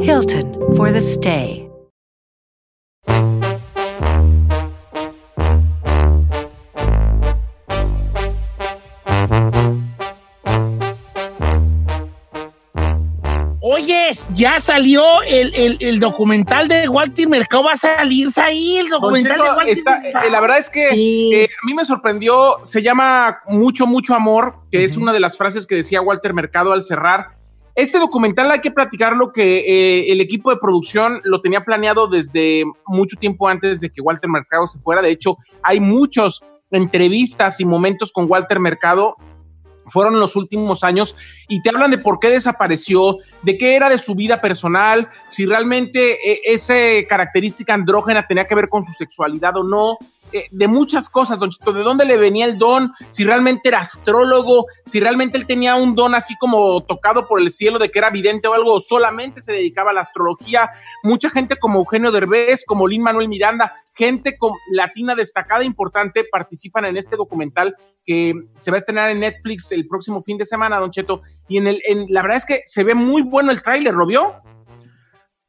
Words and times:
Hilton 0.00 0.54
for 0.76 0.90
the 0.92 1.02
stay. 1.02 1.68
Oye, 13.60 14.10
ya 14.34 14.60
salió 14.60 15.20
el, 15.22 15.52
el, 15.54 15.76
el 15.80 15.98
documental 15.98 16.68
de 16.68 16.88
Walter 16.88 17.28
Mercado. 17.28 17.64
Va 17.64 17.72
a 17.72 17.76
salir 17.76 18.28
ahí 18.36 18.76
el 18.78 18.88
documental 18.88 19.36
de 19.36 19.42
Walter 19.42 19.68
está- 19.68 20.00
Mercado. 20.00 20.26
eh, 20.26 20.30
la 20.30 20.40
verdad 20.40 20.58
es 20.58 20.70
que 20.70 20.90
Sí. 20.90 21.30
eh, 21.34 21.48
a 21.62 21.66
mí 21.66 21.74
me 21.74 21.84
sorprendió, 21.84 22.58
se 22.62 22.82
llama 22.82 23.40
Mucho, 23.48 23.86
mucho 23.86 24.14
amor, 24.14 24.60
que 24.70 24.84
es 24.84 24.96
una 24.96 25.12
de 25.12 25.18
las 25.20 25.36
frases 25.36 25.66
que 25.66 25.74
decía 25.74 26.00
Walter 26.00 26.34
Mercado 26.34 26.72
al 26.72 26.82
cerrar. 26.82 27.30
Este 27.78 28.00
documental 28.00 28.50
hay 28.50 28.60
que 28.60 28.72
platicarlo 28.72 29.30
que 29.30 29.58
eh, 29.60 30.10
el 30.10 30.20
equipo 30.20 30.50
de 30.50 30.56
producción 30.56 31.20
lo 31.22 31.40
tenía 31.40 31.64
planeado 31.64 32.08
desde 32.08 32.64
mucho 32.88 33.16
tiempo 33.16 33.46
antes 33.46 33.80
de 33.80 33.88
que 33.88 34.00
Walter 34.00 34.28
Mercado 34.28 34.66
se 34.66 34.80
fuera. 34.80 35.00
De 35.00 35.10
hecho, 35.10 35.36
hay 35.62 35.78
muchos 35.78 36.42
entrevistas 36.72 37.60
y 37.60 37.64
momentos 37.64 38.10
con 38.10 38.28
Walter 38.28 38.58
Mercado 38.58 39.14
fueron 39.86 40.18
los 40.18 40.34
últimos 40.34 40.82
años 40.82 41.14
y 41.46 41.62
te 41.62 41.70
hablan 41.70 41.92
de 41.92 41.98
por 41.98 42.18
qué 42.18 42.30
desapareció, 42.30 43.18
de 43.42 43.56
qué 43.56 43.76
era 43.76 43.88
de 43.88 43.98
su 43.98 44.16
vida 44.16 44.40
personal, 44.40 45.08
si 45.28 45.46
realmente 45.46 46.14
eh, 46.14 46.40
esa 46.46 46.74
característica 47.08 47.74
andrógena 47.74 48.26
tenía 48.26 48.44
que 48.44 48.56
ver 48.56 48.68
con 48.68 48.82
su 48.82 48.92
sexualidad 48.92 49.56
o 49.56 49.62
no, 49.62 49.98
de 50.50 50.68
muchas 50.68 51.08
cosas, 51.08 51.40
Don 51.40 51.50
Chito, 51.50 51.72
de 51.72 51.82
dónde 51.82 52.04
le 52.04 52.16
venía 52.16 52.44
el 52.44 52.58
don, 52.58 52.92
si 53.10 53.24
realmente 53.24 53.68
era 53.68 53.80
astrólogo, 53.80 54.66
si 54.84 55.00
realmente 55.00 55.38
él 55.38 55.46
tenía 55.46 55.76
un 55.76 55.94
don 55.94 56.14
así 56.14 56.36
como 56.38 56.82
tocado 56.82 57.26
por 57.26 57.40
el 57.40 57.50
cielo 57.50 57.78
de 57.78 57.90
que 57.90 57.98
era 57.98 58.10
vidente 58.10 58.48
o 58.48 58.54
algo, 58.54 58.78
solamente 58.80 59.40
se 59.40 59.52
dedicaba 59.52 59.90
a 59.90 59.94
la 59.94 60.00
astrología. 60.00 60.70
Mucha 61.02 61.30
gente 61.30 61.56
como 61.56 61.80
Eugenio 61.80 62.10
Derbez, 62.10 62.64
como 62.64 62.86
Lin 62.86 63.02
Manuel 63.02 63.28
Miranda, 63.28 63.72
gente 63.94 64.36
latina 64.70 65.14
destacada 65.14 65.62
e 65.62 65.66
importante 65.66 66.24
participan 66.30 66.84
en 66.84 66.96
este 66.96 67.16
documental 67.16 67.76
que 68.06 68.32
se 68.56 68.70
va 68.70 68.76
a 68.76 68.80
estrenar 68.80 69.10
en 69.10 69.20
Netflix 69.20 69.70
el 69.72 69.86
próximo 69.86 70.22
fin 70.22 70.38
de 70.38 70.46
semana, 70.46 70.78
Don 70.78 70.90
Cheto. 70.90 71.22
Y 71.46 71.58
en 71.58 71.66
el, 71.66 71.82
en, 71.86 72.06
la 72.08 72.22
verdad 72.22 72.38
es 72.38 72.46
que 72.46 72.62
se 72.64 72.84
ve 72.84 72.94
muy 72.94 73.22
bueno 73.22 73.50
el 73.50 73.60
tráiler, 73.60 73.92
¿lo 73.92 74.06
vio? 74.06 74.36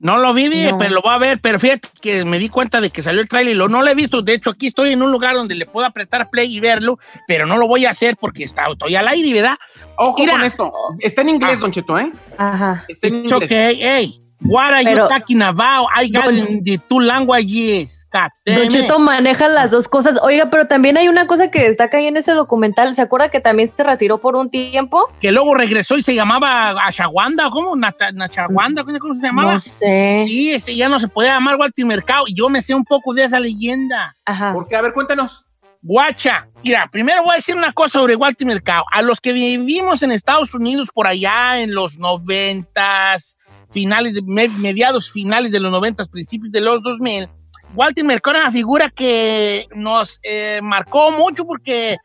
No 0.02 0.18
lo 0.18 0.34
vi, 0.34 0.48
No. 0.50 0.78
pero 0.78 0.92
lo 0.96 1.02
voy 1.02 1.12
a 1.14 1.18
ver. 1.18 1.40
Pero 1.42 1.60
fíjate 1.60 1.90
que 2.02 2.24
me 2.24 2.40
di 2.40 2.48
cuenta 2.50 2.80
de 2.80 2.90
que 2.90 3.02
salió 3.02 3.20
el 3.20 3.28
tráiler 3.28 3.54
y 3.54 3.58
lo 3.58 3.68
no 3.68 3.82
lo 3.82 3.90
he 3.90 3.96
visto. 3.96 4.22
De 4.22 4.34
hecho, 4.34 4.52
aquí 4.52 4.68
estoy 4.68 4.94
en 4.94 5.02
un 5.02 5.12
lugar 5.12 5.36
donde 5.36 5.56
le 5.56 5.66
puedo 5.66 5.86
apretar 5.86 6.30
play 6.30 6.56
y 6.56 6.60
verlo, 6.62 7.00
pero 7.28 7.46
no 7.46 7.58
lo 7.58 7.68
voy 7.68 7.86
a 7.86 7.90
hacer 7.90 8.16
porque 8.20 8.44
está, 8.46 8.68
estoy 8.72 8.96
al 8.96 9.08
aire, 9.10 9.34
¿verdad? 9.34 9.58
Ojo 9.98 10.16
Mira. 10.20 10.34
con 10.34 10.44
esto. 10.46 10.72
Está 11.00 11.22
en 11.22 11.30
inglés, 11.30 11.56
Ah. 11.58 11.60
Don 11.62 11.72
Cheto, 11.72 12.00
¿eh? 12.00 12.12
Ajá. 12.38 12.86
Está 12.88 13.08
en 13.08 13.16
It's 13.26 13.32
inglés. 13.32 13.52
okay. 13.52 13.80
Hey, 13.82 14.22
what 14.42 14.72
are 14.74 14.84
Pero- 14.84 15.04
you 15.04 15.10
talking 15.10 15.42
about? 15.42 15.88
I 15.96 16.10
got 16.12 16.26
Don- 16.26 16.38
in 16.38 16.64
the 16.64 16.78
two 16.88 17.00
languages. 17.00 18.08
Don. 18.46 18.70
Cheto 18.70 18.98
maneja 18.98 19.48
las 19.48 19.70
dos 19.72 19.88
cosas. 19.88 20.18
Oiga, 20.24 20.48
pero 20.50 20.66
también 20.68 20.98
hay 20.98 21.08
una 21.08 21.28
cosa 21.28 21.52
que 21.52 21.62
destaca 21.68 21.98
ahí 21.98 22.08
en 22.08 22.18
ese 22.18 22.32
documental. 22.32 22.96
¿Se 22.96 23.02
acuerda 23.04 23.30
que 23.30 23.40
también 23.40 23.70
se 23.70 23.84
retiró 23.84 24.18
por 24.18 24.36
un 24.36 24.50
tiempo? 24.50 25.12
Que 25.22 25.32
luego 25.32 25.54
regresó 25.54 25.96
y 25.98 26.04
se 26.04 26.16
llamaba 26.16 26.72
Ashawanda, 26.86 27.50
¿cómo? 27.52 27.76
Nachawanda, 27.76 28.84
¿cómo 28.84 29.14
se 29.16 29.22
llamaba? 29.22 29.54
No 29.54 29.60
sé. 29.60 30.24
Sí, 30.26 30.54
ese 30.54 30.76
ya 30.76 30.90
no 30.90 31.00
se 31.00 31.08
podía 31.08 31.34
llamar 31.34 31.56
Walter 31.58 31.86
Mercado 31.86 32.24
y 32.28 32.34
yo 32.34 32.50
me 32.50 32.62
sé 32.62 32.74
un 32.74 32.84
poco 32.86 33.14
de 33.14 33.26
esa 33.26 33.40
leyenda. 33.40 34.16
Ajá. 34.26 34.54
Porque, 34.54 34.76
a 34.76 34.82
ver, 34.82 34.92
cuéntanos. 34.94 35.46
Guacha, 35.82 36.46
mira, 36.62 36.90
primero 36.92 37.24
voy 37.24 37.34
a 37.34 37.38
decir 37.38 37.56
una 37.56 37.72
cosa 37.72 38.00
sobre 38.00 38.14
Walter 38.16 38.46
Mercado. 38.46 38.84
A 38.92 39.02
los 39.02 39.22
que 39.22 39.32
vivimos 39.32 40.04
en 40.04 40.12
Estados 40.12 40.54
Unidos 40.54 40.90
por 40.94 41.08
allá 41.08 41.62
en 41.62 41.74
los 41.74 41.98
noventas, 41.98 43.38
finales, 43.72 44.14
de, 44.16 44.22
mediados 44.60 45.12
finales 45.12 45.52
de 45.52 45.60
los 45.60 45.72
noventas, 45.72 46.08
principios 46.10 46.52
de 46.52 46.62
los 46.62 46.82
2000, 46.84 47.28
Walter 47.76 48.04
Mercado 48.04 48.36
era 48.38 48.46
una 48.46 48.52
figura 48.52 48.90
que 48.90 49.68
nos 49.76 50.20
eh, 50.24 50.60
marcó 50.64 51.12
mucho 51.12 51.46
porque 51.46 51.98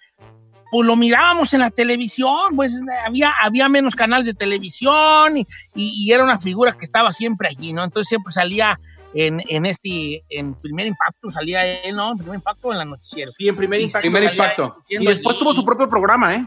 pues 0.70 0.86
lo 0.86 0.96
mirábamos 0.96 1.54
en 1.54 1.60
la 1.60 1.70
televisión, 1.70 2.56
pues 2.56 2.80
había, 3.06 3.32
había 3.42 3.68
menos 3.68 3.94
canales 3.94 4.26
de 4.26 4.34
televisión 4.34 5.38
y, 5.38 5.46
y- 5.74 6.04
y 6.06 6.12
era 6.12 6.24
una 6.24 6.40
figura 6.40 6.72
que 6.76 6.84
estaba 6.84 7.12
siempre 7.12 7.48
allí, 7.48 7.72
¿no? 7.72 7.84
Entonces 7.84 8.08
siempre 8.08 8.32
salía 8.32 8.78
en, 9.14 9.40
en 9.48 9.66
este, 9.66 10.24
en 10.28 10.54
primer 10.54 10.88
impacto, 10.88 11.30
salía 11.30 11.64
él, 11.64 11.94
¿no? 11.94 12.10
En 12.12 12.18
primer 12.18 12.34
impacto 12.34 12.72
en 12.72 12.78
la 12.78 12.84
noticiero. 12.84 13.30
Sí, 13.38 13.46
en 13.46 13.54
primer 13.56 13.80
Y 13.80 13.84
impacto. 13.84 14.02
Primer 14.02 14.24
impacto. 14.24 14.82
Y 14.88 15.06
después 15.06 15.36
allí- 15.36 15.38
tuvo 15.44 15.54
su 15.54 15.64
propio 15.64 15.88
programa, 15.88 16.34
¿eh? 16.34 16.44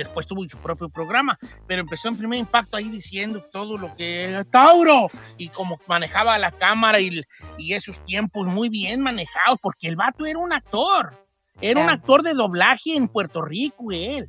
Después 0.00 0.26
tuvo 0.26 0.42
su 0.48 0.58
propio 0.58 0.88
programa, 0.88 1.38
pero 1.66 1.82
empezó 1.82 2.08
en 2.08 2.16
primer 2.16 2.38
impacto 2.38 2.76
ahí 2.76 2.88
diciendo 2.88 3.42
todo 3.52 3.76
lo 3.78 3.94
que 3.94 4.24
era 4.24 4.44
Tauro 4.44 5.10
y 5.36 5.48
como 5.48 5.78
manejaba 5.86 6.38
la 6.38 6.50
cámara 6.50 7.00
y, 7.00 7.22
y 7.58 7.74
esos 7.74 8.02
tiempos 8.02 8.46
muy 8.46 8.68
bien 8.68 9.00
manejados, 9.02 9.58
porque 9.60 9.88
el 9.88 9.96
vato 9.96 10.26
era 10.26 10.38
un 10.38 10.52
actor, 10.52 11.16
era 11.60 11.80
un 11.80 11.90
actor 11.90 12.22
de 12.22 12.34
doblaje 12.34 12.96
en 12.96 13.08
Puerto 13.08 13.42
Rico, 13.42 13.92
él. 13.92 14.28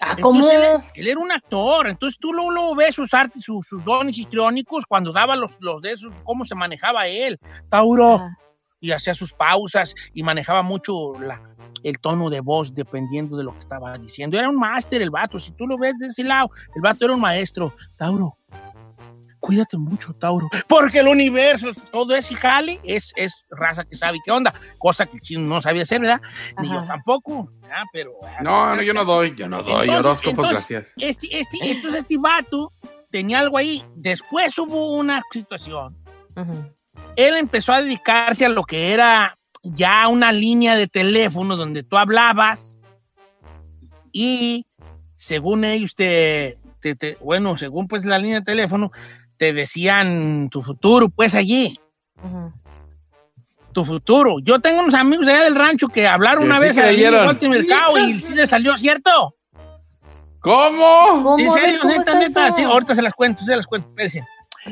Ah, 0.00 0.16
¿Cómo? 0.20 0.50
Él, 0.50 0.80
él 0.94 1.06
era 1.08 1.20
un 1.20 1.30
actor, 1.30 1.86
entonces 1.86 2.18
tú 2.18 2.32
luego, 2.32 2.50
luego 2.50 2.74
ves 2.74 2.94
sus 2.94 3.12
artes, 3.14 3.44
sus, 3.44 3.64
sus 3.66 3.84
dones 3.84 4.18
histriónicos 4.18 4.84
cuando 4.86 5.12
daba 5.12 5.36
los, 5.36 5.52
los 5.60 5.80
de 5.80 5.92
esos, 5.92 6.22
cómo 6.22 6.44
se 6.44 6.54
manejaba 6.56 7.06
él. 7.06 7.38
Tauro 7.68 8.14
Ajá. 8.14 8.38
y 8.80 8.90
hacía 8.90 9.14
sus 9.14 9.32
pausas 9.32 9.94
y 10.12 10.22
manejaba 10.24 10.62
mucho 10.62 11.12
la- 11.20 11.51
el 11.82 11.98
tono 11.98 12.30
de 12.30 12.40
voz 12.40 12.74
dependiendo 12.74 13.36
de 13.36 13.44
lo 13.44 13.52
que 13.52 13.58
estaba 13.58 13.96
diciendo. 13.98 14.38
Era 14.38 14.48
un 14.48 14.56
máster 14.56 15.02
el 15.02 15.10
vato, 15.10 15.38
si 15.38 15.52
tú 15.52 15.66
lo 15.66 15.78
ves 15.78 15.96
de 15.98 16.06
ese 16.06 16.24
lado, 16.24 16.50
el 16.74 16.82
vato 16.82 17.04
era 17.04 17.14
un 17.14 17.20
maestro. 17.20 17.74
Tauro, 17.96 18.36
cuídate 19.40 19.76
mucho, 19.76 20.14
Tauro, 20.14 20.48
porque 20.68 21.00
el 21.00 21.08
universo, 21.08 21.68
todo 21.90 22.14
ese 22.14 22.34
jale 22.34 22.80
es, 22.84 23.12
es 23.16 23.44
raza 23.50 23.84
que 23.84 23.96
sabe 23.96 24.18
qué 24.24 24.30
onda, 24.30 24.54
cosa 24.78 25.06
que 25.06 25.14
el 25.14 25.20
chino 25.20 25.42
no 25.42 25.60
sabía 25.60 25.82
hacer, 25.82 26.00
¿verdad? 26.00 26.20
Ni 26.60 26.68
yo 26.68 26.82
tampoco, 26.84 27.50
¿verdad? 27.60 27.84
Pero... 27.92 28.12
No, 28.42 28.76
no, 28.76 28.82
yo 28.82 28.94
no 28.94 29.04
doy, 29.04 29.34
yo 29.34 29.48
no 29.48 29.62
doy 29.62 29.88
Entonces- 29.88 29.98
horóscopos, 29.98 30.48
gracias. 30.48 30.92
Este, 30.96 31.38
este, 31.38 31.58
entonces 31.62 32.02
este 32.02 32.16
vato 32.18 32.72
tenía 33.10 33.40
algo 33.40 33.58
ahí. 33.58 33.84
Después 33.96 34.56
hubo 34.58 34.96
una 34.96 35.20
situación 35.30 35.96
él 37.16 37.36
empezó 37.36 37.72
a 37.72 37.82
dedicarse 37.82 38.44
a 38.46 38.48
lo 38.48 38.64
que 38.64 38.92
era 38.92 39.38
ya 39.62 40.08
una 40.08 40.32
línea 40.32 40.74
de 40.76 40.88
teléfono 40.88 41.56
donde 41.56 41.82
tú 41.82 41.96
hablabas 41.96 42.78
y 44.12 44.66
según 45.16 45.64
ellos 45.64 45.94
te, 45.94 46.58
te- 46.80 46.94
te- 46.94 47.16
bueno, 47.20 47.56
según 47.56 47.86
pues 47.88 48.04
la 48.04 48.18
línea 48.18 48.40
de 48.40 48.44
teléfono, 48.44 48.90
te 49.36 49.52
decían 49.52 50.48
tu 50.50 50.62
futuro, 50.62 51.08
pues 51.08 51.34
allí, 51.34 51.74
Ujú. 52.22 52.52
tu 53.72 53.84
futuro. 53.84 54.36
Yo 54.42 54.60
tengo 54.60 54.80
unos 54.82 54.94
amigos 54.94 55.26
allá 55.28 55.44
del 55.44 55.54
rancho 55.54 55.88
que 55.88 56.06
hablaron 56.06 56.42
Que 56.44 56.50
una 56.50 56.58
sí 56.58 56.64
vez 56.64 56.76
creyeron. 56.76 57.26
Walter 57.26 57.48
Mercado 57.48 57.98
y 57.98 58.20
sí 58.20 58.34
les 58.34 58.50
salió 58.50 58.76
cierto. 58.76 59.36
¿Cómo? 60.40 61.22
¿Cómo? 61.22 61.38
En 61.38 61.44
ver, 61.44 61.52
serio, 61.62 61.78
¿cómo 61.82 61.94
neta, 61.94 62.14
neta, 62.18 62.48
eso? 62.48 62.56
sí, 62.56 62.62
ahorita 62.64 62.94
se 62.96 63.02
las 63.02 63.14
cuento, 63.14 63.44
se 63.44 63.54
las 63.54 63.66
cuento, 63.66 63.88
espérense. 63.90 64.24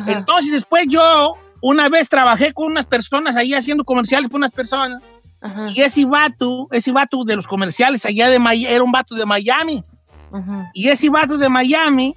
Entonces 0.06 0.52
después 0.52 0.87
yo 0.88 1.32
una 1.62 1.88
vez 1.88 2.08
trabajé 2.08 2.52
con 2.52 2.66
unas 2.66 2.86
personas 2.86 3.36
ahí 3.36 3.54
haciendo 3.54 3.84
comerciales 3.84 4.30
con 4.30 4.38
unas 4.40 4.52
personas 4.52 5.02
Ajá. 5.40 5.66
y 5.74 5.80
ese 5.82 6.04
vato, 6.04 6.68
ese 6.70 6.92
vato 6.92 7.24
de 7.24 7.36
los 7.36 7.46
comerciales 7.46 8.04
allá 8.04 8.28
de 8.28 8.38
Miami, 8.38 8.74
era 8.74 8.82
un 8.82 8.92
vato 8.92 9.14
de 9.14 9.26
Miami 9.26 9.82
Ujú. 10.30 10.64
y 10.74 10.88
ese 10.88 11.08
vato 11.10 11.38
de 11.38 11.48
Miami 11.48 12.16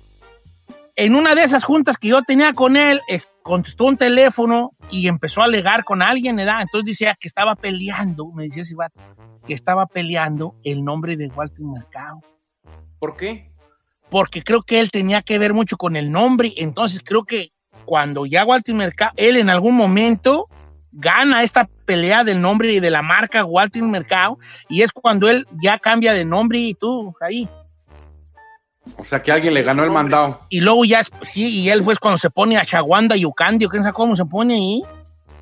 en 0.95 1.15
una 1.15 1.33
de 1.35 1.43
esas 1.43 1.63
juntas 1.63 1.97
que 1.97 2.09
yo 2.09 2.21
tenía 2.21 2.53
con 2.53 2.77
él, 2.77 3.01
eh, 3.09 3.21
contestó 3.41 3.85
un 3.85 3.97
teléfono 3.97 4.71
y 4.91 5.07
empezó 5.07 5.41
a 5.41 5.45
alegar 5.45 5.83
con 5.83 6.01
alguien, 6.01 6.35
¿verdad? 6.35 6.61
Entonces 6.61 6.85
decía 6.85 7.17
que 7.19 7.27
estaba 7.27 7.55
peleando, 7.55 8.31
me 8.31 8.43
decía 8.43 8.63
ese 8.63 8.75
vato, 8.75 8.99
que 9.45 9.53
estaba 9.53 9.87
peleando 9.87 10.55
el 10.63 10.83
nombre 10.83 11.17
de 11.17 11.27
Walter 11.27 11.65
Mercado. 11.65 12.21
¿Por 12.99 13.17
qué? 13.17 13.51
Porque 14.09 14.43
creo 14.43 14.61
que 14.61 14.79
él 14.79 14.91
tenía 14.91 15.23
que 15.23 15.39
ver 15.39 15.53
mucho 15.53 15.75
con 15.75 15.95
el 15.95 16.11
nombre. 16.11 16.53
Entonces 16.57 17.01
creo 17.03 17.23
que 17.23 17.51
cuando 17.85 18.25
ya 18.25 18.45
Walter 18.45 18.75
Mercado, 18.75 19.11
él 19.17 19.37
en 19.37 19.49
algún 19.49 19.75
momento 19.75 20.47
gana 20.91 21.41
esta 21.43 21.67
pelea 21.85 22.23
del 22.23 22.39
nombre 22.41 22.71
y 22.71 22.79
de 22.79 22.89
la 22.91 23.01
marca 23.01 23.43
Walter 23.43 23.81
Mercado 23.83 24.37
y 24.69 24.81
es 24.83 24.91
cuando 24.91 25.29
él 25.29 25.47
ya 25.61 25.79
cambia 25.79 26.13
de 26.13 26.23
nombre 26.25 26.59
y 26.59 26.73
tú 26.73 27.13
ahí. 27.21 27.49
O 28.97 29.03
sea 29.03 29.21
que 29.21 29.31
alguien 29.31 29.53
le 29.53 29.63
ganó 29.63 29.83
el 29.83 29.91
mandado. 29.91 30.41
Y 30.49 30.59
luego 30.59 30.83
ya, 30.83 31.01
sí, 31.21 31.61
y 31.61 31.69
él 31.69 31.83
fue 31.83 31.95
cuando 31.95 32.17
se 32.17 32.29
pone 32.29 32.57
a 32.57 32.65
Chaguanda 32.65 33.15
Yucandi, 33.15 33.65
o 33.65 33.69
quién 33.69 33.81
sabe 33.83 33.93
cómo 33.93 34.15
se 34.15 34.25
pone 34.25 34.55
ahí. 34.55 34.83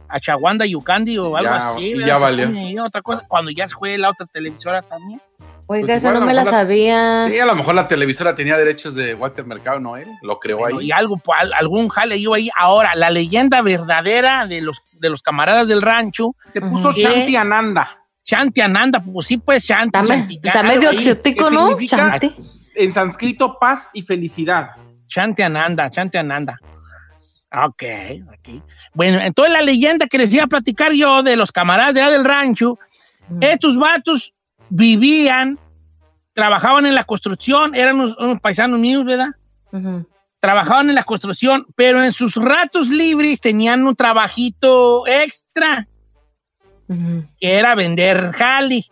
A 0.08 0.20
Chaguanda 0.20 0.66
Yucandi 0.66 1.18
o 1.18 1.36
algo 1.36 1.50
Ya, 1.50 1.56
así. 1.58 1.96
ya 2.06 2.18
valió. 2.20 2.48
ahí 2.50 2.78
otra 2.78 3.02
cosa, 3.02 3.26
cuando 3.28 3.50
ya 3.50 3.68
fue 3.68 3.98
la 3.98 4.10
otra 4.10 4.28
televisora 4.28 4.82
también. 4.84 5.20
Oiga, 5.68 5.86
Pues 5.88 5.98
esa 5.98 6.10
igual 6.10 6.18
a 6.18 6.19
no 6.19 6.25
me 6.25 6.34
la 6.34 6.44
sabía. 6.46 7.28
Sí, 7.30 7.40
a 7.40 7.46
lo 7.46 7.56
mejor 7.56 7.75
la 7.75 7.88
televisora 7.88 8.36
tenía 8.36 8.58
derechos 8.58 8.94
de 8.96 9.13
Walter 9.16 9.46
Mercado, 9.46 9.80
no 9.80 9.96
él. 9.96 10.08
Lo 10.22 10.40
creó 10.40 10.58
Bueno, 10.58 10.80
ahí. 10.80 10.88
y 10.88 10.92
algo, 10.92 11.18
pues, 11.18 11.40
al- 11.40 11.54
algún 11.54 11.88
jale 11.90 12.19
yo 12.22 12.34
ahí. 12.34 12.50
Ahora, 12.58 12.94
la 12.96 13.10
leyenda 13.10 13.62
verdadera 13.62 14.46
de 14.48 14.62
los, 14.62 14.81
de 15.00 15.10
los 15.10 15.22
camaradas 15.22 15.68
del 15.68 15.81
rancho, 15.81 16.36
Te 16.54 16.60
puso. 16.62 16.92
Shanti 16.92 17.36
Ananda. 17.36 17.98
Shanti 18.24 18.62
Ananda, 18.62 19.02
pues 19.04 19.28
sí, 19.28 19.38
pues 19.38 19.63
Shanti. 19.63 20.00
Shanti, 20.06 20.40
está 20.44 20.62
medio 20.63 20.92
exótico, 20.92 21.50
¿qué 21.50 21.56
¿no? 21.56 21.78
Shanti. 21.80 22.36
En 22.75 22.92
sánscrito, 22.92 23.57
paz 23.60 23.90
y 23.94 24.02
felicidad. 24.02 24.72
Shanti 25.07 25.42
Ananda, 25.42 25.90
Shanti 25.90 26.18
Ananda. 26.18 26.60
Ok, 27.54 27.84
aquí. 28.31 28.62
Bueno, 28.94 29.19
entonces 29.19 29.52
la 29.52 29.62
leyenda 29.62 30.07
que 30.07 30.18
les 30.18 30.34
iba 30.34 30.44
a 30.44 30.48
platicar 30.48 30.94
yo 30.94 31.22
de 31.24 31.36
los 31.36 31.52
camaradas 31.52 31.94
de 31.94 32.02
allá 32.02 32.12
del 32.12 32.24
rancho, 32.24 32.78
estos 33.42 33.78
vatos 33.78 34.34
vivían, 34.71 35.59
trabajaban 36.33 36.85
en 36.85 36.95
la 36.95 37.03
construcción, 37.03 37.75
eran 37.75 38.00
unos, 38.00 38.18
unos 38.18 38.39
paisanos 38.39 38.79
míos, 38.79 39.03
¿verdad? 39.06 39.29
Trabajaban 40.39 40.89
en 40.89 40.95
la 40.95 41.03
construcción, 41.03 41.68
pero 41.75 42.03
en 42.03 42.13
sus 42.13 42.35
ratos 42.35 42.88
libres 42.89 43.39
tenían 43.39 43.85
un 43.85 43.95
trabajito 43.95 45.06
extra, 45.06 45.88
Ujú. 46.88 47.23
que 47.39 47.53
era 47.53 47.75
vender 47.75 48.31
jali. 48.31 48.85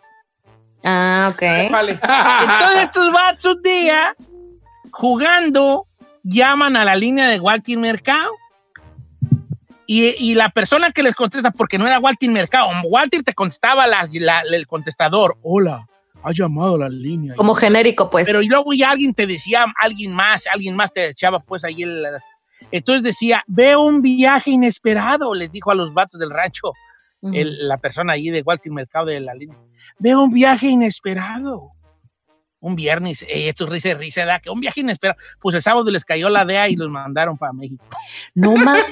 Ah, 0.84 1.30
ok. 1.32 1.42
Entonces 1.42 2.82
estos 2.82 3.12
vatos 3.12 3.56
un 3.56 3.62
día, 3.62 4.14
jugando, 4.92 5.86
llaman 6.22 6.76
a 6.76 6.84
la 6.84 6.94
línea 6.94 7.28
de 7.28 7.40
Walter 7.40 7.78
Mercado. 7.78 8.30
Y, 9.92 10.14
y 10.20 10.34
la 10.36 10.50
persona 10.50 10.92
que 10.92 11.02
les 11.02 11.16
contesta, 11.16 11.50
porque 11.50 11.76
no 11.76 11.84
era 11.84 11.98
Walter 11.98 12.30
Mercado, 12.30 12.68
Walter 12.84 13.24
te 13.24 13.32
contestaba 13.32 13.88
la- 13.88 14.08
la- 14.12 14.42
el 14.42 14.66
contestador, 14.68 15.36
hola, 15.42 15.84
ha 16.22 16.30
llamado 16.32 16.76
a 16.76 16.78
la 16.78 16.88
línea. 16.88 17.34
Como 17.34 17.54
genérico, 17.54 18.08
pues. 18.08 18.24
Pero 18.24 18.40
y 18.40 18.46
luego 18.46 18.72
ya 18.72 18.90
alguien 18.90 19.14
te 19.14 19.26
decía, 19.26 19.66
alguien 19.82 20.14
más, 20.14 20.44
alguien 20.52 20.76
más 20.76 20.92
te 20.92 21.08
echaba 21.08 21.40
pues 21.40 21.64
ahí 21.64 21.82
el... 21.82 22.04
Entonces 22.70 23.02
decía, 23.02 23.42
veo 23.48 23.80
un 23.82 24.00
viaje 24.00 24.50
inesperado, 24.52 25.34
les 25.34 25.50
dijo 25.50 25.72
a 25.72 25.74
los 25.74 25.92
vatos 25.92 26.20
del 26.20 26.30
rancho, 26.30 26.72
el- 27.22 27.66
la 27.66 27.78
persona 27.78 28.12
allí 28.12 28.30
de 28.30 28.42
Walter 28.42 28.70
Mercado 28.70 29.06
de 29.06 29.18
la 29.18 29.34
línea. 29.34 29.58
Veo 29.98 30.22
un 30.22 30.30
viaje 30.30 30.68
inesperado. 30.68 31.72
Un 32.62 32.76
viernes, 32.76 33.22
eh, 33.22 33.48
esto 33.48 33.64
es 33.64 33.70
risa 33.70 33.88
y 33.88 33.94
risa, 33.94 34.26
¿da? 34.26 34.38
Que 34.38 34.50
un 34.50 34.60
viaje 34.60 34.80
inesperado. 34.80 35.18
Pues 35.40 35.56
el 35.56 35.62
sábado 35.62 35.90
les 35.90 36.04
cayó 36.04 36.28
la 36.28 36.44
DEA 36.44 36.68
y 36.68 36.76
los 36.76 36.90
mandaron 36.90 37.38
para 37.38 37.52
México. 37.54 37.84
No 38.34 38.54
más. 38.56 38.84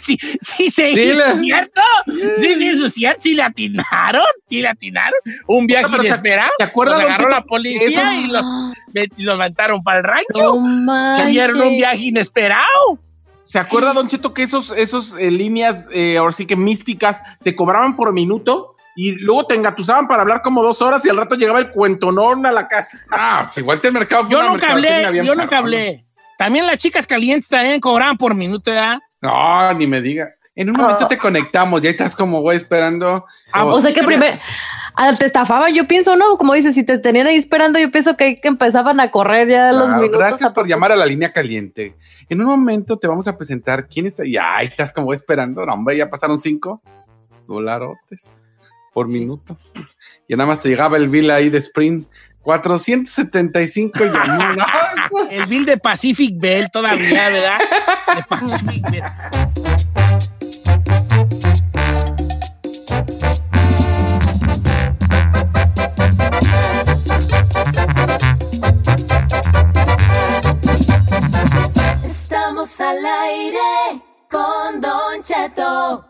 sí, 0.00 0.16
sí, 0.40 0.70
sí, 0.70 0.70
Sí, 0.70 0.84
¿es 1.00 1.16
le- 1.16 1.40
cierto. 1.42 1.80
Sí, 2.06 2.54
sí, 2.58 2.66
eso 2.68 2.86
es 2.86 2.94
cierto. 2.94 3.20
Sí 3.22 3.34
le 3.34 3.42
atinaron, 3.42 4.22
sí 4.48 4.60
le 4.60 4.68
atinaron. 4.68 5.18
Un 5.46 5.66
viaje 5.66 5.88
se- 5.96 6.06
inesperado. 6.06 6.50
¿se 6.56 6.62
acuerda, 6.64 6.92
Los 6.94 7.02
don 7.02 7.10
agarró 7.12 7.24
Cheto, 7.28 7.36
la 7.40 7.44
policía 7.44 8.14
eso- 8.14 8.20
y 8.20 8.26
los, 8.28 8.46
y 9.16 9.22
los 9.22 9.38
mandaron 9.38 9.82
para 9.82 9.98
el 9.98 10.04
rancho. 10.04 10.54
No 10.60 11.16
Tuvieron 11.24 11.60
un 11.60 11.76
viaje 11.76 11.98
inesperado. 12.04 12.98
¿Se 13.42 13.58
acuerda, 13.58 13.92
Don 13.92 14.06
Cheto, 14.06 14.32
que 14.32 14.42
esos, 14.44 14.70
esos 14.70 15.16
eh, 15.16 15.28
líneas, 15.30 15.88
eh, 15.92 16.18
ahora 16.18 16.30
sí 16.30 16.46
que 16.46 16.54
místicas, 16.54 17.20
te 17.42 17.56
cobraban 17.56 17.96
por 17.96 18.12
minuto 18.12 18.76
y 19.02 19.12
luego 19.12 19.46
te 19.46 19.54
engatusaban 19.54 20.06
para 20.06 20.20
hablar 20.20 20.42
como 20.42 20.62
dos 20.62 20.82
horas 20.82 21.02
y 21.06 21.08
al 21.08 21.16
rato 21.16 21.34
llegaba 21.34 21.58
el 21.58 21.70
cuentonón 21.70 22.44
a 22.44 22.52
la 22.52 22.68
casa? 22.68 22.98
Ah, 23.10 23.48
si 23.50 23.62
Walter 23.62 23.90
Mercado 23.90 24.24
fue 24.24 24.32
Yo 24.32 24.40
una 24.40 24.48
nunca 24.50 24.72
hablé, 24.72 25.24
yo 25.24 25.34
nunca 25.34 25.56
hablé. 25.56 26.04
También 26.36 26.66
las 26.66 26.76
chicas 26.76 27.06
calientes 27.06 27.48
también 27.48 27.80
cobraban 27.80 28.18
por 28.18 28.34
minuto, 28.34 28.70
¿verdad? 28.70 28.98
No, 29.22 29.72
ni 29.72 29.86
me 29.86 30.02
diga. 30.02 30.28
En 30.54 30.68
un 30.68 30.76
momento 30.76 31.08
te 31.08 31.16
conectamos 31.16 31.82
y 31.82 31.86
ahí 31.86 31.92
estás 31.92 32.14
como 32.14 32.42
güey 32.42 32.58
esperando. 32.58 33.24
Ah, 33.50 33.64
Oh, 33.64 33.76
O 33.76 33.80
sea 33.80 33.94
que 33.94 34.02
primero. 34.02 34.38
Ah, 34.94 35.14
te 35.14 35.24
estafaban, 35.24 35.72
yo 35.72 35.88
pienso, 35.88 36.14
¿no? 36.16 36.36
Como 36.36 36.52
dices, 36.52 36.74
si 36.74 36.84
te 36.84 36.98
tenían 36.98 37.26
ahí 37.26 37.36
esperando, 37.36 37.78
yo 37.78 37.90
pienso 37.90 38.18
que, 38.18 38.36
que 38.36 38.48
empezaban 38.48 39.00
a 39.00 39.10
correr 39.10 39.48
ya 39.48 39.72
los 39.72 39.94
minutos. 39.94 40.18
gracias 40.18 40.52
por 40.52 40.66
llamar 40.66 40.92
a 40.92 40.96
la 40.96 41.06
línea 41.06 41.32
caliente. 41.32 41.96
En 42.28 42.42
un 42.42 42.48
momento 42.48 42.98
te 42.98 43.06
vamos 43.06 43.26
a 43.28 43.38
presentar 43.38 43.88
quién 43.88 44.04
está. 44.04 44.26
Y 44.26 44.36
ahí 44.36 44.66
estás 44.66 44.92
como 44.92 45.14
esperando. 45.14 45.64
No, 45.64 45.72
hombre, 45.72 45.96
ya 45.96 46.10
pasaron 46.10 46.38
cinco 46.38 46.82
dolarotes 47.48 48.44
por 48.92 49.08
minuto. 49.08 49.58
Y 50.28 50.36
nada 50.36 50.48
más 50.48 50.60
te 50.60 50.68
llegaba 50.68 50.96
el 50.96 51.08
bill 51.08 51.30
ahí 51.30 51.50
de 51.50 51.58
Sprint. 51.58 52.06
475 52.42 54.04
llamadas. 54.04 54.66
El 55.30 55.46
bill 55.46 55.66
de 55.66 55.76
Pacific 55.76 56.34
Bell 56.38 56.70
todavía, 56.70 57.28
¿verdad? 57.28 57.58
De 58.16 58.22
Pacific 58.24 58.90
Bell. 58.90 59.04
Estamos 72.04 72.80
al 72.80 73.04
aire 73.04 74.02
con 74.30 74.80
Don 74.80 75.22
Cheto. 75.22 76.09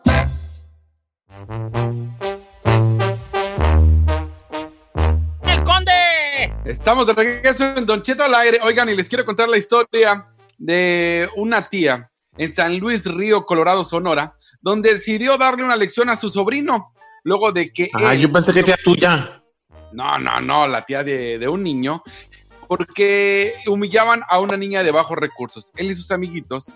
Estamos 6.71 7.05
de 7.05 7.15
regreso 7.15 7.65
en 7.77 7.85
Don 7.85 8.01
Cheto 8.01 8.23
al 8.23 8.33
aire. 8.33 8.61
Oigan, 8.63 8.89
y 8.89 8.95
les 8.95 9.09
quiero 9.09 9.25
contar 9.25 9.49
la 9.49 9.59
historia 9.59 10.29
de 10.57 11.29
una 11.35 11.69
tía 11.69 12.09
en 12.39 12.53
San 12.53 12.79
Luis 12.79 13.07
Río, 13.07 13.45
Colorado, 13.45 13.85
Sonora, 13.85 14.37
donde 14.61 14.95
decidió 14.95 15.37
darle 15.37 15.65
una 15.65 15.75
lección 15.75 16.09
a 16.11 16.17
su 16.17 16.31
sobrino. 16.31 16.93
Luego 17.25 17.51
de 17.51 17.73
que. 17.73 17.91
Ah, 17.93 18.15
él- 18.15 18.21
yo 18.21 18.33
pensé 18.33 18.53
que 18.53 18.61
era 18.61 18.77
tuya. 18.85 19.43
No, 19.93 20.17
no, 20.21 20.41
no, 20.41 20.69
la 20.69 20.87
tía 20.87 21.03
de, 21.03 21.41
de 21.41 21.49
un 21.49 21.65
niño. 21.65 22.05
Porque 22.69 23.55
humillaban 23.67 24.23
a 24.29 24.39
una 24.39 24.57
niña 24.57 24.85
de 24.85 24.93
bajos 24.93 25.19
recursos. 25.19 25.73
Él 25.77 25.91
y 25.91 25.95
sus 25.97 26.13
amiguitos. 26.13 26.67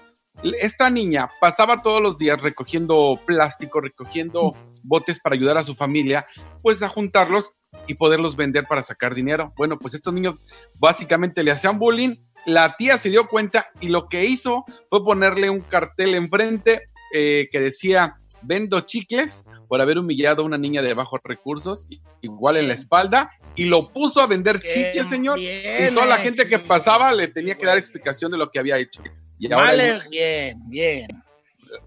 Esta 0.60 0.90
niña 0.90 1.30
pasaba 1.40 1.80
todos 1.80 2.02
los 2.02 2.18
días 2.18 2.40
recogiendo 2.42 3.20
plástico, 3.24 3.80
recogiendo 3.80 4.56
botes 4.82 5.20
para 5.20 5.36
ayudar 5.36 5.56
a 5.58 5.62
su 5.62 5.76
familia, 5.76 6.26
pues 6.60 6.82
a 6.82 6.88
juntarlos 6.88 7.52
y 7.86 7.94
poderlos 7.94 8.36
vender 8.36 8.64
para 8.68 8.82
sacar 8.82 9.14
dinero. 9.14 9.52
Bueno, 9.56 9.78
pues 9.78 9.94
estos 9.94 10.12
niños 10.12 10.36
básicamente 10.78 11.42
le 11.42 11.50
hacían 11.50 11.78
bullying. 11.78 12.16
La 12.46 12.76
tía 12.76 12.98
se 12.98 13.10
dio 13.10 13.28
cuenta 13.28 13.66
y 13.80 13.88
lo 13.88 14.08
que 14.08 14.24
hizo 14.24 14.64
fue 14.88 15.04
ponerle 15.04 15.50
un 15.50 15.60
cartel 15.60 16.14
enfrente 16.14 16.88
eh, 17.12 17.48
que 17.50 17.60
decía 17.60 18.16
vendo 18.42 18.80
chicles 18.80 19.44
por 19.68 19.80
haber 19.80 19.98
humillado 19.98 20.42
a 20.42 20.44
una 20.44 20.58
niña 20.58 20.82
de 20.82 20.94
bajos 20.94 21.20
recursos, 21.24 21.86
igual 22.20 22.56
en 22.56 22.68
la 22.68 22.74
espalda, 22.74 23.30
y 23.54 23.64
lo 23.64 23.92
puso 23.92 24.20
a 24.20 24.26
vender 24.26 24.60
chicles, 24.60 25.08
señor. 25.08 25.38
Bien, 25.38 25.92
y 25.92 25.94
toda 25.94 26.06
la 26.06 26.18
gente 26.18 26.46
que 26.46 26.58
pasaba 26.58 27.12
le 27.12 27.28
tenía 27.28 27.56
que 27.56 27.66
dar 27.66 27.78
explicación 27.78 28.30
de 28.30 28.38
lo 28.38 28.50
que 28.50 28.58
había 28.58 28.78
hecho. 28.78 29.02
Y 29.38 29.52
ahora 29.52 29.66
Vale, 29.66 30.08
bien, 30.10 30.58
bien. 30.66 31.23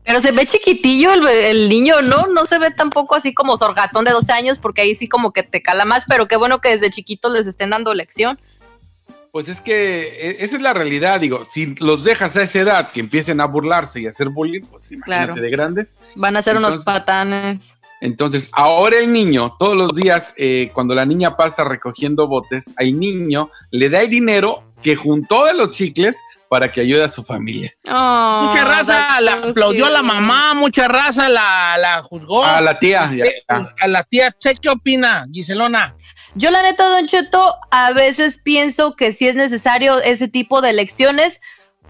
Pero 0.05 0.21
se 0.21 0.31
ve 0.31 0.45
chiquitillo 0.45 1.13
el, 1.13 1.27
el 1.27 1.69
niño, 1.69 2.01
¿no? 2.01 2.27
No 2.27 2.45
se 2.45 2.59
ve 2.59 2.71
tampoco 2.71 3.15
así 3.15 3.33
como 3.33 3.57
sorgatón 3.57 4.05
de 4.05 4.11
12 4.11 4.31
años, 4.31 4.57
porque 4.59 4.81
ahí 4.81 4.95
sí 4.95 5.07
como 5.07 5.33
que 5.33 5.43
te 5.43 5.61
cala 5.61 5.85
más, 5.85 6.03
pero 6.07 6.27
qué 6.27 6.35
bueno 6.37 6.59
que 6.61 6.69
desde 6.69 6.89
chiquitos 6.89 7.31
les 7.33 7.47
estén 7.47 7.69
dando 7.71 7.93
lección. 7.93 8.39
Pues 9.31 9.49
es 9.49 9.61
que 9.61 10.07
e- 10.19 10.37
esa 10.43 10.55
es 10.55 10.61
la 10.61 10.73
realidad, 10.73 11.19
digo, 11.19 11.43
si 11.49 11.75
los 11.75 12.03
dejas 12.03 12.35
a 12.37 12.43
esa 12.43 12.59
edad 12.59 12.91
que 12.91 12.99
empiecen 13.01 13.39
a 13.41 13.45
burlarse 13.45 13.99
y 14.01 14.07
a 14.07 14.09
hacer 14.09 14.29
bullying, 14.29 14.61
pues 14.61 14.91
imagínate 14.91 15.25
Claro. 15.33 15.41
de 15.41 15.49
grandes. 15.49 15.95
Van 16.15 16.35
a 16.37 16.41
ser 16.41 16.57
unos 16.57 16.69
Entonces- 16.75 16.85
patanes. 16.85 17.73
Entonces, 17.99 18.49
ahora 18.51 18.97
el 18.99 19.11
niño, 19.11 19.55
todos 19.57 19.75
los 19.75 19.95
días, 19.95 20.33
eh, 20.37 20.69
cuando 20.73 20.93
la 20.93 21.05
niña 21.05 21.35
pasa 21.35 21.63
recogiendo 21.63 22.27
botes, 22.27 22.69
al 22.77 22.97
niño 22.99 23.49
le 23.71 23.89
da 23.89 24.01
el 24.01 24.09
dinero 24.09 24.63
que 24.83 24.95
juntó 24.95 25.45
de 25.45 25.55
los 25.55 25.71
chicles 25.71 26.15
para 26.49 26.71
que 26.71 26.81
ayude 26.81 27.03
a 27.03 27.09
su 27.09 27.23
familia. 27.23 27.73
Oh, 27.87 28.47
Mucha 28.47 28.63
raza 28.63 29.21
la 29.21 29.33
aplaudió 29.33 29.85
a 29.85 29.89
la 29.89 30.01
mamá, 30.01 30.53
mucha 30.53 30.87
raza 30.87 31.29
la, 31.29 31.77
la 31.77 32.01
juzgó. 32.03 32.43
A 32.43 32.61
la 32.61 32.79
tía, 32.79 33.07
ya, 33.07 33.25
ya. 33.25 33.75
A 33.79 33.87
la 33.87 34.03
tía, 34.03 34.29
¿usted 34.29 34.57
¿qué 34.61 34.69
opina, 34.69 35.25
Giselona? 35.31 35.95
Yo 36.35 36.51
la 36.51 36.61
neta, 36.61 36.87
Don 36.87 37.07
Cheto, 37.07 37.55
a 37.71 37.93
veces 37.93 38.39
pienso 38.43 38.95
que 38.95 39.11
sí 39.11 39.27
es 39.27 39.35
necesario 39.35 39.99
ese 40.01 40.27
tipo 40.27 40.61
de 40.61 40.73
lecciones, 40.73 41.41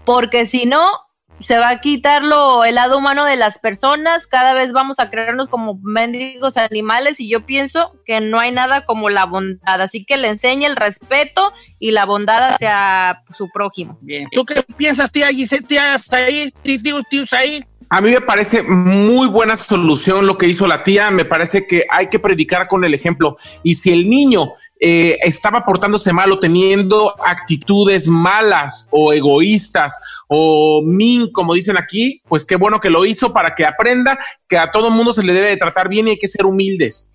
porque 0.04 0.46
si 0.46 0.64
no, 0.64 1.07
se 1.40 1.58
va 1.58 1.68
a 1.70 1.80
quitar 1.80 2.22
lo, 2.22 2.64
el 2.64 2.74
lado 2.74 2.98
humano 2.98 3.24
de 3.24 3.36
las 3.36 3.58
personas, 3.58 4.26
cada 4.26 4.54
vez 4.54 4.72
vamos 4.72 4.98
a 4.98 5.10
crearnos 5.10 5.48
como 5.48 5.78
mendigos 5.82 6.56
animales 6.56 7.20
y 7.20 7.28
yo 7.28 7.46
pienso 7.46 7.92
que 8.04 8.20
no 8.20 8.40
hay 8.40 8.50
nada 8.50 8.84
como 8.84 9.08
la 9.08 9.24
bondad, 9.24 9.80
así 9.80 10.04
que 10.04 10.16
le 10.16 10.28
enseñe 10.28 10.64
el 10.64 10.76
respeto 10.76 11.52
y 11.78 11.92
la 11.92 12.06
bondad 12.06 12.54
hacia 12.54 13.22
su 13.36 13.48
prójimo. 13.50 13.98
Bien. 14.00 14.28
¿Tú 14.32 14.44
qué 14.44 14.64
piensas, 14.76 15.12
tía 15.12 15.28
Giselle, 15.28 15.66
tía 15.66 15.98
Said, 15.98 16.52
tío, 16.62 17.02
tío 17.08 17.26
Said? 17.26 17.64
A 17.90 18.02
mí 18.02 18.10
me 18.10 18.20
parece 18.20 18.62
muy 18.62 19.28
buena 19.28 19.56
solución 19.56 20.26
lo 20.26 20.36
que 20.36 20.46
hizo 20.46 20.66
la 20.66 20.82
tía. 20.82 21.10
Me 21.10 21.24
parece 21.24 21.66
que 21.66 21.86
hay 21.90 22.08
que 22.08 22.18
predicar 22.18 22.68
con 22.68 22.84
el 22.84 22.92
ejemplo. 22.92 23.36
Y 23.62 23.76
si 23.76 23.90
el 23.90 24.10
niño 24.10 24.52
eh, 24.80 25.18
estaba 25.22 25.64
portándose 25.64 26.12
mal 26.12 26.30
o 26.32 26.38
teniendo 26.38 27.14
actitudes 27.24 28.06
malas 28.06 28.88
o 28.90 29.12
egoístas 29.12 29.94
o 30.28 30.82
min, 30.84 31.32
como 31.32 31.54
dicen 31.54 31.76
aquí, 31.76 32.22
pues 32.28 32.44
qué 32.44 32.56
bueno 32.56 32.80
que 32.80 32.90
lo 32.90 33.04
hizo 33.04 33.32
para 33.32 33.54
que 33.54 33.64
aprenda 33.66 34.18
que 34.48 34.58
a 34.58 34.70
todo 34.70 34.90
mundo 34.90 35.12
se 35.12 35.22
le 35.22 35.32
debe 35.32 35.48
de 35.48 35.56
tratar 35.56 35.88
bien 35.88 36.08
y 36.08 36.10
hay 36.12 36.18
que 36.18 36.28
ser 36.28 36.46
humildes. 36.46 37.10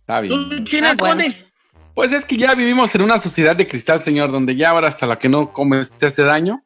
Está 0.00 0.20
bien. 0.20 0.48
¿Tú, 0.48 0.64
China, 0.64 0.90
Ah, 0.90 0.96
bueno. 0.98 1.34
Pues 1.94 2.12
es 2.12 2.24
que 2.24 2.36
ya 2.36 2.54
vivimos 2.54 2.94
en 2.94 3.02
una 3.02 3.18
sociedad 3.18 3.56
de 3.56 3.66
cristal, 3.66 4.00
señor, 4.00 4.30
donde 4.30 4.54
ya 4.54 4.70
ahora 4.70 4.86
hasta 4.86 5.04
la 5.04 5.18
que 5.18 5.28
no 5.28 5.52
comes 5.52 5.90
te 5.92 6.06
hace 6.06 6.22
daño. 6.22 6.62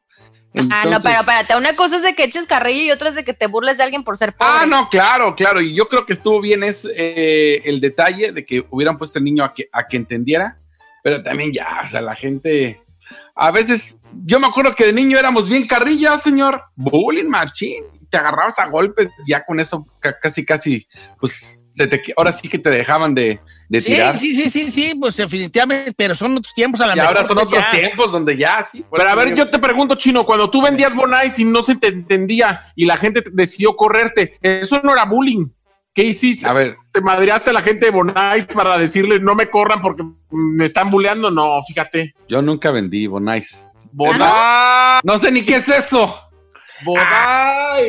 Ah, 0.55 0.61
no, 0.61 0.75
Entonces- 0.75 1.01
pero 1.03 1.19
espérate, 1.19 1.55
una 1.55 1.75
cosa 1.75 1.97
es 1.97 2.01
de 2.03 2.13
que 2.15 2.23
eches 2.23 2.45
carrillo 2.45 2.83
y 2.83 2.91
otra 2.91 3.09
es 3.09 3.15
de 3.15 3.23
que 3.23 3.33
te 3.33 3.47
burles 3.47 3.77
de 3.77 3.83
alguien 3.83 4.03
por 4.03 4.17
ser 4.17 4.33
pobre. 4.33 4.51
Ah, 4.53 4.65
no, 4.67 4.89
claro, 4.89 5.35
claro. 5.35 5.61
Y 5.61 5.73
yo 5.73 5.87
creo 5.87 6.05
que 6.05 6.13
estuvo 6.13 6.39
bien 6.41 6.63
es 6.63 6.87
eh, 6.95 7.61
el 7.65 7.79
detalle 7.79 8.31
de 8.31 8.45
que 8.45 8.65
hubieran 8.69 8.97
puesto 8.97 9.19
al 9.19 9.25
niño 9.25 9.43
a 9.43 9.53
que, 9.53 9.69
a 9.71 9.87
que 9.87 9.97
entendiera, 9.97 10.57
pero 11.03 11.21
también 11.23 11.51
ya, 11.51 11.81
o 11.83 11.87
sea, 11.87 12.01
la 12.01 12.15
gente. 12.15 12.79
A 13.35 13.51
veces, 13.51 13.97
yo 14.25 14.39
me 14.39 14.47
acuerdo 14.47 14.73
que 14.75 14.85
de 14.85 14.93
niño 14.93 15.17
éramos 15.17 15.49
bien 15.49 15.67
carrillas, 15.67 16.21
señor. 16.23 16.63
Bullying, 16.75 17.25
machín. 17.25 17.83
Te 18.13 18.19
agarrabas 18.19 18.59
a 18.59 18.67
golpes, 18.67 19.09
ya 19.27 19.43
con 19.43 19.59
eso 19.59 19.87
ca- 19.99 20.19
casi, 20.19 20.45
casi, 20.45 20.85
pues, 21.19 21.65
se 21.67 21.87
te, 21.87 21.99
ahora 22.15 22.31
sí 22.31 22.47
que 22.47 22.59
te 22.59 22.69
dejaban 22.69 23.15
de, 23.15 23.39
de 23.67 23.79
Sí, 23.79 23.85
tirar. 23.87 24.15
sí, 24.19 24.35
sí, 24.35 24.51
sí, 24.51 24.69
sí, 24.69 24.93
pues 24.93 25.17
definitivamente, 25.17 25.91
pero 25.97 26.13
son 26.13 26.37
otros 26.37 26.53
tiempos 26.53 26.79
a 26.81 26.85
la 26.85 26.95
Y 26.95 26.99
ahora 26.99 27.23
son 27.23 27.37
pues, 27.37 27.47
otros 27.47 27.65
ya. 27.65 27.71
tiempos 27.71 28.11
donde 28.11 28.37
ya, 28.37 28.63
sí. 28.71 28.85
Pero 28.91 29.09
a 29.09 29.15
ver, 29.15 29.33
yo 29.33 29.49
te 29.49 29.57
pregunto, 29.57 29.95
Chino, 29.95 30.27
cuando 30.27 30.47
tú 30.51 30.61
vendías 30.61 30.93
Bonais 30.93 31.39
y 31.39 31.43
no 31.43 31.63
se 31.63 31.75
te 31.75 31.87
entendía 31.87 32.71
y 32.75 32.85
la 32.85 32.97
gente 32.97 33.23
te- 33.23 33.31
decidió 33.33 33.75
correrte, 33.75 34.37
eso 34.43 34.79
no 34.83 34.93
era 34.93 35.05
bullying. 35.05 35.47
¿Qué 35.95 36.03
hiciste? 36.03 36.47
A 36.47 36.53
ver, 36.53 36.75
¿Te 36.91 37.01
madreaste 37.01 37.49
a 37.49 37.53
la 37.53 37.61
gente 37.61 37.87
de 37.87 37.91
Bonais 37.91 38.45
para 38.45 38.77
decirle 38.77 39.19
no 39.19 39.33
me 39.33 39.49
corran 39.49 39.81
porque 39.81 40.03
me 40.29 40.65
están 40.65 40.91
bulleando? 40.91 41.31
No, 41.31 41.59
fíjate. 41.67 42.13
yo 42.29 42.43
nunca 42.43 42.69
vendí 42.69 43.07
Bonais. 43.07 43.67
Bonais. 43.91 45.01
No 45.03 45.17
sé 45.17 45.31
ni 45.31 45.41
qué 45.43 45.55
es 45.55 45.67
eso. 45.67 46.19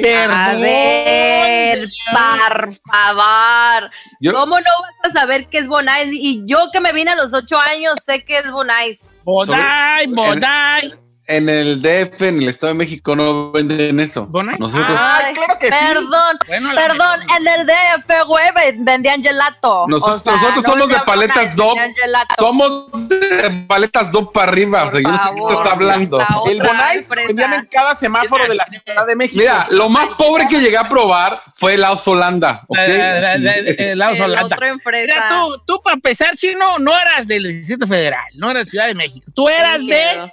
Perdón. 0.03 0.37
A 0.37 0.55
ver, 0.57 1.89
por 2.13 2.75
favor. 2.93 3.91
Yo- 4.21 4.33
¿Cómo 4.33 4.59
no 4.59 4.71
vas 5.03 5.11
a 5.11 5.21
saber 5.21 5.49
qué 5.49 5.59
es 5.59 5.69
Bonais? 5.69 6.09
Y 6.13 6.43
yo 6.47 6.71
que 6.73 6.81
me 6.81 6.93
vine 6.93 7.11
a 7.13 7.17
los 7.17 7.33
ocho 7.35 7.59
años 7.61 7.99
sé 8.03 8.25
qué 8.25 8.39
es 8.39 8.51
Bonais. 8.51 9.01
Bodai, 9.25 10.07
Bodai. 10.07 10.95
En 11.27 11.49
el 11.49 11.81
DF, 11.81 12.21
en 12.29 12.43
el 12.43 12.49
Estado 12.51 12.75
de 12.75 12.79
México, 12.79 13.17
no 13.17 13.51
venden 13.51 13.99
eso. 13.99 14.29
Nosotros, 14.59 14.99
Ay, 15.01 15.33
claro 15.33 15.57
que 15.59 15.71
sí. 15.71 15.77
Perdón, 15.81 16.37
Bueno, 16.47 16.71
perdón, 16.75 17.21
mejor. 17.21 17.41
en 17.41 17.49
el 17.49 17.67
DF, 17.67 18.23
güey, 18.27 18.45
ven- 18.55 18.85
vendían 18.85 19.23
gelato. 19.23 19.87
Nosotros- 19.89 20.17
O 20.17 20.19
sea, 20.19 20.33
nosotros 20.35 20.65
no 20.67 20.73
somos 20.73 20.89
de 20.91 20.97
paletas 21.07 21.49
gelato. 21.55 22.37
somos 22.39 23.09
de 23.09 23.51
paletas 23.67 24.13
dos 24.13 24.29
para 24.35 24.53
arriba. 24.53 24.85
o 24.85 24.89
sea, 24.91 25.01
yo 25.01 25.09
no 25.09 25.17
sé 25.17 25.29
qué 25.35 25.53
estás 25.55 25.67
hablando. 25.73 26.19
la 26.19 26.27
El 26.47 26.61
otra 26.61 26.69
Bonais 26.73 27.03
empresa. 27.05 27.27
vendían 27.27 27.53
en 27.55 27.67
cada 27.73 27.95
semáforo 27.95 28.47
de 28.47 28.55
la 28.57 28.65
Ciudad 28.67 29.07
de 29.07 29.17
México. 29.17 29.39
Mira, 29.41 29.67
lo 29.71 29.89
más 29.89 30.11
pobre 30.11 30.47
que 30.47 30.61
llegué 30.61 30.77
a 30.77 30.89
probar 30.91 31.43
fue 31.55 31.75
el 31.75 31.85
Aus 31.85 32.07
Holanda. 32.07 32.65
¿ok? 32.69 32.77
La- 32.77 32.87
la- 32.87 33.21
la- 33.21 33.37
la- 33.39 33.53
el 33.57 33.99
Laos 33.99 34.17
El 34.19 34.25
Holanda. 34.25 34.57
Mira, 34.93 35.29
tú, 35.31 35.63
tú 35.67 35.81
para 35.83 35.95
empezar, 35.95 36.37
chino, 36.37 36.79
no 36.79 36.95
eras 36.99 37.27
del 37.27 37.45
Distrito 37.45 37.87
Federal, 37.87 38.25
no 38.35 38.51
eras 38.51 38.67
de 38.67 38.71
Ciudad 38.73 38.87
de 38.89 38.95
México. 38.95 39.27
Tú 39.35 39.49
eras 39.49 39.81
Sí, 39.81 39.89
de 39.89 40.33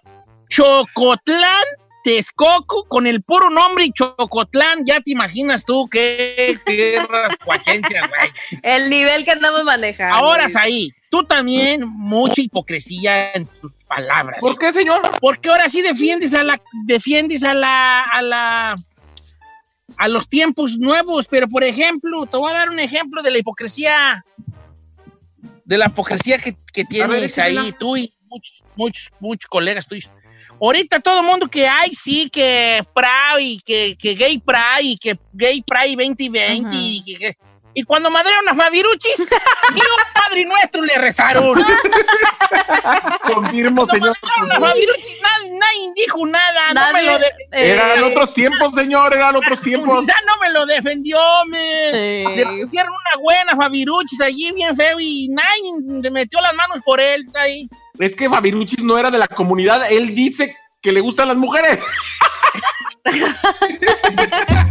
Chocotlán, 0.51 1.63
Texcoco, 2.03 2.86
con 2.89 3.08
el 3.08 3.24
puro 3.24 3.50
nombre 3.50 3.86
y 3.86 3.91
Chocotlán, 3.93 4.86
ya 4.86 5.00
te 5.00 5.12
imaginas 5.12 5.63
tú 5.63 5.88
qué, 5.89 6.60
qué 6.65 7.00
güey. 7.08 8.31
El 8.62 8.89
nivel 8.89 9.24
que 9.24 9.31
andamos 9.31 9.63
manejando. 9.63 10.17
Ahora, 10.17 10.48
ahí, 10.55 10.91
tú 11.10 11.24
también, 11.24 11.84
mucha 11.88 12.41
hipocresía 12.41 13.31
en 13.31 13.46
tus 13.46 13.72
palabras. 13.88 14.39
¿Por 14.41 14.58
qué, 14.58 14.74
señor? 14.74 15.01
Porque 15.22 15.48
ahora 15.48 15.70
sí 15.70 15.81
defiendes 15.81 16.34
a 16.34 16.43
la, 16.43 16.62
defiendes 16.86 17.43
a 17.43 17.53
la, 17.53 18.03
a 18.03 18.22
la, 18.22 18.84
a 19.96 20.08
los 20.10 20.27
tiempos 20.27 20.77
nuevos. 20.77 21.27
Pero, 21.29 21.48
por 21.48 21.63
ejemplo, 21.63 22.25
te 22.25 22.36
voy 22.36 22.51
a 22.51 22.55
dar 22.55 22.70
un 22.70 22.79
ejemplo 22.81 23.24
de 23.24 23.31
la 23.31 23.38
hipocresía, 23.38 24.25
de 25.63 25.77
la 25.77 25.86
hipocresía 25.86 26.39
que, 26.39 26.58
que 26.74 26.84
tienes 26.84 27.39
ahí 27.39 27.74
tú 27.79 27.96
y 27.96 28.13
muchos, 28.27 28.63
muchos, 28.75 29.12
muchos 29.22 29.48
colegas 29.48 29.88
tuyos. 29.88 30.12
Ahorita 30.62 31.00
todo 31.00 31.24
mundo 31.24 31.48
que 31.48 31.68
hay, 31.68 31.96
sí, 31.96 32.30
que 32.30 32.86
Pride 32.94 33.62
que, 33.65 33.98
que 33.98 34.13
Gay 34.13 34.38
Pride 34.38 34.98
que 35.01 35.18
Gay 35.34 35.63
Pride 35.63 35.96
2020 36.06 36.68
Ajá. 36.70 36.77
y 36.80 37.03
que- 37.03 37.18
que- 37.18 37.38
y 37.74 37.84
cuando 37.84 38.10
madrearon 38.10 38.48
a 38.50 38.56
Fabiruchis, 38.56 39.18
ni 39.74 39.80
un 39.82 40.13
Padre 40.13 40.46
Nuestro 40.46 40.82
le 40.82 40.96
rezaron. 40.96 41.63
Confirmo, 43.34 43.86
señor. 43.86 44.16
A 44.51 44.60
Fabiruchis 44.60 45.20
nadie, 45.22 45.51
nadie 45.60 45.92
dijo 45.96 46.25
nada. 46.28 46.74
no 46.74 46.94
me 46.94 47.04
Nadie- 47.04 47.20
lo 47.20 47.25
eh, 47.58 47.72
Eran 47.72 48.04
otros 48.04 48.34
tiempos, 48.34 48.74
señor, 48.74 49.13
eran 49.13 49.36
otros 49.36 49.62
tiempos. 49.62 50.06
Ya 50.08 50.16
no 50.28 50.38
me 50.42 50.50
lo 50.51 50.66
defendió, 50.66 51.20
me. 51.48 51.92
Sí. 51.92 52.25
Le 52.36 52.62
pusieron 52.62 52.92
una 52.94 53.22
buena 53.22 53.56
Fabiruchis 53.56 54.22
allí 54.22 54.51
bien 54.54 54.75
feo 54.75 55.00
y 55.00 55.28
nadie 55.30 56.01
le 56.01 56.12
metió 56.12 56.40
las 56.42 56.54
manos 56.54 56.80
por 56.84 57.00
él 57.00 57.25
ahí. 57.36 57.68
Es 58.00 58.16
que 58.16 58.30
Fabiruchis 58.30 58.82
no 58.84 58.98
era 58.98 59.12
de 59.12 59.18
la 59.18 59.28
comunidad, 59.28 59.92
él 59.92 60.13
dice 60.16 60.56
que 60.82 60.92
le 60.92 61.00
gustan 61.01 61.28
las 61.28 61.38
mujeres. 61.38 61.80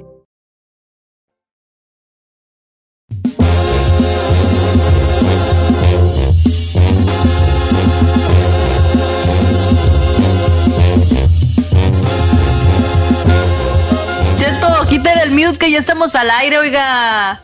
Quiten 14.91 15.17
el 15.19 15.31
mute 15.31 15.57
que 15.57 15.71
ya 15.71 15.79
estamos 15.79 16.13
al 16.15 16.29
aire, 16.29 16.59
oiga. 16.59 17.41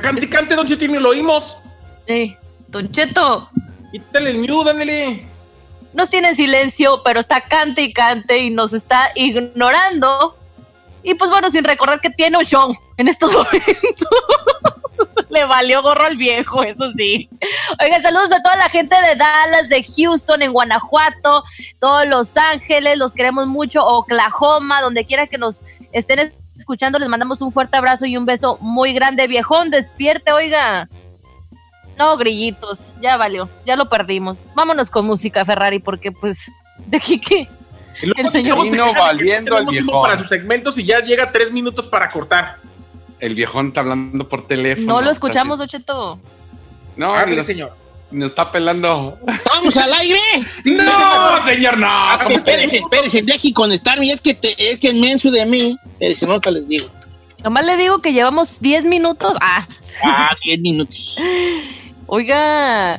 Cante, 0.00 0.28
cante, 0.28 0.54
don 0.54 0.64
Chetín, 0.64 1.02
lo 1.02 1.08
oímos. 1.08 1.56
Eh, 2.06 2.36
Don 2.68 2.90
Cheto, 2.92 3.48
Quítale 3.90 4.30
el 4.30 4.38
mute, 4.38 4.70
ándale. 4.70 5.26
nos 5.92 6.08
tiene 6.08 6.28
en 6.28 6.36
silencio, 6.36 7.02
pero 7.04 7.18
está 7.18 7.40
cante 7.40 7.82
y 7.82 7.92
cante 7.92 8.38
y 8.38 8.50
nos 8.50 8.72
está 8.72 9.10
ignorando. 9.16 10.36
Y 11.02 11.14
pues 11.14 11.30
bueno, 11.30 11.50
sin 11.50 11.64
recordar 11.64 12.00
que 12.00 12.10
tiene 12.10 12.38
un 12.38 12.44
show 12.44 12.76
en 12.96 13.08
estos 13.08 13.32
momentos. 13.32 14.08
Le 15.30 15.44
valió 15.46 15.82
gorro 15.82 16.06
al 16.06 16.16
viejo, 16.16 16.62
eso 16.62 16.92
sí. 16.92 17.28
Oigan, 17.82 18.02
saludos 18.02 18.30
a 18.30 18.40
toda 18.40 18.54
la 18.54 18.68
gente 18.68 18.94
de 19.02 19.16
Dallas, 19.16 19.68
de 19.68 19.82
Houston, 19.82 20.42
en 20.42 20.52
Guanajuato, 20.52 21.42
todos 21.80 22.06
Los 22.06 22.36
Ángeles, 22.36 22.98
los 22.98 23.14
queremos 23.14 23.48
mucho, 23.48 23.84
Oklahoma, 23.84 24.80
donde 24.80 25.04
quiera 25.04 25.26
que 25.26 25.38
nos 25.38 25.64
estén 25.90 26.32
escuchando, 26.56 26.98
les 26.98 27.08
mandamos 27.08 27.40
un 27.42 27.52
fuerte 27.52 27.76
abrazo 27.76 28.06
y 28.06 28.16
un 28.16 28.26
beso 28.26 28.58
muy 28.60 28.92
grande. 28.92 29.26
Viejón, 29.26 29.70
despierte, 29.70 30.32
oiga. 30.32 30.88
No, 31.98 32.16
grillitos, 32.16 32.92
ya 33.00 33.16
valió, 33.16 33.48
ya 33.64 33.76
lo 33.76 33.88
perdimos. 33.88 34.46
Vámonos 34.54 34.90
con 34.90 35.06
música, 35.06 35.44
Ferrari, 35.44 35.78
porque 35.78 36.10
pues, 36.10 36.50
de 36.86 36.96
aquí 36.96 37.48
luego 38.02 38.20
El 38.20 38.32
señor 38.32 38.62
vino 38.62 38.92
valiendo 38.92 39.56
al 39.56 39.66
viejón. 39.66 40.02
para 40.02 40.16
sus 40.16 40.28
segmentos 40.28 40.76
y 40.78 40.84
ya 40.84 41.00
llega 41.00 41.30
tres 41.30 41.52
minutos 41.52 41.86
para 41.86 42.10
cortar. 42.10 42.56
El 43.20 43.34
viejón 43.34 43.68
está 43.68 43.80
hablando 43.80 44.28
por 44.28 44.46
teléfono. 44.46 44.94
no 44.94 45.00
lo 45.00 45.10
escuchamos, 45.10 45.60
Ocheto. 45.60 46.18
No, 46.96 47.26
nos, 47.26 47.46
señor. 47.46 47.83
Nos 48.14 48.30
está 48.30 48.50
pelando. 48.50 49.18
¿Estamos 49.26 49.76
al 49.76 49.92
aire? 49.94 50.20
No, 50.64 51.44
señor, 51.44 51.76
no. 51.78 51.86
Ah, 51.88 52.18
espérense, 52.28 52.78
espérense, 52.78 53.22
deje 53.22 53.52
conectarme. 53.52 54.10
Es 54.10 54.20
que, 54.20 54.34
te, 54.34 54.54
es 54.72 54.78
que 54.78 54.88
es 54.88 54.94
menso 54.94 55.30
de 55.30 55.44
mí. 55.46 55.76
Espérense, 55.92 56.26
no 56.26 56.40
te 56.40 56.50
les 56.50 56.66
digo. 56.68 56.88
Nomás 57.42 57.64
le 57.66 57.76
digo 57.76 58.00
que 58.00 58.12
llevamos 58.12 58.60
10 58.60 58.86
minutos. 58.86 59.36
Ah, 59.40 59.66
Ah, 60.02 60.30
10 60.44 60.60
minutos. 60.60 61.16
oiga. 62.06 62.94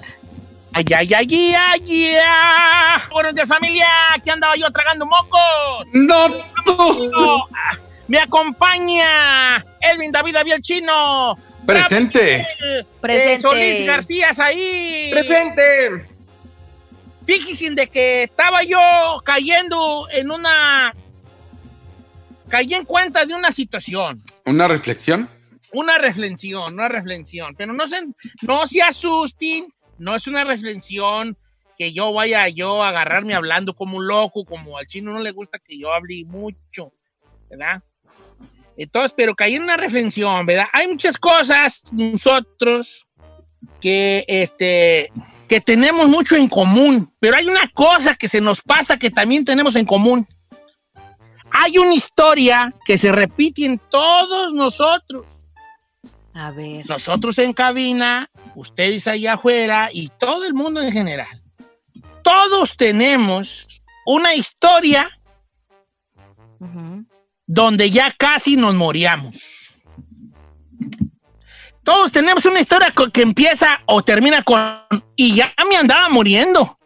Ay, 0.74 0.86
ay, 0.96 1.14
ay, 1.14 1.28
ay, 1.34 1.56
ay, 1.56 2.16
ay. 2.18 3.02
Buenos 3.12 3.34
días, 3.34 3.48
familia. 3.48 3.88
Aquí 4.14 4.30
andaba 4.30 4.56
yo 4.56 4.70
tragando 4.72 5.06
mocos. 5.06 5.88
No, 5.94 6.28
tú. 6.66 7.10
No, 7.12 7.38
ah, 7.54 7.78
Me 8.08 8.20
acompaña 8.20 9.64
Elvin 9.82 10.12
David 10.12 10.36
Abiel 10.36 10.62
Chino. 10.62 11.36
Presente. 11.66 12.48
Presente. 13.02 13.34
eh, 13.34 13.40
Solís 13.40 13.86
García 13.86 14.30
ahí. 14.40 15.10
¡Presente! 15.12 16.06
Fíjense 17.26 17.72
de 17.72 17.88
que 17.88 18.24
estaba 18.24 18.64
yo 18.64 18.80
cayendo 19.24 20.08
en 20.12 20.30
una. 20.32 20.94
Caí 22.50 22.74
en 22.74 22.86
cuenta 22.86 23.26
de 23.26 23.34
una 23.34 23.52
situación. 23.52 24.22
Una 24.46 24.68
reflexión. 24.68 25.28
Una 25.72 25.98
reflexión, 25.98 26.74
una 26.74 26.88
reflexión. 26.88 27.56
Pero 27.58 27.74
no 27.74 27.90
se, 27.90 27.98
no 28.44 28.68
se 28.68 28.82
asusten, 28.84 29.68
no 29.98 30.16
es 30.16 30.28
una 30.28 30.44
reflexión 30.44 31.36
que 31.78 31.92
yo 31.92 32.14
vaya 32.14 32.48
yo 32.48 32.84
a 32.84 32.90
agarrarme 32.90 33.34
hablando 33.34 33.76
como 33.76 33.98
un 33.98 34.08
loco, 34.08 34.46
como 34.46 34.78
al 34.78 34.88
chino 34.88 35.12
no 35.12 35.20
le 35.20 35.32
gusta 35.32 35.60
que 35.60 35.78
yo 35.78 35.92
hable 35.92 36.24
mucho, 36.26 36.94
¿verdad? 37.50 37.84
Entonces, 38.78 39.14
pero 39.16 39.36
caí 39.36 39.56
en 39.56 39.64
una 39.64 39.78
reflexión, 39.78 40.46
¿verdad? 40.46 40.68
Hay 40.74 40.88
muchas 40.88 41.18
cosas 41.18 41.84
nosotros 41.94 43.06
que, 43.80 44.26
este, 44.28 45.12
que 45.48 45.62
tenemos 45.62 46.08
mucho 46.08 46.36
en 46.36 46.48
común, 46.48 47.12
pero 47.20 47.38
hay 47.38 47.48
una 47.48 47.70
cosa 47.74 48.16
que 48.16 48.28
se 48.28 48.42
nos 48.42 48.62
pasa 48.62 48.98
que 48.98 49.10
también 49.10 49.46
tenemos 49.46 49.76
en 49.76 49.86
común. 49.86 50.28
Hay 51.52 51.78
una 51.78 51.94
historia 51.94 52.74
que 52.86 52.98
se 52.98 53.12
repite 53.12 53.66
en 53.66 53.80
todos 53.90 54.54
nosotros. 54.54 55.26
A 56.34 56.52
ver. 56.52 56.88
Nosotros 56.90 57.38
en 57.40 57.54
cabina, 57.54 58.30
ustedes 58.56 59.08
allá 59.08 59.34
afuera 59.34 59.90
y 59.92 60.10
todo 60.20 60.44
el 60.44 60.54
mundo 60.54 60.82
en 60.82 60.92
general. 60.92 61.42
Todos 62.22 62.76
tenemos 62.76 63.68
una 64.06 64.36
historia 64.36 65.10
Ujú. 66.60 66.95
Donde 67.48 67.92
ya 67.92 68.14
casi 68.18 68.56
nos 68.56 68.74
moríamos. 68.76 69.36
Todos 71.84 72.12
tenemos 72.12 72.44
una 72.46 72.60
historia 72.60 72.94
que 73.14 73.22
empieza 73.22 73.82
o 73.86 74.04
termina 74.04 74.44
con 74.44 74.60
y 75.16 75.36
ya 75.36 75.54
me 75.70 75.78
andaba 75.78 76.10
muriendo. 76.10 76.80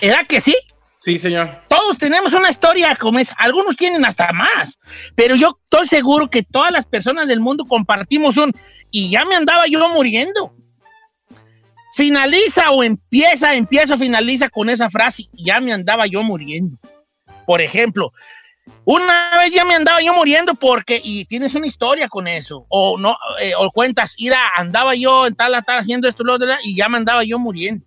¿Era 0.00 0.24
que 0.24 0.40
sí? 0.40 0.54
Sí, 0.98 1.18
señor. 1.18 1.62
Todos 1.68 1.98
tenemos 1.98 2.32
una 2.32 2.48
historia 2.48 2.96
como 2.96 3.18
esa. 3.18 3.34
Algunos 3.34 3.76
tienen 3.76 4.06
hasta 4.06 4.32
más. 4.32 4.78
Pero 5.14 5.36
yo 5.36 5.58
estoy 5.62 5.86
seguro 5.86 6.30
que 6.30 6.42
todas 6.42 6.72
las 6.72 6.86
personas 6.86 7.28
del 7.28 7.40
mundo 7.40 7.66
compartimos 7.66 8.38
un 8.38 8.52
y 8.90 9.10
ya 9.10 9.26
me 9.26 9.34
andaba 9.34 9.66
yo 9.66 9.86
muriendo. 9.90 10.54
Finaliza 11.94 12.70
o 12.70 12.82
empieza, 12.82 13.54
empieza 13.54 13.96
o 13.96 13.98
finaliza 13.98 14.48
con 14.48 14.70
esa 14.70 14.88
frase, 14.88 15.28
ya 15.32 15.60
me 15.60 15.72
andaba 15.72 16.06
yo 16.06 16.22
muriendo. 16.22 16.78
Por 17.46 17.60
ejemplo, 17.60 18.12
una 18.84 19.38
vez 19.38 19.50
ya 19.52 19.64
me 19.64 19.74
andaba 19.74 20.00
yo 20.02 20.14
muriendo 20.14 20.54
porque, 20.54 21.00
y 21.02 21.24
tienes 21.26 21.54
una 21.54 21.66
historia 21.66 22.08
con 22.08 22.26
eso, 22.28 22.66
o 22.68 22.98
no, 22.98 23.16
eh, 23.40 23.52
o 23.56 23.70
cuentas, 23.70 24.14
mira, 24.18 24.38
andaba 24.54 24.94
yo 24.94 25.26
en 25.26 25.34
tal, 25.34 25.52
tal, 25.64 25.78
haciendo 25.78 26.08
esto, 26.08 26.24
lo 26.24 26.34
otro, 26.34 26.46
y 26.62 26.76
ya 26.76 26.88
me 26.88 26.98
andaba 26.98 27.24
yo 27.24 27.38
muriendo. 27.38 27.84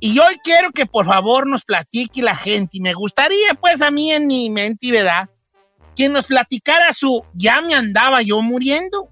Y 0.00 0.18
hoy 0.18 0.34
quiero 0.42 0.72
que 0.72 0.86
por 0.86 1.06
favor 1.06 1.46
nos 1.46 1.64
platique 1.64 2.22
la 2.22 2.34
gente, 2.34 2.78
y 2.78 2.80
me 2.80 2.94
gustaría 2.94 3.54
pues 3.60 3.82
a 3.82 3.90
mí 3.90 4.12
en 4.12 4.26
mi 4.26 4.50
mente, 4.50 4.90
¿verdad? 4.90 5.28
Que 5.94 6.08
nos 6.08 6.26
platicara 6.26 6.92
su, 6.92 7.24
ya 7.34 7.60
me 7.60 7.74
andaba 7.74 8.22
yo 8.22 8.40
muriendo. 8.42 9.10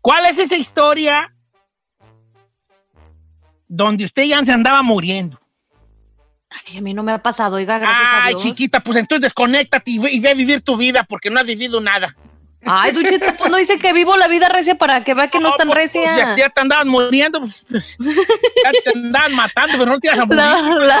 ¿Cuál 0.00 0.26
es 0.26 0.38
esa 0.38 0.56
historia 0.56 1.34
donde 3.68 4.04
usted 4.04 4.24
ya 4.24 4.44
se 4.44 4.52
andaba 4.52 4.82
muriendo? 4.82 5.38
Ay, 6.50 6.78
a 6.78 6.80
mí 6.80 6.94
no 6.94 7.02
me 7.02 7.12
ha 7.12 7.18
pasado, 7.22 7.56
oiga, 7.56 7.78
gracias 7.78 8.06
a 8.08 8.24
Ay, 8.24 8.34
Dios. 8.34 8.42
chiquita, 8.42 8.80
pues 8.80 8.96
entonces 8.96 9.22
desconéctate 9.22 9.90
y 9.90 9.98
ve, 9.98 10.10
y 10.12 10.20
ve 10.20 10.30
a 10.30 10.34
vivir 10.34 10.62
tu 10.62 10.76
vida 10.76 11.04
porque 11.04 11.28
no 11.30 11.38
has 11.40 11.46
vivido 11.46 11.80
nada. 11.80 12.16
Ay, 12.66 12.90
Don 12.90 13.04
Cheto, 13.04 13.26
pues 13.38 13.50
no 13.50 13.56
dice 13.56 13.78
que 13.78 13.92
vivo 13.92 14.16
la 14.16 14.26
vida 14.26 14.48
recia 14.48 14.74
para 14.76 15.04
que 15.04 15.14
vea 15.14 15.28
que 15.28 15.38
no, 15.38 15.50
es 15.50 15.56
tan 15.56 15.68
pues, 15.68 15.92
pues, 15.92 16.04
ya, 16.04 16.16
recia. 16.16 16.36
ya 16.36 16.48
te 16.50 16.60
andaban 16.60 16.88
muriendo, 16.88 17.40
pues, 17.40 17.62
pues, 17.68 17.96
ya 18.64 18.72
te 18.84 18.98
andaban 18.98 19.34
matando, 19.36 19.78
pero 19.78 19.92
no 19.92 20.00
te 20.00 20.08
ibas 20.08 20.18
a 20.18 20.24
morir. 20.24 20.38
La- 20.40 21.00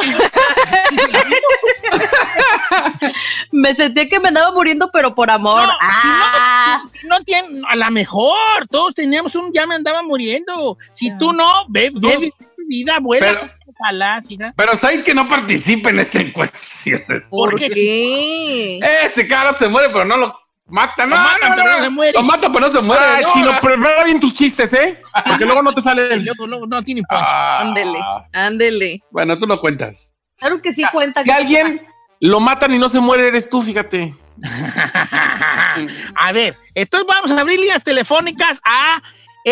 me 3.50 3.74
sentía 3.74 4.08
que 4.08 4.20
me 4.20 4.28
andaba 4.28 4.52
muriendo, 4.52 4.88
pero 4.92 5.14
por 5.14 5.30
amor. 5.30 5.66
No, 5.66 5.72
ah, 5.80 6.80
si 6.82 6.88
no, 6.88 7.00
si 7.00 7.06
no 7.08 7.20
tienen, 7.24 7.62
a 7.68 7.74
lo 7.76 7.90
mejor, 7.90 8.68
todos 8.70 8.94
teníamos 8.94 9.34
un 9.34 9.52
ya 9.52 9.66
me 9.66 9.74
andaba 9.74 10.02
muriendo. 10.02 10.78
Si 10.92 11.10
tú 11.18 11.32
no, 11.32 11.64
ve, 11.68 11.90
ve 11.94 12.32
vida, 12.68 12.98
vuela, 13.00 13.26
Pero- 13.26 13.52
ojalá. 13.66 14.20
Pero 14.56 14.76
Said 14.76 15.02
que 15.02 15.14
no 15.14 15.26
participe 15.26 15.90
en 15.90 16.00
esta 16.00 16.20
encuesta. 16.20 16.58
¿Por 17.30 17.50
¿por 17.50 17.58
qué? 17.58 18.78
Ese 19.04 19.26
cara 19.26 19.54
se 19.54 19.68
muere, 19.68 19.88
pero 19.88 20.04
no 20.04 20.16
lo 20.16 20.38
mata. 20.66 21.06
No, 21.06 21.16
Lo 21.16 21.22
matan, 21.22 21.50
no, 21.50 21.56
pero 21.56 21.70
no. 21.70 21.78
no 21.78 21.84
se 21.84 21.90
muere. 21.90 22.12
Lo 22.12 22.22
mata, 22.22 22.52
pero 22.52 22.60
no 22.66 22.72
se 22.72 22.80
muere. 22.80 23.04
Ah, 23.04 23.20
no. 23.22 23.28
chino, 23.32 23.60
prepara 23.60 24.04
bien 24.04 24.20
tus 24.20 24.34
chistes, 24.34 24.72
¿eh? 24.74 25.00
Porque 25.26 25.44
luego 25.44 25.62
no 25.62 25.74
te. 25.74 25.80
Luego, 25.94 26.46
luego, 26.46 26.66
no 26.66 26.82
tiene 26.82 27.02
punch. 27.08 27.20
Ah. 27.20 27.60
Ándele, 27.62 27.98
ándele. 28.32 29.02
Bueno, 29.10 29.38
tú 29.38 29.46
no 29.46 29.58
cuentas. 29.58 30.14
Claro 30.36 30.62
que 30.62 30.72
sí 30.72 30.84
cuenta. 30.92 31.22
Si 31.22 31.30
alguien 31.30 31.82
lo 32.20 32.40
matan 32.40 32.74
y 32.74 32.78
no 32.78 32.88
se 32.88 33.00
muere, 33.00 33.28
eres 33.28 33.48
tú, 33.48 33.62
fíjate. 33.62 34.14
a 36.14 36.32
ver, 36.32 36.56
entonces 36.74 37.06
vamos 37.06 37.30
a 37.30 37.40
abrir 37.40 37.58
líneas 37.58 37.82
telefónicas 37.82 38.60
a 38.64 39.02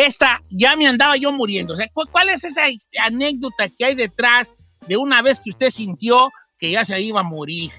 esta, 0.05 0.43
ya 0.51 0.77
me 0.77 0.87
andaba 0.87 1.17
yo 1.17 1.33
muriendo. 1.33 1.75
O 1.75 1.77
sea, 1.77 1.89
¿cu- 1.93 2.07
¿cuál 2.11 2.29
es 2.29 2.45
esa 2.45 2.63
anécdota 3.03 3.69
que 3.69 3.85
hay 3.85 3.95
detrás 3.95 4.53
de 4.87 4.97
una 4.97 5.23
vez 5.23 5.41
que 5.41 5.51
usted 5.51 5.71
sintió 5.71 6.31
que 6.59 6.71
ya 6.73 6.85
se 6.85 7.01
iba 7.01 7.21
a 7.21 7.25
morir? 7.25 7.71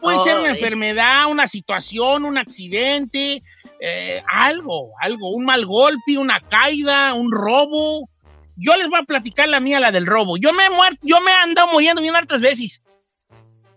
Puede 0.00 0.18
ser 0.20 0.38
una 0.38 0.48
enfermedad, 0.50 1.26
una 1.30 1.46
situación, 1.46 2.24
un 2.24 2.38
accidente, 2.38 3.42
eh, 3.80 4.22
algo, 4.32 4.92
algo, 5.00 5.30
un 5.30 5.44
mal 5.44 5.66
golpe, 5.66 6.16
una 6.18 6.40
caída, 6.40 7.12
un 7.14 7.30
robo. 7.30 8.08
Yo 8.56 8.76
les 8.76 8.88
voy 8.88 8.98
a 9.00 9.04
platicar 9.04 9.48
la 9.48 9.60
mía, 9.60 9.78
la 9.80 9.90
del 9.92 10.06
robo. 10.06 10.36
Yo 10.38 10.52
me 10.52 10.64
he 10.66 10.70
muerto, 10.70 10.98
yo 11.02 11.20
me 11.20 11.30
he 11.30 11.34
andado 11.34 11.68
muriendo 11.72 12.00
bien 12.02 12.16
hartas 12.16 12.40
veces. 12.40 12.82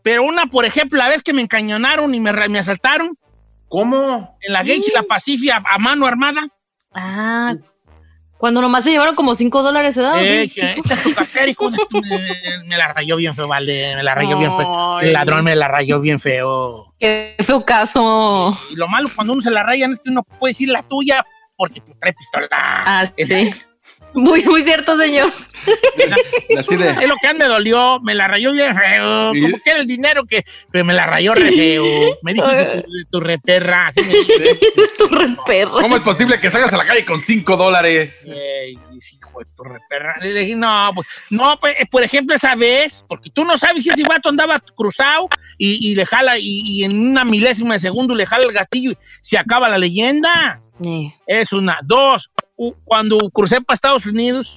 Pero 0.02 0.24
una, 0.24 0.46
por 0.48 0.66
ejemplo, 0.66 0.98
la 0.98 1.10
vez 1.10 1.24
que 1.24 1.34
me 1.34 1.42
encañonaron 1.42 2.14
y 2.14 2.20
me, 2.20 2.30
asaltaron 2.60 3.18
¿Cómo? 3.70 4.38
en 4.42 4.54
la 4.54 4.60
Gage 4.64 4.84
y 4.88 4.94
la 4.94 5.04
Pacific 5.04 5.52
a, 5.52 5.64
a 5.66 5.78
mano 5.78 6.06
armada. 6.06 6.42
Ah, 6.94 7.56
cuando 8.38 8.62
nomás 8.62 8.84
se 8.84 8.92
llevaron 8.92 9.16
como 9.16 9.36
5 9.36 9.64
dólares, 9.64 9.96
¿verdad? 9.96 10.16
Eh, 10.22 10.52
tu- 10.76 10.84
me, 12.02 12.68
me 12.68 12.78
la 12.78 12.92
rayó 12.94 13.16
bien 13.16 13.34
feo, 13.34 13.48
vale. 13.48 13.96
Me 13.96 14.04
la 14.04 14.16
rayó 14.16 14.38
bien 14.38 14.52
feo. 14.54 15.00
El 15.00 15.14
ladrón 15.14 15.46
me 15.46 15.56
la 15.56 15.68
rayó 15.70 16.00
bien 16.02 16.20
feo. 16.20 16.94
Qué 17.00 17.36
feo 17.44 17.64
caso. 17.66 18.58
Y 18.70 18.76
lo 18.76 18.88
malo 18.88 19.10
cuando 19.16 19.34
uno 19.34 19.42
se 19.42 19.52
la 19.52 19.64
rayan 19.64 19.94
es 19.94 20.00
que 20.00 20.10
uno 20.10 20.24
puede 20.24 20.52
decir 20.52 20.70
la 20.70 20.84
tuya 20.84 21.26
porque 21.56 21.80
te 21.80 21.94
trae 21.96 22.14
pistola. 22.14 22.48
Ah, 22.52 23.06
sí. 23.18 23.54
Muy, 24.14 24.44
muy 24.44 24.64
cierto, 24.64 24.98
señor. 24.98 25.32
Así 26.58 26.76
de. 26.76 26.90
Es 26.90 27.08
lo 27.08 27.16
que 27.22 27.28
a 27.28 27.34
mí 27.34 27.40
me 27.40 27.46
dolió, 27.46 28.00
me 28.02 28.14
la 28.14 28.28
rayó 28.28 28.52
bien 28.52 28.76
feo. 28.76 29.34
Y- 29.34 29.42
Como 29.42 29.58
que 29.60 29.70
era 29.72 29.80
el 29.80 29.88
dinero 29.88 30.26
que 30.26 30.44
pero 30.72 30.86
me 30.86 30.94
la 30.94 31.06
rayó 31.06 31.34
re 31.34 31.52
feo. 31.52 31.84
Me 32.22 32.34
dijo 32.34 32.48
tu, 32.48 32.84
tu 33.12 33.20
reperra. 33.20 33.88
Así 33.88 34.02
me 34.02 34.10
dice. 34.14 34.60
tu 34.98 35.08
re 35.08 35.36
perro. 35.46 35.82
¿Cómo 35.82 35.96
es 35.98 36.04
posible 36.04 36.40
que 36.40 36.50
salgas 36.50 36.74
a 36.74 36.78
la 36.78 36.86
calle 36.86 37.06
con 37.06 37.20
5 37.20 37.56
dólares? 37.58 38.24
Ey, 38.26 38.74
hijo 38.74 39.40
de 39.40 39.46
tu 39.56 39.64
reperra. 39.64 40.16
Le 40.22 40.34
dije, 40.34 40.56
no, 40.56 40.92
pues, 40.96 41.08
no, 41.30 41.58
pues, 41.60 41.76
eh, 41.80 41.86
por 41.90 42.04
ejemplo, 42.04 42.36
esa 42.36 42.56
vez, 42.56 43.04
porque 43.08 43.30
tú 43.30 43.44
no 43.46 43.58
sabes 43.58 43.84
si 43.84 43.90
ese 43.90 44.04
vato 44.04 44.30
andaba 44.30 44.60
cruzado 44.76 45.28
y, 45.58 45.92
y 45.92 45.96
le 45.96 46.06
jala, 46.06 46.38
y, 46.38 46.62
y 46.66 46.84
en 46.84 47.10
una 47.12 47.24
milésima 47.26 47.74
de 47.76 47.80
segundo 47.80 48.14
le 48.16 48.26
jala 48.26 48.46
el 48.46 48.52
gatillo 48.54 48.92
y 48.92 48.98
se 49.22 49.38
acaba 49.38 49.70
la 49.70 49.78
leyenda. 49.78 50.60
Es 51.26 51.54
una. 51.54 51.78
Dos, 51.84 52.30
cuando 52.84 53.30
crucé 53.30 53.62
para 53.62 53.76
Estados 53.76 54.06
Unidos. 54.06 54.56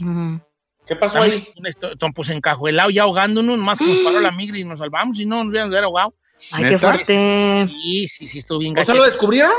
¿Qué 0.86 0.94
pasó 0.96 1.18
esto- 1.24 1.90
pues 2.14 2.28
encajuelado 2.30 2.90
ya 2.90 3.02
ahogándonos, 3.02 3.58
más 3.58 3.78
que 3.78 3.86
nos 3.86 3.98
paró 3.98 4.20
la 4.20 4.30
migra 4.32 4.58
y 4.58 4.64
nos 4.64 4.78
salvamos, 4.78 5.16
si 5.16 5.26
no 5.26 5.36
nos 5.38 5.48
hubieran 5.48 5.68
hubiera 5.68 5.86
ahogado. 5.86 6.14
Ay, 6.52 6.64
qué 6.68 6.78
fuerte. 6.78 7.68
Sí, 7.70 8.08
sí, 8.08 8.26
sí, 8.26 8.38
estuvo 8.38 8.58
bien 8.58 8.78
¿O 8.78 8.84
sea, 8.84 8.94
lo 8.94 9.04
descubrieron? 9.04 9.52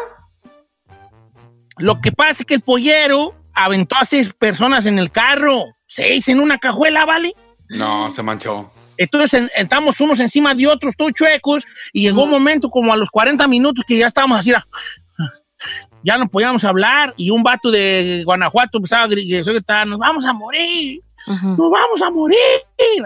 Lo 1.78 2.00
que 2.02 2.12
pasa 2.12 2.42
es 2.44 2.46
que 2.46 2.56
el 2.56 2.62
pollero 2.62 3.36
aventó 3.54 3.96
a 3.98 4.06
seis 4.06 4.32
personas 4.34 4.86
en 4.86 4.98
el 5.00 5.12
carro. 5.12 5.66
Seis 5.88 6.28
en 6.28 6.40
una 6.40 6.58
cajuela, 6.58 7.06
¿vale? 7.06 7.34
No, 7.70 8.10
se 8.12 8.24
manchó. 8.24 8.72
Entonces 8.98 9.34
en- 9.42 9.50
estamos 9.56 10.00
unos 10.00 10.20
encima 10.20 10.56
de 10.56 10.68
otros, 10.68 10.96
todos 10.98 11.12
chuecos, 11.14 11.66
y 11.94 12.02
llegó 12.04 12.24
un 12.24 12.30
momento 12.32 12.70
como 12.70 12.92
a 12.94 12.98
los 12.98 13.10
40 13.10 13.48
minutos 13.48 13.84
que 13.88 13.98
ya 13.98 14.08
estábamos 14.08 14.40
así, 14.40 14.54
ah, 14.54 14.64
ya 16.04 16.18
no 16.18 16.28
podíamos 16.28 16.64
hablar, 16.64 17.14
y 17.18 17.30
un 17.30 17.44
vato 17.44 17.70
de 17.72 18.22
Guanajuato 18.26 18.78
empezaba 18.78 19.04
a 19.04 19.08
gri- 19.08 19.44
gritar, 19.46 19.88
nos 19.88 20.00
vamos 20.00 20.26
a 20.26 20.34
morir, 20.34 21.02
Ujú. 21.28 21.48
nos 21.50 21.72
vamos 21.72 22.02
a 22.02 22.10
morir, 22.10 22.40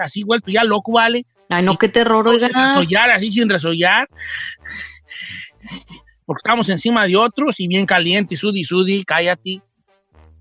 así 0.04 0.24
vuelto 0.24 0.52
ya 0.52 0.64
loco, 0.64 0.92
¿vale? 0.94 1.26
Ay, 1.50 1.64
no, 1.64 1.78
qué 1.78 1.90
terror, 1.90 2.26
Sin 2.32 2.44
oiga. 2.46 2.68
resollar, 2.76 3.10
así 3.12 3.32
sin 3.32 3.50
resollar, 3.50 4.08
porque 6.26 6.40
estábamos 6.40 6.70
encima 6.70 7.06
de 7.08 7.16
otros, 7.16 7.60
y 7.60 7.68
bien 7.68 7.86
caliente, 7.86 8.36
sudi, 8.38 8.64
sudi, 8.64 9.04
cállate, 9.04 9.62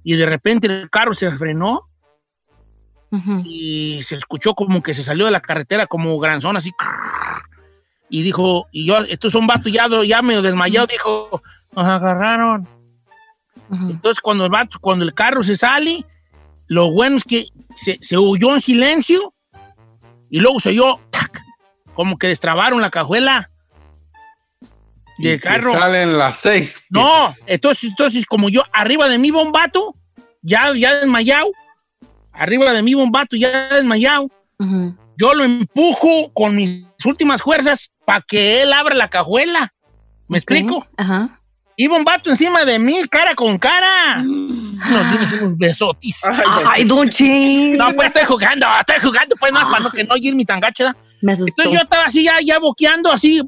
y 0.05 0.15
de 0.15 0.27
repente 0.27 0.67
el 0.67 0.91
carro 0.91 1.15
se 1.15 1.31
frenó, 1.37 1.89
Ujú. 3.11 3.43
y 3.45 4.03
se 4.05 4.15
escuchó 4.17 4.55
como 4.55 4.83
que 4.83 4.95
se 4.95 5.03
salió 5.03 5.25
de 5.25 5.33
la 5.33 5.41
carretera 5.41 5.87
como 5.87 6.17
granzón 6.21 6.57
así. 6.57 6.71
Y 8.09 8.23
dijo, 8.23 8.67
y 8.73 8.87
yo, 8.87 8.99
esto 8.99 9.29
es 9.29 9.35
un 9.35 9.47
vato 9.47 9.69
ya, 9.69 9.89
ya 10.05 10.23
medio 10.23 10.43
desmayado, 10.43 10.87
dijo, 10.87 11.43
nos 11.75 11.87
agarraron. 11.87 12.69
Entonces 13.71 14.21
cuando 14.21 14.45
el 14.45 14.51
vato, 14.51 14.79
cuando 14.81 15.05
el 15.05 15.15
carro 15.15 15.45
se 15.45 15.57
sale, 15.57 16.05
lo 16.67 16.93
bueno 16.93 17.17
es 17.17 17.25
que 17.25 17.47
se, 17.77 17.99
se 18.03 18.19
huyó 18.19 18.55
en 18.55 18.61
silencio 18.61 19.35
y 20.29 20.41
luego 20.41 20.59
se 20.61 20.71
oyó, 20.71 20.99
tac, 21.11 21.43
como 21.95 22.19
que 22.19 22.29
destrabaron 22.29 22.81
la 22.81 22.91
cajuela 22.91 23.51
Y 25.19 25.29
del 25.29 25.41
carro. 25.41 25.73
Salen 25.73 26.19
las 26.19 26.37
6. 26.39 26.87
No, 26.91 27.35
entonces, 27.47 27.91
entonces 27.91 28.27
como 28.27 28.49
yo 28.49 28.63
arriba 28.73 29.09
de 29.09 29.19
mí 29.19 29.31
va 29.31 29.43
un 29.43 29.53
vato, 29.53 29.95
ya, 30.43 30.73
ya 30.75 30.97
desmayado, 30.97 31.51
arriba 32.33 32.73
de 32.73 32.83
mí 32.83 32.95
va 32.95 33.03
un 33.03 33.13
vato 33.13 33.37
ya 33.37 33.69
desmayado, 33.69 34.29
yo 35.17 35.35
lo 35.35 35.45
empujo 35.45 36.33
con 36.33 36.57
mis 36.57 36.87
últimas 37.05 37.43
fuerzas 37.43 37.91
para 38.05 38.23
que 38.23 38.63
él 38.63 38.73
abra 38.73 38.95
la 38.95 39.11
cajuela. 39.11 39.73
¿Me 40.29 40.39
explico? 40.39 40.87
Ajá. 40.97 41.40
Iba 41.83 41.97
un 41.97 42.05
vato 42.05 42.29
encima 42.29 42.63
de 42.67 42.79
mí, 42.79 43.01
cara 43.11 43.35
con 43.35 43.57
cara. 43.57 44.23
Nos 44.23 45.13
dimos 45.13 45.33
unos 45.41 45.57
besotis. 45.57 46.21
Ay, 46.67 46.85
don. 46.85 47.09
No, 47.09 47.93
pues 47.97 48.09
estoy 48.09 48.25
jugando, 48.27 48.67
estoy 48.81 49.01
jugando, 49.01 49.35
pues 49.37 49.51
no, 49.51 49.61
para 49.61 49.85
no, 49.85 49.91
que 49.91 50.05
no 50.05 50.15
ir 50.19 50.35
mi 50.35 50.45
tangacho. 50.45 50.85
¿verdad? 50.85 51.01
Me 51.23 51.33
asustó. 51.33 51.63
Entonces 51.63 51.73
yo 51.73 51.83
estaba 51.83 52.05
así, 52.05 52.23
ya, 52.23 52.35
ya 52.45 52.59
boqueando, 52.59 53.11
así, 53.11 53.41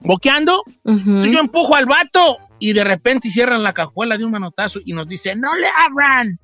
boqueando. 0.00 0.62
Yo 0.84 1.40
empujo 1.40 1.74
al 1.74 1.86
vato 1.86 2.36
y 2.58 2.74
de 2.74 2.84
repente 2.84 3.30
cierran 3.30 3.62
la 3.62 3.72
cajuela 3.72 4.18
de 4.18 4.26
un 4.26 4.32
manotazo 4.32 4.80
y 4.84 4.92
nos 4.92 5.08
dice, 5.08 5.34
no 5.36 5.56
le 5.56 5.68
abran. 5.74 6.38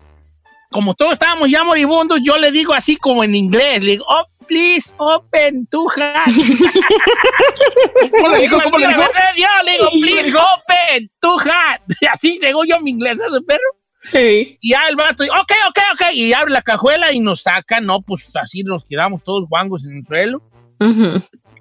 Como 0.70 0.94
todos 0.94 1.12
estábamos 1.12 1.50
ya 1.50 1.64
moribundos, 1.64 2.18
yo 2.24 2.38
le 2.38 2.50
digo 2.50 2.72
así 2.72 2.96
como 2.96 3.22
en 3.24 3.34
inglés, 3.34 3.84
le 3.84 3.90
digo, 3.90 4.06
oh, 4.08 4.24
please, 4.42 4.94
open 4.98 5.66
tu 5.66 5.88
hat. 5.90 6.26
¿Cómo 8.10 8.28
le 8.28 8.38
dijo? 8.40 8.58
¿Cómo 8.62 8.78
le 8.78 8.88
dijo? 8.88 9.02
Yo 9.36 9.46
le 9.64 9.72
digo, 9.72 9.90
please, 10.00 10.32
open 10.36 11.10
tu 11.20 11.38
hat. 11.40 11.80
Y 12.00 12.06
así 12.06 12.38
llegó 12.40 12.64
yo 12.64 12.78
mi 12.80 12.90
inglés, 12.90 13.18
¿sabes, 13.18 13.42
perro? 13.46 13.60
Sí. 14.04 14.58
Y 14.60 14.70
ya 14.70 14.88
el 14.88 14.96
vato, 14.96 15.22
ok, 15.24 15.52
ok, 15.68 15.78
ok, 15.94 16.12
y 16.12 16.32
abre 16.32 16.52
la 16.52 16.62
cajuela 16.62 17.12
y 17.12 17.20
nos 17.20 17.42
saca, 17.42 17.80
no, 17.80 18.02
pues 18.02 18.30
así 18.34 18.64
nos 18.64 18.84
quedamos 18.84 19.22
todos 19.22 19.48
guangos 19.48 19.86
en 19.86 19.98
el 19.98 20.06
suelo. 20.06 20.42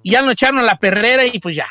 Y 0.02 0.10
ya 0.10 0.22
nos 0.22 0.32
echaron 0.32 0.58
a 0.58 0.62
la 0.62 0.78
perrera 0.78 1.24
y 1.24 1.38
pues 1.38 1.54
ya. 1.54 1.68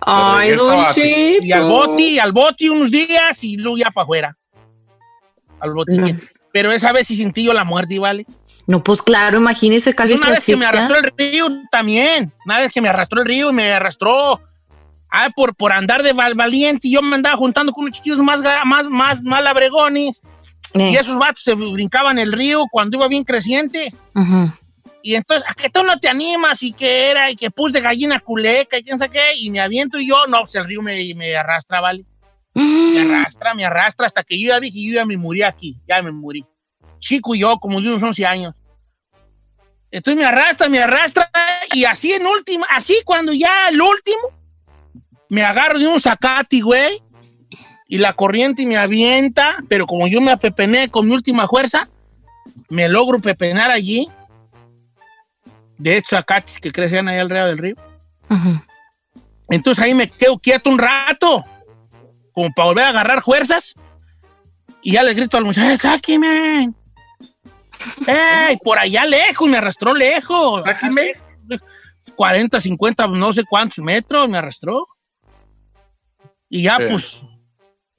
Ay, 0.00 0.50
don 0.50 0.78
a. 0.78 0.92
Y 0.94 1.52
al 1.52 1.64
boti, 1.64 2.18
al 2.18 2.32
boti 2.32 2.68
unos 2.68 2.90
días 2.90 3.42
y 3.44 3.56
luego 3.56 3.78
ya 3.78 3.90
para 3.90 4.04
afuera. 4.04 4.38
Al 5.60 5.72
boti. 5.72 5.96
No. 5.96 6.08
Pero 6.52 6.70
esa 6.70 6.92
vez 6.92 7.06
sí 7.06 7.16
sentí 7.16 7.44
yo 7.44 7.54
la 7.54 7.64
muerte, 7.64 7.98
¿vale? 7.98 8.26
No, 8.66 8.82
pues 8.82 9.02
claro, 9.02 9.38
imagínese, 9.38 9.94
casi 9.94 10.12
Y 10.12 10.16
una 10.16 10.26
se 10.26 10.32
vez 10.32 10.44
que 10.44 10.56
me 10.56 10.66
arrastró 10.66 10.96
el 10.98 11.12
río 11.16 11.46
también. 11.70 12.32
Una 12.46 12.58
vez 12.58 12.72
que 12.72 12.80
me 12.80 12.88
arrastró 12.88 13.20
el 13.20 13.26
río 13.26 13.50
y 13.50 13.52
me 13.52 13.72
arrastró. 13.72 14.40
Ah, 15.10 15.28
por, 15.34 15.54
por 15.54 15.72
andar 15.72 16.02
de 16.02 16.12
val- 16.12 16.34
valiente. 16.34 16.88
Y 16.88 16.92
yo 16.92 17.02
me 17.02 17.16
andaba 17.16 17.36
juntando 17.36 17.72
con 17.72 17.84
unos 17.84 17.96
chiquillos 17.96 18.18
más, 18.20 18.40
más, 18.64 18.86
más, 18.88 19.22
más 19.24 19.42
labregones. 19.42 20.20
Eh, 20.74 20.90
Y 20.92 20.96
esos 20.96 21.18
vatos 21.18 21.42
se 21.42 21.54
brincaban 21.54 22.18
el 22.18 22.32
río 22.32 22.64
cuando 22.70 22.96
iba 22.96 23.08
bien 23.08 23.24
creciente. 23.24 23.92
Y 25.02 25.16
entonces, 25.16 25.46
¿a 25.50 25.54
que 25.54 25.68
tú 25.68 25.82
no 25.82 25.98
te 25.98 26.08
animas? 26.08 26.62
Y 26.62 26.72
que 26.72 27.10
era, 27.10 27.30
y 27.30 27.36
que 27.36 27.50
pus 27.50 27.72
de 27.72 27.80
gallina 27.80 28.20
culeca, 28.20 28.78
y 28.78 28.84
quién 28.84 28.98
sabe 28.98 29.10
qué. 29.10 29.30
Y 29.38 29.50
me 29.50 29.60
aviento 29.60 29.98
y 29.98 30.06
yo, 30.08 30.26
no, 30.28 30.42
pues 30.42 30.54
el 30.54 30.64
río 30.64 30.80
me, 30.80 31.12
me 31.14 31.34
arrastra, 31.36 31.80
¿vale? 31.80 32.04
Me 32.54 33.00
arrastra, 33.00 33.52
me 33.54 33.64
arrastra 33.64 34.06
hasta 34.06 34.22
que 34.22 34.38
yo 34.40 34.48
ya 34.50 34.60
dije, 34.60 34.78
yo 34.82 34.94
ya 34.94 35.04
me 35.04 35.16
morí 35.16 35.42
aquí, 35.42 35.76
ya 35.88 36.00
me 36.02 36.12
morí. 36.12 36.44
Chico 37.02 37.34
y 37.34 37.40
yo, 37.40 37.58
como 37.58 37.80
de 37.80 37.88
unos 37.88 38.02
11 38.02 38.24
años. 38.24 38.54
Entonces 39.90 40.18
me 40.18 40.24
arrastra, 40.24 40.68
me 40.70 40.78
arrastra, 40.78 41.30
y 41.74 41.84
así 41.84 42.12
en 42.12 42.26
última, 42.26 42.66
así 42.70 42.96
cuando 43.04 43.32
ya 43.34 43.68
el 43.68 43.82
último, 43.82 44.30
me 45.28 45.42
agarro 45.44 45.78
de 45.78 45.86
un 45.86 46.00
zacate, 46.00 46.60
güey, 46.62 47.02
y 47.88 47.98
la 47.98 48.14
corriente 48.14 48.64
me 48.64 48.78
avienta, 48.78 49.58
pero 49.68 49.86
como 49.86 50.06
yo 50.06 50.22
me 50.22 50.30
apepené 50.30 50.88
con 50.88 51.06
mi 51.06 51.12
última 51.12 51.46
fuerza, 51.46 51.88
me 52.70 52.88
logro 52.88 53.18
pepenar 53.20 53.70
allí, 53.70 54.08
de 55.76 55.98
estos 55.98 56.16
zacates 56.16 56.58
que 56.60 56.70
crecían 56.70 57.08
ahí 57.08 57.18
alrededor 57.18 57.48
del 57.48 57.58
río. 57.58 57.76
Entonces 59.50 59.82
ahí 59.84 59.92
me 59.92 60.08
quedo 60.08 60.38
quieto 60.38 60.70
un 60.70 60.78
rato, 60.78 61.44
como 62.32 62.50
para 62.54 62.68
volver 62.68 62.84
a 62.84 62.88
agarrar 62.88 63.22
fuerzas, 63.22 63.74
y 64.80 64.92
ya 64.92 65.02
le 65.02 65.12
grito 65.12 65.36
al 65.36 65.44
muchacho, 65.44 65.76
sáqueme. 65.76 66.72
¡Ey! 68.06 68.56
Por 68.62 68.78
allá 68.78 69.04
lejos, 69.04 69.48
me 69.48 69.56
arrastró 69.58 69.94
lejos. 69.94 70.62
Sáqueme. 70.64 71.12
40, 72.16 72.60
50, 72.60 73.06
no 73.08 73.32
sé 73.32 73.44
cuántos 73.48 73.78
metros 73.84 74.28
me 74.28 74.38
arrastró. 74.38 74.86
Y 76.48 76.62
ya, 76.62 76.76
Sí. 76.76 76.84
pues, 76.90 77.20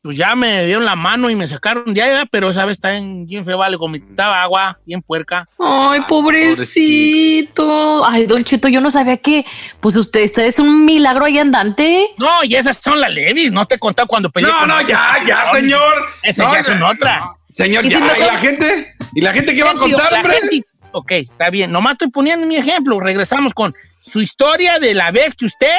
pues 0.04 0.18
ya 0.18 0.36
me 0.36 0.66
dieron 0.66 0.86
la 0.86 0.96
mano 0.96 1.30
y 1.30 1.36
me 1.36 1.48
sacaron 1.48 1.94
de 1.94 2.02
allá, 2.02 2.26
pero 2.30 2.50
esa 2.50 2.66
vez 2.66 2.74
está 2.78 2.96
en 2.96 3.26
bien 3.26 3.46
feo, 3.46 3.58
vale, 3.58 3.78
vomitaba 3.78 4.44
agua, 4.44 4.78
bien 4.86 5.02
puerca. 5.02 5.48
Ay, 5.58 6.02
pobrecito. 6.08 8.06
Ay, 8.06 8.26
Don 8.26 8.44
Cheto, 8.44 8.68
yo 8.68 8.82
no 8.82 8.92
sabía 8.92 9.18
que, 9.18 9.46
pues 9.80 9.96
usted, 9.96 10.26
usted 10.26 10.44
es 10.46 10.60
un 10.60 10.86
milagro 10.86 11.26
ahí 11.26 11.40
andante. 11.40 12.10
No, 12.18 12.44
y 12.44 12.56
esas 12.56 12.78
son 12.78 13.00
las 13.00 13.12
levis, 13.14 13.52
no 13.52 13.66
te 13.66 13.76
he 13.76 13.80
contado 13.80 14.08
cuando 14.08 14.30
peleé 14.30 14.52
No, 14.52 14.60
con 14.60 14.68
no, 14.68 14.82
ya, 14.82 15.18
ya, 15.26 15.52
señor. 15.52 15.94
Esa 16.22 16.44
No, 16.44 16.54
ya 16.54 16.64
son 16.64 16.80
no, 16.80 16.90
otra. 16.90 17.20
no. 17.20 17.38
Señor, 17.54 17.86
¿Y 17.86 17.90
si 17.90 17.94
ya. 17.94 18.00
mejor- 18.00 18.18
¿Y 18.18 18.22
la 18.26 18.38
gente? 18.38 18.96
¿Y 19.16 19.22
la 19.22 19.34
gente 19.34 19.56
qué 19.56 19.64
va 19.64 19.72
a 19.72 19.76
contar, 19.76 20.12
la 20.12 20.20
hombre? 20.22 20.38
gente- 20.42 20.66
ok, 20.92 21.12
está 21.14 21.50
bien. 21.50 21.72
Nomás 21.72 21.94
estoy 21.94 22.10
poniendo 22.10 22.46
mi 22.48 22.56
ejemplo. 22.58 23.00
Regresamos 23.00 23.54
con 23.54 23.74
su 24.04 24.22
historia 24.22 24.80
de 24.80 24.94
la 24.94 25.12
vez 25.12 25.34
que 25.36 25.46
usted 25.46 25.76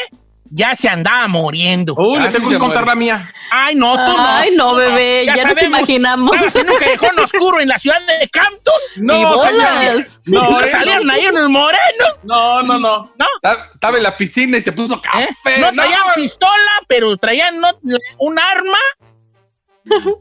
ya 0.50 0.74
se 0.76 0.88
andaba 0.88 1.26
muriendo. 1.26 1.94
Uy, 1.96 2.20
le 2.20 2.28
tengo 2.28 2.48
que 2.48 2.58
contar 2.58 2.86
la 2.86 2.94
mía. 2.94 3.32
Ay, 3.50 3.74
no, 3.74 3.94
tú 4.04 4.12
no. 4.16 4.26
Ay, 4.26 4.50
no, 4.56 4.74
bebé, 4.74 5.24
ya 5.26 5.44
nos 5.44 5.60
imaginamos. 5.62 6.36
Estabas 6.36 6.56
en 6.56 6.70
un 6.70 6.78
callejón 6.78 7.18
oscuro 7.18 7.60
en 7.60 7.68
la 7.68 7.78
ciudad 7.78 8.00
de 8.20 8.28
Campton. 8.28 8.74
No, 8.96 9.20
y 9.20 9.24
bolas. 9.24 9.42
señor. 9.44 10.04
No, 10.26 10.50
No, 10.50 10.60
no 10.60 10.66
salieron 10.66 11.10
ahí 11.10 11.26
unos 11.26 11.50
morenos. 11.50 12.18
No, 12.22 12.62
no, 12.62 12.78
no. 12.78 13.12
No, 13.18 13.26
Ta- 13.42 13.70
Estaba 13.74 13.96
en 13.96 14.02
la 14.04 14.16
piscina 14.16 14.58
y 14.58 14.62
se 14.62 14.70
puso 14.72 14.96
¿eh? 14.96 15.00
café. 15.02 15.58
no 15.60 15.72
traían 15.72 16.00
pistola, 16.14 16.72
pero 16.86 17.16
traían 17.16 17.58
no- 17.60 17.78
un 18.18 18.38
arma. 18.38 18.78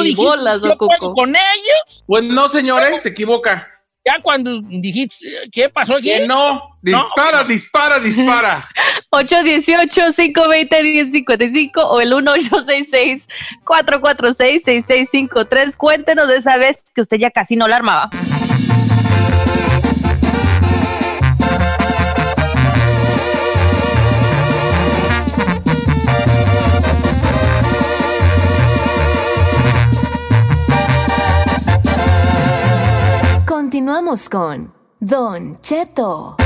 Tú 0.00 0.04
dijiste, 0.04 0.22
bolas, 0.22 0.60
yo 0.62 0.76
puedo 0.76 1.14
con 1.14 1.30
ellos. 1.30 2.04
Pues 2.06 2.22
no, 2.24 2.48
señores, 2.48 3.02
se 3.02 3.08
equivoca. 3.10 3.68
Ya 4.04 4.14
cuando 4.22 4.60
dijiste, 4.62 5.16
¿qué 5.52 5.68
pasó 5.68 5.96
aquí? 5.96 6.08
Que 6.08 6.26
no. 6.26 6.78
Dispara, 6.80 7.44
dispara, 7.44 8.00
dispara. 8.00 8.66
818-520-1055 9.12 11.70
o 11.76 12.00
el 12.00 12.10
1866-446-6653. 13.64 15.76
Cuéntenos 15.76 16.28
de 16.28 16.36
esa 16.38 16.56
vez 16.56 16.82
que 16.94 17.02
usted 17.02 17.18
ya 17.18 17.30
casi 17.30 17.56
no 17.56 17.68
la 17.68 17.76
armaba. 17.76 18.08
Continuamos 33.80 34.28
con 34.28 34.74
Don 35.00 35.58
Cheto. 35.62 36.36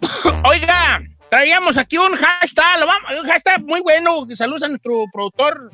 Oiga, 0.44 1.00
traíamos 1.30 1.76
aquí 1.76 1.98
un 1.98 2.12
hashtag, 2.14 2.80
lo 2.80 2.86
vamos- 2.86 3.10
un 3.22 3.28
hashtag 3.28 3.62
muy 3.64 3.80
bueno. 3.80 4.26
Saludos 4.34 4.62
a 4.62 4.68
nuestro 4.68 5.04
productor, 5.12 5.70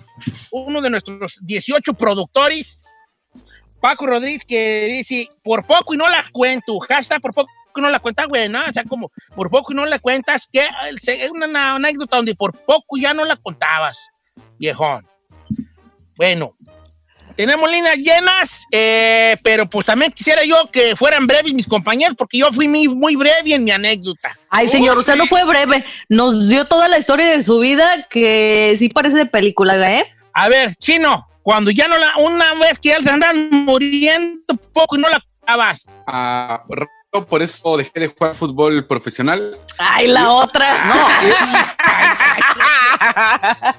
uno 0.51 0.81
de 0.81 0.91
nuestros 0.91 1.39
18 1.43 1.95
productores, 1.95 2.85
Paco 3.81 4.07
Rodríguez, 4.07 4.45
que 4.47 4.87
dice, 4.87 5.29
por 5.43 5.67
poco 5.67 5.95
y 5.95 5.97
no 5.97 6.09
la 6.09 6.25
cuento. 6.33 6.79
Hashtag 6.81 7.21
por 7.21 7.35
poco 7.35 7.51
y 7.81 7.83
no 7.83 7.91
la 7.91 8.01
cuentas, 8.01 8.27
güey, 8.29 8.49
¿no? 8.49 8.61
O 8.69 8.73
sea, 8.73 8.85
como, 8.85 9.11
por 9.35 9.51
poco 9.51 9.73
y 9.73 9.77
no 9.77 9.87
la 9.87 9.99
cuentas, 9.99 10.49
que 10.51 10.67
es 11.07 11.31
una, 11.31 11.47
una 11.47 11.75
anécdota 11.77 12.17
donde 12.17 12.35
por 12.35 12.53
poco 12.53 12.97
ya 12.97 13.15
no 13.15 13.25
la 13.25 13.37
contabas, 13.37 13.99
viejón. 14.59 15.07
Bueno, 16.17 16.55
tenemos 17.37 17.71
líneas 17.71 17.97
llenas, 17.97 18.67
eh, 18.71 19.37
pero 19.43 19.69
pues 19.69 19.87
también 19.87 20.13
quisiera 20.13 20.45
yo 20.45 20.71
que 20.71 20.97
fueran 20.97 21.27
breves 21.27 21.53
mis 21.55 21.67
compañeros, 21.67 22.15
porque 22.17 22.39
yo 22.39 22.53
fui 22.53 22.69
muy, 22.69 22.89
muy 22.89 23.17
breve 23.17 23.55
en 23.55 23.65
mi 23.65 23.71
anécdota. 23.71 24.39
Ay, 24.51 24.69
señor, 24.69 24.99
usted 24.99 25.17
no 25.17 25.27
fue 25.27 25.45
breve. 25.45 25.85
Nos 26.09 26.49
dio 26.49 26.67
toda 26.67 26.89
la 26.89 26.99
historia 26.99 27.27
de 27.27 27.43
su 27.43 27.59
vida 27.59 28.07
que 28.11 28.75
sí 28.79 28.89
parece 28.89 29.17
de 29.17 29.27
película, 29.27 29.99
¿eh? 29.99 30.05
A 30.35 30.49
ver, 30.49 30.75
chino, 30.77 31.27
cuando 31.43 31.71
ya 31.71 31.89
no 31.89 31.97
la, 31.97 32.17
una 32.19 32.55
vez 32.55 32.79
que 32.79 32.91
ya 32.91 33.03
se 33.03 33.11
andan 33.11 33.51
muriendo 33.51 34.55
poco 34.73 34.97
y 34.97 35.01
no 35.01 35.09
la 35.09 35.23
acabas. 35.43 35.89
Ah, 36.07 36.65
por 37.21 37.43
eso 37.43 37.77
dejé 37.77 38.01
de 38.01 38.07
jugar 38.09 38.35
fútbol 38.35 38.87
profesional. 38.87 39.59
Ay, 39.79 40.09
la 40.09 40.31
otra. 40.31 40.75
No, 40.87 41.07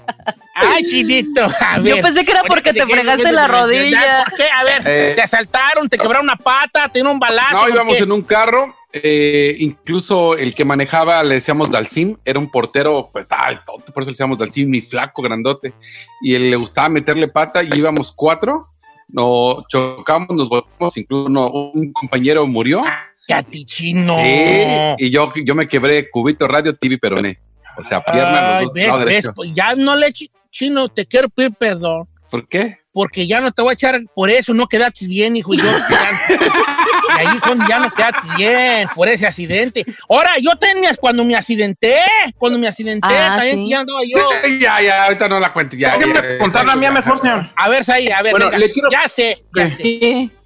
Ay, 0.56 0.84
chinito. 0.84 1.48
A 1.60 1.80
Yo 1.80 2.00
pensé 2.02 2.24
que 2.24 2.32
era 2.32 2.44
porque 2.44 2.74
te 2.74 2.86
fregaste 2.86 3.32
la 3.32 3.48
rodilla. 3.48 4.24
¿Por 4.26 4.36
qué? 4.38 4.44
A 4.54 4.64
ver, 4.64 4.84
Eh. 4.86 5.14
te 5.16 5.22
asaltaron, 5.24 5.90
te 5.90 5.98
quebraron 5.98 6.26
una 6.26 6.36
pata, 6.36 6.88
te 6.90 7.00
dieron 7.00 7.14
un 7.14 7.20
balazo. 7.20 7.54
no 7.54 7.60
¿por 7.62 7.70
íbamos 7.72 7.98
en 7.98 8.12
un 8.12 8.22
carro. 8.22 8.76
eh, 8.94 9.56
incluso 9.60 10.38
el 10.38 10.54
que 10.54 10.64
manejaba 10.66 11.24
le 11.24 11.36
decíamos 11.36 11.72
Dalcim, 11.72 12.18
era 12.24 12.38
un 12.38 12.52
portero, 12.52 13.10
pues 13.12 13.26
alto, 13.32 13.74
por 13.92 14.04
eso 14.04 14.12
le 14.12 14.14
decíamos 14.14 14.38
Dalcim, 14.38 14.70
mi 14.70 14.82
flaco, 14.82 15.24
grandote. 15.24 15.74
Y 16.22 16.36
él 16.36 16.52
le 16.52 16.58
gustaba 16.58 16.90
meterle 16.90 17.28
pata 17.28 17.64
y 17.64 17.74
íbamos 17.74 18.12
cuatro. 18.16 18.68
Nos 19.08 19.68
chocamos, 19.68 20.30
nos 20.30 20.48
volvimos, 20.50 20.96
incluso 20.98 21.30
no, 21.30 21.48
un 21.48 21.92
compañero 21.92 22.46
murió. 22.46 22.84
Cállate, 23.28 23.66
chino. 23.66 24.16
Sí, 24.18 24.66
y 25.06 25.10
yo, 25.10 25.32
yo 25.46 25.56
me 25.56 25.68
quebré 25.68 26.10
cubito, 26.10 26.48
radio, 26.48 26.76
TV, 26.76 26.98
peroné. 26.98 27.40
O 27.78 27.84
sea, 27.84 28.02
pierna, 28.04 28.58
Ay, 28.58 28.66
los 28.66 28.74
dos, 28.74 29.06
ves, 29.06 29.24
ves, 29.24 29.32
pues 29.36 29.52
ya 29.54 29.74
no 29.76 29.96
le 29.96 30.12
chi- 30.14 30.30
chino, 30.52 30.88
te 30.90 31.06
quiero 31.06 31.30
pedir 31.30 31.52
perdón. 31.54 32.08
¿Por 32.30 32.48
qué? 32.48 32.78
Porque 32.92 33.26
ya 33.26 33.42
no 33.42 33.52
te 33.52 33.62
voy 33.64 33.72
a 33.72 33.74
echar 33.74 34.00
por 34.14 34.30
eso, 34.30 34.54
no 34.54 34.68
quedaste 34.68 35.08
bien, 35.08 35.36
hijo. 35.36 35.54
Y 35.54 35.58
yo, 35.58 35.64
ya, 35.64 36.12
y 36.30 37.28
ahí 37.28 37.38
con- 37.40 37.68
ya 37.68 37.80
no 37.80 37.92
quedaste 37.92 38.28
bien 38.38 38.88
por 38.94 39.08
ese 39.08 39.26
accidente. 39.26 39.84
Ahora, 40.08 40.34
yo 40.40 40.52
tenías 40.60 40.98
cuando 40.98 41.26
me 41.26 41.36
accidenté, 41.36 41.98
cuando 42.38 42.60
me 42.60 42.68
accidenté, 42.68 43.08
Ah, 43.10 43.36
también 43.38 43.56
sí. 43.66 43.70
ya 43.72 43.80
andaba 43.80 44.00
yo. 44.08 44.30
ya, 44.60 44.82
ya, 44.82 45.06
ahorita 45.06 45.28
no 45.30 45.40
la 45.40 45.52
cuente. 45.54 45.76
Ya, 45.78 45.98
ya, 45.98 46.38
contar 46.38 46.66
la 46.66 46.74
ya, 46.74 46.80
mía 46.80 46.90
ya. 46.90 46.94
mejor, 46.94 47.18
señor. 47.18 47.48
A 47.56 47.70
ver, 47.70 47.84
Saí, 47.84 48.10
a 48.12 48.22
ver, 48.22 48.32
Bueno, 48.32 48.46
venga. 48.48 48.60
le 48.60 48.72
quiero- 48.72 48.90
ya 48.92 49.08
sé, 49.08 49.44
ya 49.56 49.66
¿Qué? 49.68 50.30
sé. 50.30 50.43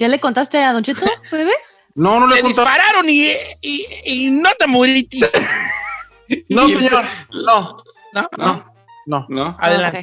¿Ya 0.00 0.08
le 0.08 0.18
contaste 0.18 0.58
a 0.64 0.72
Don 0.72 0.82
Cheto, 0.82 1.04
bebé? 1.30 1.52
No, 1.94 2.18
no 2.18 2.26
le 2.26 2.34
Te 2.36 2.40
he 2.40 2.42
contado. 2.42 2.66
dispararon 2.66 3.08
y, 3.08 3.26
y, 3.60 3.86
y 4.04 4.30
no 4.30 4.50
te 4.58 4.66
moriste. 4.66 5.18
No, 6.48 6.68
señor. 6.68 7.02
No, 7.44 7.82
¿No? 8.12 8.28
no, 8.38 8.64
no. 9.04 9.26
¿No? 9.28 9.56
Adelante. 9.60 10.02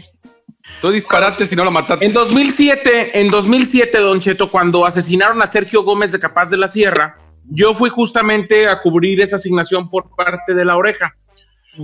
Tú 0.82 0.92
disparaste 0.92 1.48
si 1.48 1.56
no 1.56 1.64
lo 1.64 1.72
mataste. 1.72 2.06
En 2.06 2.12
2007, 2.12 3.22
en 3.22 3.32
2007, 3.32 3.98
Don 4.00 4.20
Cheto, 4.20 4.52
cuando 4.52 4.86
asesinaron 4.86 5.42
a 5.42 5.48
Sergio 5.48 5.84
Gómez 5.84 6.12
de 6.12 6.20
Capaz 6.20 6.50
de 6.50 6.58
la 6.58 6.68
Sierra, 6.68 7.18
yo 7.46 7.74
fui 7.74 7.90
justamente 7.90 8.68
a 8.68 8.82
cubrir 8.82 9.22
esa 9.22 9.38
asignación 9.38 9.90
por 9.90 10.14
parte 10.18 10.54
de 10.54 10.66
la 10.66 10.76
oreja. 10.76 11.16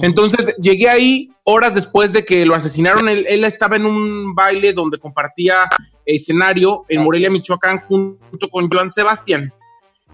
Entonces 0.02 0.56
llegué 0.58 0.90
ahí 0.90 1.32
horas 1.44 1.76
después 1.76 2.14
de 2.14 2.26
que 2.26 2.46
lo 2.46 2.56
asesinaron. 2.56 3.08
Él, 3.10 3.26
él 3.28 3.44
estaba 3.44 3.76
en 3.76 3.86
un 3.86 4.34
baile 4.34 4.74
donde 4.74 4.98
compartía 4.98 5.70
escenario 6.06 6.86
en 6.90 7.04
Morelia, 7.04 7.30
Michoacán, 7.30 7.80
junto 7.88 8.50
con 8.50 8.70
Joan 8.70 8.92
Sebastián. 8.92 9.54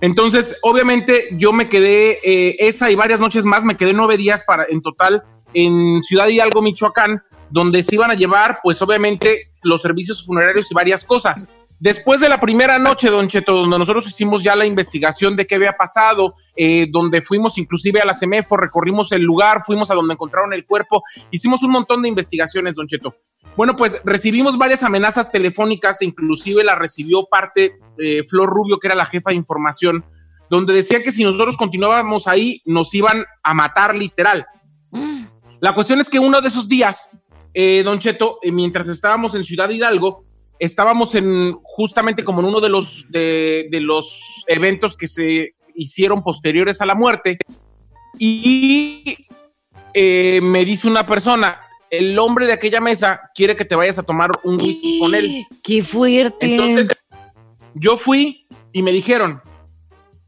Entonces, 0.02 0.58
obviamente, 0.62 1.30
yo 1.34 1.52
me 1.52 1.68
quedé 1.68 2.20
eh, 2.24 2.56
esa 2.60 2.90
y 2.90 2.96
varias 2.96 3.20
noches 3.20 3.44
más, 3.44 3.66
me 3.66 3.76
quedé 3.76 3.94
nueve 3.94 4.18
días 4.18 4.44
para, 4.46 4.66
en 4.70 4.82
total 4.82 5.24
en 5.54 6.02
Ciudad 6.04 6.28
Hidalgo, 6.28 6.62
Michoacán, 6.62 7.24
donde 7.50 7.84
se 7.84 7.96
iban 7.96 8.12
a 8.12 8.14
llevar, 8.14 8.60
pues 8.64 8.82
obviamente, 8.82 9.50
los 9.64 9.82
servicios 9.82 10.26
funerarios 10.26 10.72
y 10.72 10.76
varias 10.76 11.04
cosas. 11.04 11.50
Después 11.80 12.20
de 12.20 12.28
la 12.28 12.42
primera 12.42 12.78
noche, 12.78 13.10
Don 13.10 13.30
Cheto, 13.30 13.56
donde 13.56 13.80
nosotros 13.80 14.06
hicimos 14.06 14.44
ya 14.44 14.54
la 14.54 14.66
investigación 14.66 15.38
de 15.38 15.48
qué 15.48 15.56
había 15.56 15.72
pasado, 15.74 16.36
eh, 16.58 16.88
donde 16.92 17.22
fuimos 17.22 17.58
inclusive 17.58 18.02
a 18.02 18.06
la 18.06 18.14
CEMEFO, 18.14 18.58
recorrimos 18.58 19.14
el 19.14 19.22
lugar, 19.22 19.64
fuimos 19.66 19.90
a 19.90 19.96
donde 19.96 20.14
encontraron 20.14 20.52
el 20.54 20.66
cuerpo, 20.66 21.04
hicimos 21.32 21.64
un 21.64 21.72
montón 21.72 22.02
de 22.02 22.10
investigaciones, 22.10 22.76
Don 22.76 22.86
Cheto. 22.86 23.16
Bueno, 23.56 23.78
pues 23.78 24.02
recibimos 24.04 24.58
varias 24.58 24.84
amenazas 24.84 25.32
telefónicas, 25.32 26.02
inclusive 26.02 26.66
la 26.66 26.76
recibió 26.76 27.28
parte 27.32 27.80
eh, 27.98 28.24
Flor 28.28 28.50
Rubio, 28.50 28.78
que 28.78 28.88
era 28.88 28.96
la 28.96 29.06
jefa 29.06 29.30
de 29.30 29.38
información, 29.38 30.04
donde 30.50 30.74
decía 30.74 31.02
que 31.02 31.12
si 31.14 31.24
nosotros 31.24 31.56
continuábamos 31.56 32.28
ahí, 32.28 32.62
nos 32.66 32.94
iban 32.94 33.24
a 33.42 33.54
matar 33.54 33.96
literal. 33.96 34.46
La 35.62 35.74
cuestión 35.74 36.02
es 36.02 36.10
que 36.10 36.20
uno 36.20 36.42
de 36.42 36.50
esos 36.50 36.68
días, 36.68 37.12
eh, 37.54 37.84
Don 37.84 38.00
Cheto, 38.00 38.40
mientras 38.52 38.90
estábamos 38.90 39.34
en 39.36 39.46
Ciudad 39.46 39.70
Hidalgo, 39.70 40.26
estábamos 40.60 41.16
en 41.16 41.54
justamente 41.64 42.24
como 42.24 42.42
en 42.42 42.48
uno 42.48 42.60
de 42.60 42.70
los, 42.70 43.10
de, 43.10 43.68
de 43.72 43.80
los 43.82 44.44
eventos 44.48 44.96
que 44.96 45.08
se 45.08 45.56
hicieron 45.74 46.22
posteriores 46.22 46.82
a 46.82 46.86
la 46.86 46.96
muerte. 46.96 47.38
Y 48.18 49.28
eh, 49.94 50.40
me 50.44 50.66
dice 50.66 50.88
una 50.88 51.08
persona, 51.08 51.62
el 51.90 52.18
hombre 52.20 52.46
de 52.46 52.54
aquella 52.54 52.82
mesa 52.82 53.22
quiere 53.34 53.56
que 53.56 53.66
te 53.66 53.76
vayas 53.76 53.98
a 53.98 54.04
tomar 54.04 54.32
un 54.44 54.62
whisky 54.62 55.00
con 55.00 55.16
él. 55.16 55.46
Qué 55.64 55.84
fuerte. 55.84 56.46
Entonces, 56.46 57.06
yo 57.74 57.98
fui 57.98 58.48
y 58.74 58.84
me 58.84 58.92
dijeron, 58.92 59.42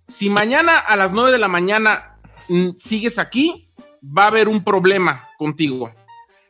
si 0.07 0.29
mañana 0.29 0.79
a 0.79 0.95
las 0.95 1.11
9 1.11 1.31
de 1.31 1.37
la 1.37 1.47
mañana 1.47 2.17
mm, 2.47 2.71
sigues 2.77 3.19
aquí, 3.19 3.69
va 4.01 4.25
a 4.25 4.27
haber 4.27 4.47
un 4.47 4.63
problema 4.63 5.27
contigo. 5.37 5.91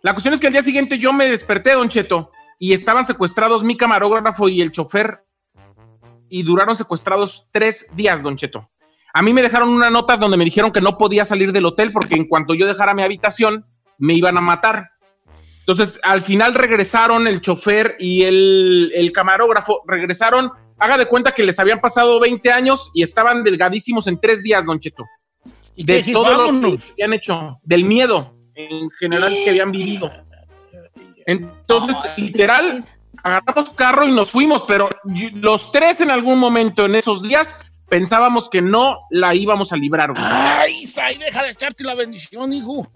La 0.02 0.14
cuestión 0.14 0.34
es 0.34 0.40
que 0.40 0.48
al 0.48 0.54
día 0.54 0.64
siguiente 0.64 0.98
yo 0.98 1.14
me 1.14 1.28
desperté, 1.28 1.74
Don 1.74 1.90
Cheto, 1.90 2.32
y 2.62 2.74
estaban 2.74 3.06
secuestrados 3.06 3.64
mi 3.64 3.76
camarógrafo 3.76 4.48
y 4.48 4.62
el 4.62 4.72
chofer, 4.72 5.26
y 6.30 6.44
duraron 6.44 6.76
secuestrados 6.76 7.48
tres 7.52 7.88
días, 7.96 8.22
Don 8.22 8.38
Cheto. 8.38 8.70
A 9.16 9.24
mí 9.24 9.34
me 9.34 9.42
dejaron 9.42 9.70
una 9.70 9.90
nota 9.90 10.16
donde 10.16 10.38
me 10.38 10.46
dijeron 10.46 10.72
que 10.72 10.80
no 10.80 10.96
podía 10.96 11.26
salir 11.26 11.54
del 11.54 11.66
hotel 11.66 11.92
porque 11.92 12.14
en 12.14 12.28
cuanto 12.28 12.54
yo 12.54 12.68
dejara 12.68 12.94
mi 12.94 13.02
habitación, 13.02 13.66
me 13.98 14.14
iban 14.14 14.38
a 14.38 14.42
matar. 14.42 14.92
Entonces, 15.62 16.00
al 16.04 16.22
final 16.22 16.54
regresaron 16.54 17.26
el 17.26 17.42
chofer 17.42 17.96
y 17.98 18.26
el, 18.26 18.92
el 18.94 19.12
camarógrafo, 19.12 19.82
regresaron, 19.88 20.52
haga 20.78 21.00
de 21.00 21.08
cuenta 21.08 21.32
que 21.32 21.42
les 21.42 21.58
habían 21.58 21.82
pasado 21.82 22.20
20 22.20 22.52
años 22.52 22.92
y 22.94 23.02
estaban 23.02 23.42
delgadísimos 23.42 24.06
en 24.06 24.20
tres 24.20 24.44
días, 24.44 24.64
Don 24.68 24.80
Cheto. 24.80 25.04
¿Y 25.76 25.84
De 25.84 26.04
todo 26.04 26.52
lo 26.52 26.78
que 26.78 26.80
habían 26.92 27.14
hecho, 27.14 27.60
del 27.64 27.86
miedo 27.86 28.36
en 28.54 28.92
general 28.92 29.34
que 29.34 29.50
habían 29.50 29.72
vivido. 29.72 30.12
Entonces, 31.26 31.96
literal, 32.18 32.84
agarramos 33.24 33.70
carro 33.72 34.08
y 34.08 34.12
nos 34.12 34.32
fuimos, 34.32 34.64
pero 34.68 34.90
los 35.34 35.72
tres 35.72 36.02
en 36.02 36.12
algún 36.12 36.40
momento 36.40 36.86
en 36.86 36.96
esos 36.96 37.22
días 37.22 37.56
pensábamos 37.90 38.50
que 38.50 38.62
no 38.62 39.00
la 39.10 39.36
íbamos 39.36 39.72
a 39.74 39.76
librar. 39.78 40.12
güey. 40.12 40.24
Ay, 40.26 40.88
Sai, 40.88 41.18
deja 41.18 41.44
de 41.44 41.50
echarte 41.52 41.84
la 41.84 41.94
bendición, 41.94 42.54
hijo. 42.54 42.88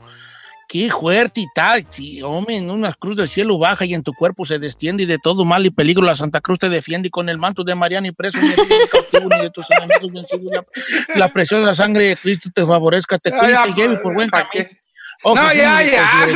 Qué 0.67 0.89
fuerte 0.89 1.41
y 1.41 1.45
tal. 1.53 1.85
Sí, 1.89 2.23
hombre, 2.23 2.57
en 2.57 2.71
una 2.71 2.91
cruz 2.93 3.15
del 3.15 3.29
cielo 3.29 3.59
baja 3.59 3.85
y 3.85 3.93
en 3.93 4.01
tu 4.01 4.13
cuerpo 4.13 4.45
se 4.45 4.57
desciende 4.57 5.03
y 5.03 5.05
de 5.05 5.19
todo 5.19 5.45
mal 5.45 5.63
y 5.65 5.69
peligro 5.69 6.03
la 6.03 6.15
Santa 6.15 6.41
Cruz 6.41 6.57
te 6.57 6.69
defiende 6.69 7.09
y 7.09 7.11
con 7.11 7.29
el 7.29 7.37
manto 7.37 7.63
de 7.63 7.75
Mariana 7.75 8.07
y 8.07 8.11
preso 8.11 8.39
ni 8.41 8.49
de 8.49 9.49
tus 9.51 9.67
enemigos 9.69 10.11
vencido. 10.11 10.49
La, 10.51 10.65
la 11.15 11.27
preciosa 11.27 11.75
sangre 11.75 12.07
de 12.07 12.15
Cristo 12.17 12.49
te 12.53 12.65
favorezca, 12.65 13.19
te 13.19 13.31
cuide 13.31 13.55
y 13.69 13.73
lleve 13.75 13.97
por 13.97 14.15
buen 14.15 14.29
¿Para 14.29 14.49
camino. 14.49 14.69
Oh, 15.23 15.35
No, 15.35 15.53
ya, 15.53 15.83
ya. 15.83 16.27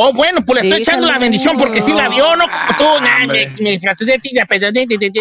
Oh, 0.00 0.12
bueno, 0.12 0.40
pues 0.46 0.62
le 0.62 0.68
estoy 0.68 0.82
echando 0.82 1.08
la 1.08 1.18
bendición 1.18 1.56
porque 1.56 1.80
sí 1.82 1.92
la 1.92 2.08
vio, 2.08 2.36
¿no? 2.36 2.44
Como 2.48 2.78
tú, 2.78 3.04
nah, 3.04 3.22
hombre. 3.24 3.50
me, 3.58 3.62
me 3.62 3.78
de 3.80 4.18
tibia, 4.20 4.46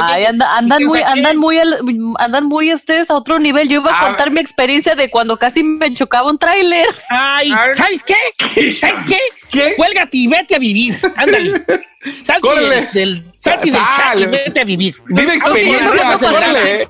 Ay, 0.03 0.25
anda- 0.25 0.55
andan, 0.55 0.77
¿Quién 0.77 0.87
muy, 0.89 1.01
andan, 1.01 1.37
muy 1.37 1.57
al- 1.57 1.79
andan 2.19 2.45
muy 2.45 2.71
ustedes 2.71 3.09
a 3.09 3.15
otro 3.15 3.39
nivel. 3.39 3.69
Yo 3.69 3.81
iba 3.81 3.91
a 3.91 3.99
Ah, 3.99 4.07
contar 4.09 4.29
mi 4.29 4.39
experiencia 4.39 4.93
de 4.93 5.09
cuando 5.09 5.37
casi 5.37 5.63
me 5.63 5.91
chocaba 5.95 6.29
un 6.29 6.37
tráiler. 6.37 6.85
Ay. 7.09 7.49
¿sabes 7.75 8.03
qué? 8.03 8.73
¿Sabes 8.79 8.99
qué? 9.07 9.17
¿Qué? 9.49 9.73
Cuélgate 9.77 10.15
y 10.17 10.27
vete 10.27 10.55
a 10.55 10.59
vivir. 10.59 10.95
Ándale. 11.15 11.63
Del, 12.59 12.91
del, 12.93 13.23
salte 13.47 13.71
del 13.71 13.81
chat 13.81 14.19
y 14.19 14.25
vete 14.25 14.59
a 14.59 14.63
vivir. 14.63 14.95
Vive 15.05 15.33
experiencias, 15.35 16.21
órale, 16.21 16.87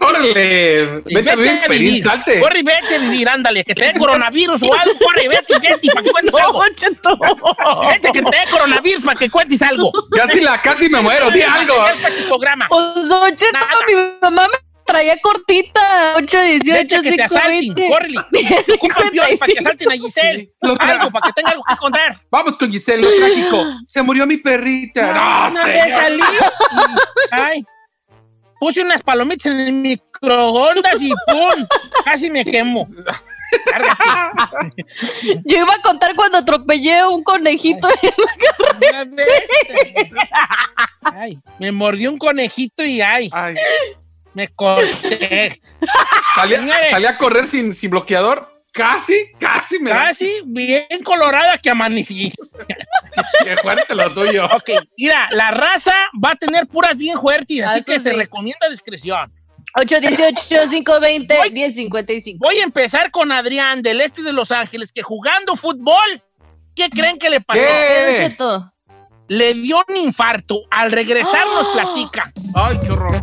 órale. 0.00 1.02
Vete 1.04 1.30
a 1.30 1.36
vivir 1.36 2.02
salte. 2.02 2.40
Corre 2.40 2.60
y 2.60 2.62
vete 2.62 2.94
a 2.96 2.98
vivir, 2.98 3.28
ándale. 3.28 3.64
Que 3.64 3.74
te 3.74 3.84
dé 3.84 3.98
coronavirus 3.98 4.62
o 4.62 4.74
algo. 4.74 4.92
Corre, 4.98 5.28
vete 5.28 5.54
y 5.56 5.60
vete 5.60 5.88
para 5.92 6.04
que 6.04 6.10
cuentes 6.10 6.34
algo. 6.40 6.60
Vete 7.88 8.12
que 8.12 8.22
te 8.22 8.30
dé 8.30 8.50
coronavirus 8.50 9.04
para 9.04 9.18
que 9.18 9.30
cuentes 9.30 9.62
algo. 9.62 9.92
Casi 10.10 10.40
la, 10.40 10.60
casi 10.60 10.88
me 10.88 11.00
muero, 11.00 11.30
di 11.30 11.42
algo. 11.42 11.74
Programa. 12.28 12.66
Pues, 12.68 13.08
Don 13.08 13.34
mi 13.86 13.94
mamá 14.22 14.48
me 14.48 14.69
traía 14.90 15.16
cortita. 15.20 16.14
8, 16.16 16.40
18, 16.42 16.72
Vete 16.72 17.02
que 17.02 17.02
te 17.02 17.10
5, 17.10 17.24
asalten. 17.24 17.74
20. 17.74 17.88
Córrele. 17.88 18.20
Para 19.38 19.52
que 19.52 19.58
asalten 19.58 19.92
a 19.92 19.94
Giselle. 19.94 20.52
Lo 20.60 20.76
Algo 20.78 21.10
para 21.10 21.26
que 21.26 21.32
tenga 21.32 21.50
algo 21.50 21.62
que 21.68 21.76
contar. 21.76 22.20
Vamos 22.30 22.56
con 22.56 22.70
Giselle, 22.70 23.02
lo 23.02 23.08
trágico. 23.16 23.64
Se 23.84 24.02
murió 24.02 24.26
mi 24.26 24.36
perrita. 24.36 25.12
No, 25.12 25.50
no 25.50 25.64
señor. 25.64 25.90
salí. 25.90 26.22
Ay. 27.30 27.64
Puse 28.60 28.82
unas 28.82 29.02
palomitas 29.02 29.46
en 29.46 29.60
el 29.60 29.72
microondas 29.72 31.00
y 31.00 31.10
¡pum! 31.26 31.66
Casi 32.04 32.28
me 32.28 32.44
quemo. 32.44 32.86
Yo 35.46 35.56
iba 35.56 35.74
a 35.74 35.82
contar 35.82 36.14
cuando 36.14 36.38
atropellé 36.38 37.06
un 37.06 37.22
conejito. 37.22 37.88
Ay, 41.02 41.38
me 41.58 41.72
mordió 41.72 42.10
un 42.12 42.18
conejito 42.18 42.84
y 42.84 43.00
ay, 43.00 43.30
Ay, 43.32 43.54
me 44.34 44.48
corté. 44.48 45.60
salí, 46.34 46.54
a 47.06 47.18
correr 47.18 47.46
sin, 47.46 47.74
sin 47.74 47.90
bloqueador. 47.90 48.60
Casi, 48.72 49.32
casi 49.38 49.80
me 49.80 49.90
da. 49.90 50.04
Casi 50.06 50.42
bien 50.44 50.86
colorada 51.04 51.58
que 51.58 51.70
amanecí. 51.70 52.32
Qué 53.44 53.56
fuerte 53.56 53.94
lo 53.96 54.08
tuyo. 54.14 54.46
Ok, 54.46 54.70
mira, 54.96 55.28
la 55.32 55.50
raza 55.50 55.92
va 56.24 56.32
a 56.32 56.36
tener 56.36 56.68
puras 56.68 56.96
bien 56.96 57.18
fuertes, 57.20 57.62
así 57.64 57.80
Ah, 57.80 57.82
que 57.84 57.98
se 57.98 58.12
recomienda 58.12 58.68
discreción. 58.70 59.32
8, 59.74 60.00
18, 60.00 60.68
5, 60.68 61.00
20, 61.00 61.36
Voy. 61.36 61.50
10, 61.50 61.74
55. 61.74 62.38
Voy 62.40 62.58
a 62.58 62.64
empezar 62.64 63.10
con 63.10 63.30
Adrián 63.32 63.82
del 63.82 64.00
este 64.00 64.22
de 64.22 64.32
Los 64.32 64.50
Ángeles, 64.52 64.92
que 64.92 65.02
jugando 65.02 65.56
fútbol, 65.56 66.22
¿qué 66.74 66.88
creen 66.90 67.18
que 67.18 67.30
le 67.30 67.40
pasó? 67.40 67.60
Le 69.28 69.54
dio 69.54 69.80
un 69.88 69.96
infarto. 69.96 70.62
Al 70.70 70.90
regresar 70.90 71.46
nos 71.46 71.66
¡Ah! 71.68 71.72
platica. 71.72 72.32
Ay, 72.54 72.78
qué 72.82 72.90
horror. 72.92 73.22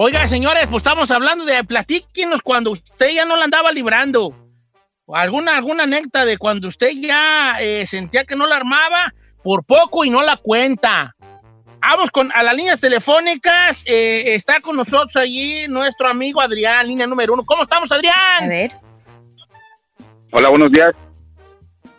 Oiga, 0.00 0.28
señores, 0.28 0.68
pues 0.68 0.76
estamos 0.82 1.10
hablando 1.10 1.44
de 1.44 1.64
platíquenos 1.64 2.40
cuando 2.42 2.70
usted 2.70 3.10
ya 3.10 3.24
no 3.24 3.34
la 3.34 3.44
andaba 3.44 3.72
librando. 3.72 4.32
Alguna, 5.12 5.56
alguna 5.56 5.84
anécdota 5.84 6.24
de 6.24 6.38
cuando 6.38 6.68
usted 6.68 6.90
ya 6.94 7.56
eh, 7.58 7.84
sentía 7.84 8.24
que 8.24 8.36
no 8.36 8.46
la 8.46 8.56
armaba 8.56 9.12
por 9.42 9.64
poco 9.64 10.04
y 10.04 10.10
no 10.10 10.22
la 10.22 10.36
cuenta. 10.36 11.16
Vamos 11.80 12.12
con 12.12 12.30
a 12.32 12.44
las 12.44 12.54
líneas 12.54 12.78
telefónicas. 12.78 13.82
eh, 13.86 14.34
está 14.36 14.60
con 14.60 14.76
nosotros 14.76 15.16
allí 15.16 15.66
nuestro 15.66 16.08
amigo 16.08 16.40
Adrián, 16.40 16.86
línea 16.86 17.08
número 17.08 17.32
uno. 17.32 17.44
¿Cómo 17.44 17.64
estamos, 17.64 17.90
A 17.90 17.96
Adrián? 17.96 18.48
ver. 18.48 18.72
Hola, 20.30 20.48
buenos 20.50 20.70
días. 20.70 20.90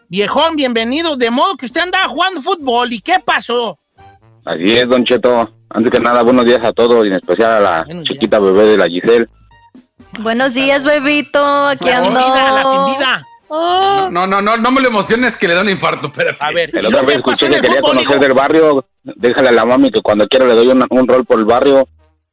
Viejón, 0.08 0.56
bienvenido. 0.56 1.18
De 1.18 1.30
modo 1.32 1.58
que 1.58 1.66
usted 1.66 1.82
andaba 1.82 2.08
jugando 2.08 2.42
fútbol. 2.42 2.94
¿Y 2.94 3.02
qué 3.02 3.20
pasó? 3.20 3.78
Así 4.46 4.64
es, 4.78 4.88
Don 4.88 5.04
Cheto. 5.04 5.54
Antes 5.72 5.92
que 5.92 6.00
nada, 6.00 6.24
buenos 6.24 6.46
días 6.46 6.60
a 6.64 6.74
todos, 6.74 7.06
y 7.06 7.10
en 7.10 7.14
especial 7.16 7.52
a 7.52 7.60
la 7.60 7.84
Buenos 7.84 8.04
días. 8.04 8.14
chiquita 8.14 8.40
bebé 8.40 8.64
de 8.64 8.78
la 8.78 8.88
Giselle. 8.88 9.28
Buenos 10.20 10.54
días, 10.54 10.84
bebito. 10.84 11.68
Aquí 11.68 11.86
La 11.88 11.98
sin 12.02 12.08
ando. 12.16 12.20
vida, 12.20 12.52
la 12.52 12.64
sin 12.64 12.98
vida. 12.98 13.26
Oh. 13.52 14.10
No, 14.12 14.28
no, 14.28 14.42
no, 14.42 14.58
no 14.58 14.72
me 14.72 14.82
lo 14.82 14.88
emociones 14.90 15.36
que 15.38 15.48
le 15.48 15.54
da 15.56 15.62
un 15.62 15.70
infarto, 15.70 16.08
espérate. 16.08 16.38
A 16.44 16.52
ver. 16.52 16.70
El 16.76 16.84
¿y 16.84 16.88
otra 16.88 16.90
luego 17.02 17.08
vez 17.08 17.18
escuché 17.18 17.48
que 17.50 17.56
quería 17.62 17.78
fútbol, 17.78 17.82
conocer 17.92 18.12
hijo? 18.12 18.20
del 18.20 18.34
barrio. 18.34 18.86
Déjale 19.04 19.50
a 19.50 19.52
la 19.52 19.66
mami 19.66 19.92
que 19.92 20.02
cuando 20.02 20.28
quiera 20.28 20.46
le 20.46 20.54
doy 20.54 20.68
un, 20.70 20.86
un 20.90 21.08
rol 21.08 21.26
por 21.26 21.40
el 21.40 21.46
barrio. 21.46 21.88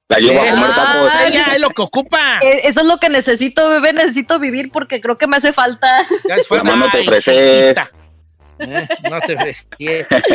La 0.09 0.19
llevo 0.19 0.41
a 0.41 0.51
comer 0.51 0.75
tacos. 0.75 1.11
Ya 1.33 1.43
es 1.55 1.61
lo 1.61 1.71
que 1.71 1.83
ocupa. 1.83 2.39
Eh, 2.43 2.61
Eso 2.65 2.81
es 2.81 2.87
lo 2.87 2.99
que 2.99 3.09
necesito, 3.09 3.69
bebé. 3.69 3.93
Necesito 3.93 4.39
vivir 4.39 4.71
porque 4.73 5.01
creo 5.01 5.19
que 5.19 5.27
me 5.27 5.37
hace 5.37 5.53
falta. 5.53 6.03
Ya 6.29 6.37
es 6.37 6.47
fuerte. 6.47 6.67
Mamá, 6.67 6.87
no 6.87 6.91
te 6.93 6.99
Ay, 6.99 7.07
ofreces. 7.09 7.35
Eh, 7.37 7.75
no 9.11 9.21
te 9.21 9.35
ofreces. 9.37 9.67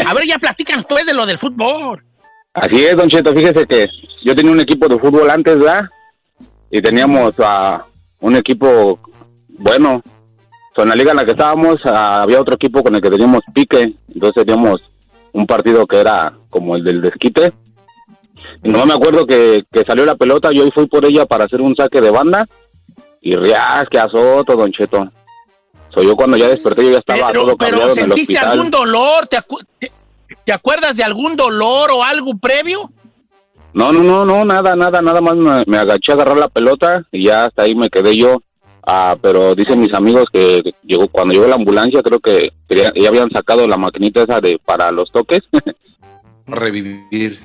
A 0.05 0.13
ver, 0.13 0.25
ya 0.25 0.37
platican 0.39 0.83
pues 0.83 1.05
de 1.05 1.13
lo 1.13 1.25
del 1.25 1.37
fútbol. 1.37 2.03
Así 2.53 2.83
es, 2.83 2.95
Don 2.97 3.09
Cheto. 3.09 3.33
Fíjese 3.33 3.65
que 3.65 3.87
yo 4.23 4.35
tenía 4.35 4.51
un 4.51 4.59
equipo 4.59 4.87
de 4.87 4.99
fútbol 4.99 5.29
antes, 5.29 5.57
¿verdad? 5.57 5.83
Y 6.69 6.81
teníamos 6.81 7.33
a 7.39 7.85
un 8.19 8.35
equipo 8.35 8.99
bueno. 9.47 10.01
So, 10.75 10.83
en 10.83 10.89
la 10.89 10.95
liga 10.95 11.11
en 11.11 11.17
la 11.17 11.25
que 11.25 11.31
estábamos 11.31 11.77
ah, 11.85 12.21
había 12.23 12.39
otro 12.39 12.55
equipo 12.55 12.81
con 12.83 12.95
el 12.95 13.01
que 13.01 13.09
teníamos 13.09 13.41
pique. 13.53 13.93
Entonces 14.13 14.45
teníamos 14.45 14.81
un 15.33 15.45
partido 15.45 15.85
que 15.85 15.99
era 15.99 16.33
como 16.49 16.75
el 16.75 16.83
del 16.83 17.01
desquite. 17.01 17.51
Y 18.63 18.69
no 18.69 18.85
me 18.85 18.93
acuerdo 18.93 19.25
que, 19.25 19.63
que 19.71 19.83
salió 19.85 20.05
la 20.05 20.15
pelota, 20.15 20.51
yo 20.51 20.69
fui 20.73 20.87
por 20.87 21.03
ella 21.05 21.25
para 21.25 21.45
hacer 21.45 21.61
un 21.61 21.75
saque 21.75 21.99
de 22.01 22.09
banda. 22.09 22.47
Y 23.21 23.35
rias, 23.35 23.85
que 23.89 23.99
azoto, 23.99 24.55
Don 24.55 24.71
Cheto. 24.71 25.09
So, 25.93 26.01
yo 26.03 26.15
cuando 26.15 26.37
ya 26.37 26.47
desperté, 26.47 26.83
yo 26.85 26.91
ya 26.91 26.97
estaba 26.99 27.27
Pero, 27.27 27.43
todo 27.45 27.57
pero 27.57 27.77
en 27.83 27.89
el 27.89 27.95
sentiste 27.95 28.33
hospital. 28.33 28.51
algún 28.51 28.71
dolor, 28.71 29.27
te, 29.27 29.37
acu- 29.37 29.65
te- 29.77 29.91
¿Te 30.45 30.53
acuerdas 30.53 30.95
de 30.95 31.03
algún 31.03 31.35
dolor 31.35 31.91
o 31.91 32.03
algo 32.03 32.37
previo? 32.37 32.91
No, 33.73 33.91
no, 33.93 34.03
no, 34.03 34.25
no, 34.25 34.43
nada, 34.45 34.75
nada, 34.75 35.01
nada 35.01 35.21
más 35.21 35.35
me, 35.35 35.63
me 35.65 35.77
agaché 35.77 36.11
a 36.11 36.15
agarrar 36.15 36.37
la 36.37 36.49
pelota 36.49 37.05
y 37.11 37.25
ya 37.27 37.45
hasta 37.45 37.63
ahí 37.63 37.75
me 37.75 37.89
quedé 37.89 38.17
yo. 38.17 38.41
Ah, 38.85 39.15
pero 39.21 39.53
dicen 39.55 39.79
mis 39.79 39.93
amigos 39.93 40.25
que 40.33 40.61
llegó 40.83 41.07
cuando 41.07 41.33
llegó 41.33 41.47
la 41.47 41.55
ambulancia, 41.55 42.01
creo 42.01 42.19
que 42.19 42.51
quería- 42.67 42.91
ya 42.95 43.09
habían 43.09 43.29
sacado 43.29 43.67
la 43.67 43.77
maquinita 43.77 44.23
esa 44.23 44.41
de 44.41 44.59
para 44.65 44.91
los 44.91 45.11
toques, 45.11 45.41
Revivir. 46.47 47.39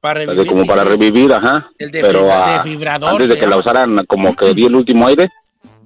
Para 0.00 0.20
revivir. 0.20 0.46
como 0.46 0.66
para 0.66 0.84
revivir, 0.84 1.32
ajá. 1.32 1.70
El 1.78 1.90
de 1.90 2.00
pero 2.00 2.20
fibra- 2.62 2.98
ah, 3.02 3.10
antes 3.10 3.28
de 3.28 3.38
que 3.38 3.46
la 3.46 3.56
usaran, 3.56 4.04
como 4.06 4.34
que 4.36 4.54
di 4.54 4.64
el 4.66 4.74
último 4.76 5.06
aire, 5.06 5.28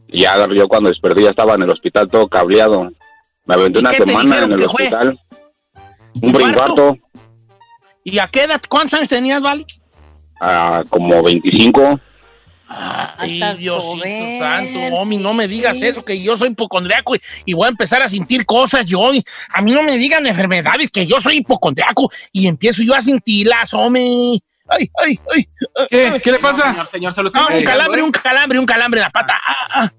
y 0.08 0.22
ya 0.22 0.46
yo 0.52 0.68
cuando 0.68 0.88
desperté 0.88 1.22
ya 1.22 1.30
estaba 1.30 1.54
en 1.54 1.62
el 1.62 1.70
hospital 1.70 2.08
todo 2.08 2.28
cableado. 2.28 2.90
Me 3.46 3.54
aventé 3.54 3.78
¿Y 3.78 3.82
una 3.82 3.90
semana 3.90 4.44
en 4.44 4.52
el 4.52 4.64
hospital. 4.64 5.18
Un 6.20 6.32
brincuarto, 6.32 6.96
¿Y 8.04 8.18
a 8.18 8.28
qué 8.28 8.42
edad? 8.44 8.60
¿Cuántos 8.68 8.94
años 8.94 9.08
tenías, 9.08 9.40
Vale? 9.40 9.64
ah, 10.40 10.82
como 10.88 11.22
25. 11.22 12.00
Ay, 12.66 13.40
Diosito 13.58 13.80
joven, 13.80 14.38
santo, 14.38 14.78
Omi, 14.96 15.16
no 15.18 15.32
me 15.34 15.46
digas 15.46 15.78
sí. 15.78 15.86
eso, 15.86 16.04
que 16.04 16.20
yo 16.20 16.36
soy 16.36 16.48
hipocondriaco 16.48 17.14
y, 17.14 17.20
y 17.44 17.52
voy 17.52 17.66
a 17.66 17.70
empezar 17.70 18.02
a 18.02 18.08
sentir 18.08 18.44
cosas 18.46 18.84
yo. 18.86 19.12
y 19.12 19.24
A 19.52 19.60
mí 19.62 19.70
no 19.70 19.82
me 19.82 19.96
digan 19.96 20.26
enfermedades, 20.26 20.90
que 20.90 21.06
yo 21.06 21.20
soy 21.20 21.36
hipocondriaco 21.36 22.10
y 22.32 22.46
empiezo 22.46 22.82
yo 22.82 22.94
a 22.94 23.00
sentirlas, 23.00 23.72
Omi. 23.74 24.42
Ay, 24.66 24.90
ay, 25.02 25.18
ay. 25.34 25.48
¿Qué? 25.90 26.20
¿Qué 26.22 26.32
le 26.32 26.38
pasa? 26.38 26.70
Señor, 26.70 26.86
señor, 26.86 27.12
se 27.12 27.22
No, 27.22 27.28
estoy 27.28 27.58
un 27.58 27.64
calambre, 27.64 28.00
explicando, 28.00 28.04
un 28.06 28.10
calambre, 28.12 28.58
un 28.58 28.66
calambre 28.66 29.00
en 29.00 29.04
la 29.04 29.10
pata. 29.10 29.40
Ah, 29.46 29.66
ah. 29.74 29.92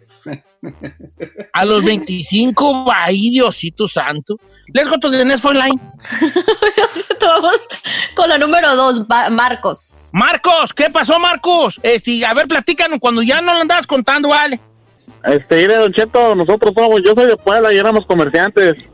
A 1.54 1.66
los 1.66 1.86
25, 1.86 2.92
ay, 2.94 3.30
Diosito 3.30 3.88
santo. 3.88 4.40
Let's 4.74 4.90
go 4.90 4.98
to 4.98 5.10
the 5.12 5.24
next 5.24 5.42
phone 5.42 5.58
line. 5.58 5.80
Vamos 7.22 7.58
con 8.16 8.30
la 8.30 8.38
número 8.38 8.76
dos, 8.76 9.02
Marcos. 9.32 10.10
Marcos, 10.14 10.74
¿qué 10.74 10.90
pasó, 10.90 11.20
Marcos? 11.20 11.80
Este, 11.84 12.26
a 12.26 12.34
ver, 12.34 12.48
platícanos 12.48 13.00
cuando 13.00 13.22
ya 13.22 13.42
no 13.42 13.54
lo 13.54 13.60
andabas 13.60 13.88
contando, 13.88 14.30
vale. 14.30 14.60
Este, 15.24 15.56
mire, 15.58 15.78
Don 15.78 15.92
Cheto, 15.94 16.36
nosotros 16.36 16.72
somos, 16.76 17.02
yo 17.04 17.14
soy 17.16 17.28
de 17.28 17.38
Puebla 17.38 17.74
y 17.74 17.78
éramos 17.78 18.06
comerciantes. 18.06 18.90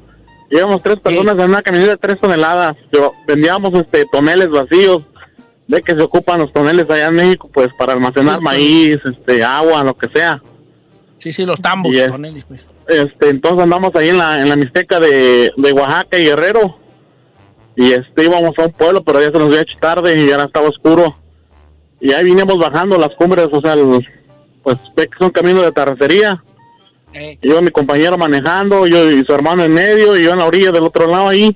Íbamos 0.49 0.81
tres 0.81 0.99
personas 0.99 1.35
en 1.37 1.49
una 1.49 1.61
camioneta 1.61 1.91
de 1.93 1.97
tres 1.97 2.19
toneladas. 2.19 2.75
Yo, 2.91 3.13
vendíamos 3.25 3.71
este, 3.73 4.05
toneles 4.11 4.49
vacíos. 4.49 4.99
De 5.67 5.81
que 5.81 5.95
se 5.95 6.01
ocupan 6.01 6.39
los 6.41 6.51
toneles 6.51 6.89
allá 6.89 7.07
en 7.07 7.15
México, 7.15 7.49
pues 7.53 7.69
para 7.77 7.93
almacenar 7.93 8.39
Sí, 8.39 8.43
maíz, 8.43 8.97
este, 9.05 9.41
agua, 9.41 9.81
lo 9.85 9.95
que 9.97 10.09
sea. 10.13 10.41
Sí, 11.19 11.31
sí, 11.31 11.45
los 11.45 11.61
tambos. 11.61 11.93
Y 11.93 11.99
es- 11.99 12.09
con 12.09 12.25
él, 12.25 12.43
pues. 12.45 12.59
Este, 12.87 13.29
entonces 13.29 13.63
andamos 13.63 13.91
ahí 13.95 14.09
en 14.09 14.17
la, 14.17 14.41
en 14.41 14.49
la 14.49 14.55
Mixteca 14.55 14.99
de, 14.99 15.51
de 15.55 15.71
Oaxaca 15.73 16.17
y 16.17 16.25
Guerrero. 16.25 16.77
Y 17.75 17.91
este, 17.93 18.25
íbamos 18.25 18.51
a 18.57 18.65
un 18.65 18.73
pueblo, 18.73 19.03
pero 19.03 19.19
ya 19.21 19.27
se 19.27 19.33
nos 19.33 19.43
había 19.47 19.61
hecho 19.61 19.77
tarde 19.79 20.19
y 20.19 20.27
ya 20.27 20.35
estaba 20.43 20.67
oscuro. 20.67 21.17
Y 21.99 22.11
ahí 22.13 22.25
vinimos 22.25 22.57
bajando 22.57 22.97
las 22.97 23.09
cumbres, 23.15 23.47
o 23.51 23.61
sea, 23.61 23.75
pues 24.63 24.75
ve 24.95 25.07
que 25.07 25.17
son 25.19 25.29
caminos 25.29 25.63
de 25.63 25.71
terracería. 25.71 26.43
Eh, 27.13 27.37
Iba 27.41 27.61
mi 27.61 27.69
compañero 27.71 28.17
manejando, 28.17 28.87
yo 28.87 29.09
y 29.11 29.23
su 29.25 29.33
hermano 29.33 29.63
en 29.63 29.73
medio, 29.73 30.17
y 30.17 30.23
yo 30.23 30.31
en 30.31 30.39
la 30.39 30.45
orilla 30.45 30.71
del 30.71 30.83
otro 30.83 31.07
lado 31.07 31.29
ahí. 31.29 31.55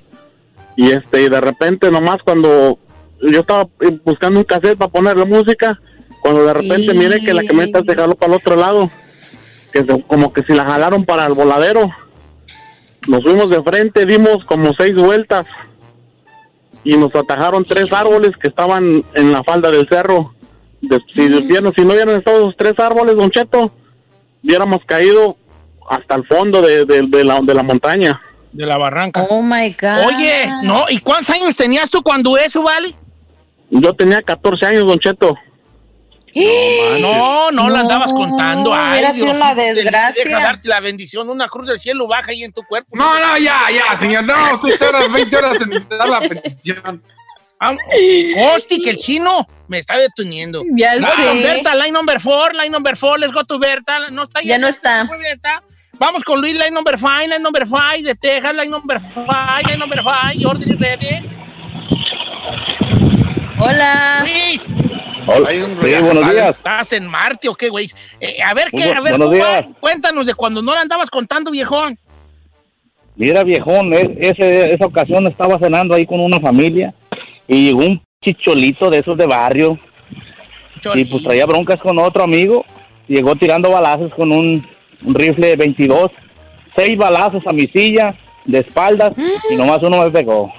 Y 0.76 0.90
este, 0.90 1.22
y 1.22 1.28
de 1.28 1.40
repente 1.40 1.90
nomás 1.90 2.18
cuando 2.24 2.78
yo 3.22 3.40
estaba 3.40 3.62
eh, 3.80 3.98
buscando 4.04 4.38
un 4.40 4.44
cassette 4.44 4.76
para 4.78 4.90
ponerle 4.90 5.24
música, 5.24 5.80
cuando 6.20 6.44
de 6.46 6.52
repente 6.54 6.94
Y- 6.94 6.98
miré 6.98 7.20
que 7.20 7.32
la 7.34 7.42
camioneta 7.44 7.80
se 7.86 7.94
jaló 7.94 8.14
para 8.14 8.32
el 8.34 8.38
otro 8.38 8.56
lado, 8.56 8.90
que 9.76 9.92
se- 9.92 10.02
como 10.04 10.32
que 10.32 10.42
si 10.44 10.54
la 10.54 10.64
jalaron 10.64 11.04
para 11.04 11.26
el 11.26 11.34
voladero. 11.34 11.90
Nos 13.08 13.22
fuimos 13.22 13.50
de 13.50 13.62
frente, 13.62 14.06
dimos 14.06 14.44
como 14.46 14.72
seis 14.78 14.94
vueltas 14.96 15.46
y 16.82 16.96
nos 16.96 17.14
atajaron 17.14 17.64
tres 17.64 17.92
árboles 17.92 18.32
que 18.40 18.48
estaban 18.48 19.04
en 19.14 19.32
la 19.32 19.42
falda 19.44 19.70
del 19.70 19.86
cerro. 19.88 20.32
De- 20.80 21.00
si, 21.12 21.28
vieron- 21.44 21.72
si 21.74 21.82
no 21.84 21.92
hubieran 21.92 22.16
estado 22.18 22.38
esos 22.40 22.56
tres 22.56 22.74
árboles, 22.78 23.16
Don 23.16 23.30
Cheto, 23.30 23.70
hubiéramos 24.42 24.80
caído 24.86 25.36
hasta 25.88 26.16
el 26.16 26.26
fondo 26.26 26.60
de, 26.62 26.84
de- 26.84 27.02
de 27.08 27.24
la, 27.24 27.40
de 27.42 27.54
la 27.54 27.62
montaña. 27.62 28.20
de 28.52 28.64
la 28.64 28.78
barranca. 28.78 29.26
Oh 29.28 29.42
my 29.42 29.76
God. 29.78 30.06
Oye, 30.06 30.46
no, 30.62 30.86
¿y 30.88 30.98
cuántos 31.00 31.28
años 31.36 31.54
tenías 31.54 31.90
tú 31.90 32.02
cuando 32.02 32.38
eso, 32.38 32.62
vale? 32.62 32.94
Yo 33.68 33.92
tenía 33.92 34.22
14 34.22 34.64
años, 34.64 34.86
Don 34.86 34.98
Cheto. 34.98 35.36
No, 37.00 37.50
no, 37.50 37.68
la 37.68 37.76
No, 37.76 37.80
andabas 37.82 38.12
contando. 38.12 38.72
Ay, 38.74 38.98
hubiera 38.98 39.12
sido 39.12 39.30
una 39.30 39.54
desgracia. 39.54 40.24
Deja 40.24 40.40
darte 40.40 40.68
la 40.68 40.80
bendición, 40.80 41.28
una 41.30 41.48
cruz 41.48 41.66
del 41.68 41.80
cielo 41.80 42.06
baja 42.06 42.30
ahí 42.30 42.44
en 42.44 42.52
tu 42.52 42.62
cuerpo. 42.62 42.90
No, 42.94 43.18
no, 43.18 43.38
ya, 43.38 43.64
ya, 43.70 43.96
señor. 43.96 44.24
No, 44.24 44.34
tú 44.60 44.68
tardas 44.78 45.10
20 45.10 45.36
horas 45.36 45.56
en 45.62 45.88
dar 45.88 46.08
la 46.08 46.20
petición. 46.20 47.02
Ah, 47.58 47.74
Costi, 48.34 48.80
que 48.82 48.90
el 48.90 48.96
chino 48.98 49.46
me 49.68 49.78
está 49.78 49.96
deteniendo. 49.96 50.62
Ya 50.74 50.96
No, 50.96 51.08
sé. 51.16 51.42
Berta, 51.42 51.74
line 51.74 51.92
number 51.92 52.20
four, 52.20 52.54
line 52.54 52.70
number 52.70 52.96
four, 52.96 53.18
let's 53.18 53.32
go 53.32 53.44
to 53.44 53.58
Berta. 53.58 54.10
No 54.10 54.24
está 54.24 54.42
Ya 54.42 54.58
no 54.58 54.68
está. 54.68 55.04
Berta. 55.04 55.62
Vamos 55.98 56.22
con 56.24 56.40
Luis, 56.42 56.52
line 56.52 56.70
number 56.72 56.98
five, 56.98 57.28
line 57.28 57.38
number 57.38 57.66
five, 57.66 58.02
de 58.02 58.14
Texas, 58.14 58.54
line 58.54 58.70
number 58.70 59.00
five, 59.14 59.62
line 59.66 59.78
number 59.78 60.02
five, 60.02 60.38
Jordi 60.38 60.74
ready. 60.78 61.26
Hola. 63.58 64.20
Luis, 64.20 64.76
Hay 65.46 65.58
un 65.58 65.70
Sí, 65.70 65.94
buenos 66.00 66.30
días. 66.32 66.50
¿estás 66.56 66.92
en 66.92 67.06
Marte 67.10 67.48
o 67.48 67.54
qué, 67.54 67.68
güey? 67.68 67.88
Eh, 68.20 68.36
a 68.42 68.54
ver, 68.54 68.68
¿qué? 68.70 68.84
A 68.84 69.00
ver, 69.00 69.16
buenos 69.18 69.32
días. 69.32 69.66
cuéntanos 69.80 70.24
de 70.26 70.34
cuando 70.34 70.62
no 70.62 70.74
la 70.74 70.80
andabas 70.82 71.10
contando, 71.10 71.50
viejón. 71.50 71.98
Mira, 73.16 73.42
viejón, 73.44 73.92
es- 73.94 74.08
ese- 74.18 74.72
esa 74.74 74.86
ocasión 74.86 75.26
estaba 75.26 75.58
cenando 75.58 75.94
ahí 75.94 76.04
con 76.06 76.20
una 76.20 76.38
familia 76.38 76.94
y 77.48 77.66
llegó 77.66 77.80
un 77.80 78.02
chicholito 78.24 78.90
de 78.90 78.98
esos 78.98 79.16
de 79.16 79.26
barrio 79.26 79.78
y 80.94 81.04
pues 81.06 81.22
traía 81.24 81.46
broncas 81.46 81.78
con 81.80 81.98
otro 81.98 82.22
amigo. 82.24 82.64
Llegó 83.08 83.34
tirando 83.36 83.70
balazos 83.70 84.12
con 84.14 84.32
un, 84.32 84.66
un 85.04 85.14
rifle 85.14 85.48
de 85.48 85.56
22. 85.56 86.08
Seis 86.76 86.98
balazos 86.98 87.42
a 87.46 87.52
mi 87.54 87.66
silla, 87.74 88.14
de 88.44 88.58
espaldas, 88.58 89.12
y 89.50 89.56
nomás 89.56 89.78
uno 89.82 90.02
me 90.04 90.10
pegó. 90.10 90.52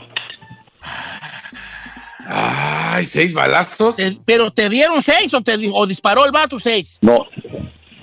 Ay, 2.98 3.06
seis 3.06 3.34
balazos. 3.34 3.96
Te- 3.96 4.18
¿Pero 4.26 4.52
te 4.52 4.70
dieron 4.70 5.02
seis 5.04 5.34
o, 5.34 5.42
te, 5.42 5.56
o 5.72 5.86
disparó 5.86 6.26
el 6.26 6.32
vato 6.32 6.60
seis? 6.60 6.98
No, 7.02 7.26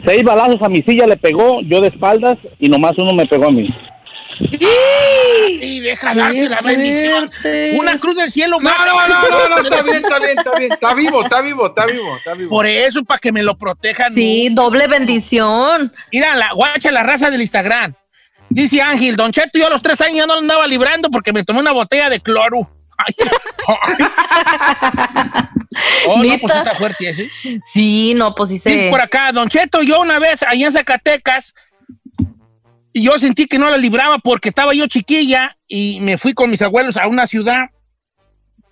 seis 0.07 0.23
balazos 0.23 0.61
a 0.63 0.69
mi 0.69 0.83
silla 0.83 1.07
le 1.07 1.17
pegó, 1.17 1.61
yo 1.63 1.81
de 1.81 1.89
espaldas, 1.89 2.37
y 2.59 2.69
nomás 2.69 2.93
uno 2.99 3.13
me 3.15 3.27
pegó 3.27 3.49
a 3.49 3.53
mí. 3.53 3.69
Y 5.61 5.81
deja 5.81 6.15
darte 6.15 6.49
la 6.49 6.61
bendición. 6.61 7.31
Una 7.79 7.99
cruz 7.99 8.17
del 8.17 8.31
cielo. 8.31 8.59
No, 8.61 8.71
no, 8.71 9.09
no, 9.09 9.49
no, 9.49 9.49
no, 9.49 9.57
está 9.63 9.83
bien, 9.83 9.97
está 9.97 10.19
bien, 10.19 10.39
está 10.39 10.59
bien. 10.59 10.73
Está 10.73 10.95
vivo, 10.95 11.23
está 11.23 11.41
vivo, 11.41 11.67
está 11.67 11.87
vivo, 11.87 12.17
está 12.17 12.35
vivo. 12.35 12.51
Por 12.51 12.67
eso, 12.67 13.05
para 13.05 13.19
que 13.19 13.33
me 13.33 13.43
lo 13.43 13.57
protejan. 13.57 14.11
Sí, 14.13 14.49
doble 14.53 14.87
bendición. 14.87 15.93
Mira, 16.13 16.35
la 16.35 16.53
guacha, 16.53 16.91
la 16.91 17.03
raza 17.03 17.31
del 17.31 17.41
Instagram. 17.41 17.95
Dice 18.49 18.81
Ángel, 18.83 19.17
Don 19.17 19.33
Cheto, 19.33 19.59
yo 19.59 19.67
a 19.67 19.71
los 19.71 19.83
tres 19.83 20.01
años 20.01 20.17
ya 20.19 20.27
no 20.27 20.35
lo 20.35 20.41
andaba 20.41 20.67
librando 20.67 21.11
porque 21.11 21.33
me 21.33 21.45
tomé 21.45 21.61
una 21.61 21.73
botella 21.73 22.11
de 22.11 22.21
cloro. 22.21 22.69
Ay. 22.97 23.15
oh, 26.07 26.23
no, 26.23 26.39
pues 26.39 26.57
está 26.57 26.75
fuerte 26.77 27.09
ese. 27.09 27.31
Sí, 27.65 28.15
no, 28.15 28.35
pues 28.35 28.51
sí 28.51 28.55
Dice 28.57 28.85
se. 28.85 28.91
por 28.91 29.01
acá, 29.01 29.33
Don 29.33 29.49
Cheto, 29.49 29.83
yo 29.83 30.01
una 30.01 30.19
vez 30.19 30.43
allá 30.43 30.67
en 30.67 30.73
Zacatecas, 30.73 31.55
yo 32.93 33.19
sentí 33.19 33.47
que 33.47 33.59
no 33.59 33.71
la 33.71 33.77
libraba 33.77 34.19
porque 34.19 34.51
estaba 34.51 34.75
yo 34.75 34.87
chiquilla 34.87 35.57
y 35.67 35.99
me 36.01 36.17
fui 36.17 36.33
con 36.33 36.51
mis 36.51 36.63
abuelos 36.63 36.97
a 36.97 37.09
una 37.09 37.27
ciudad, 37.27 37.71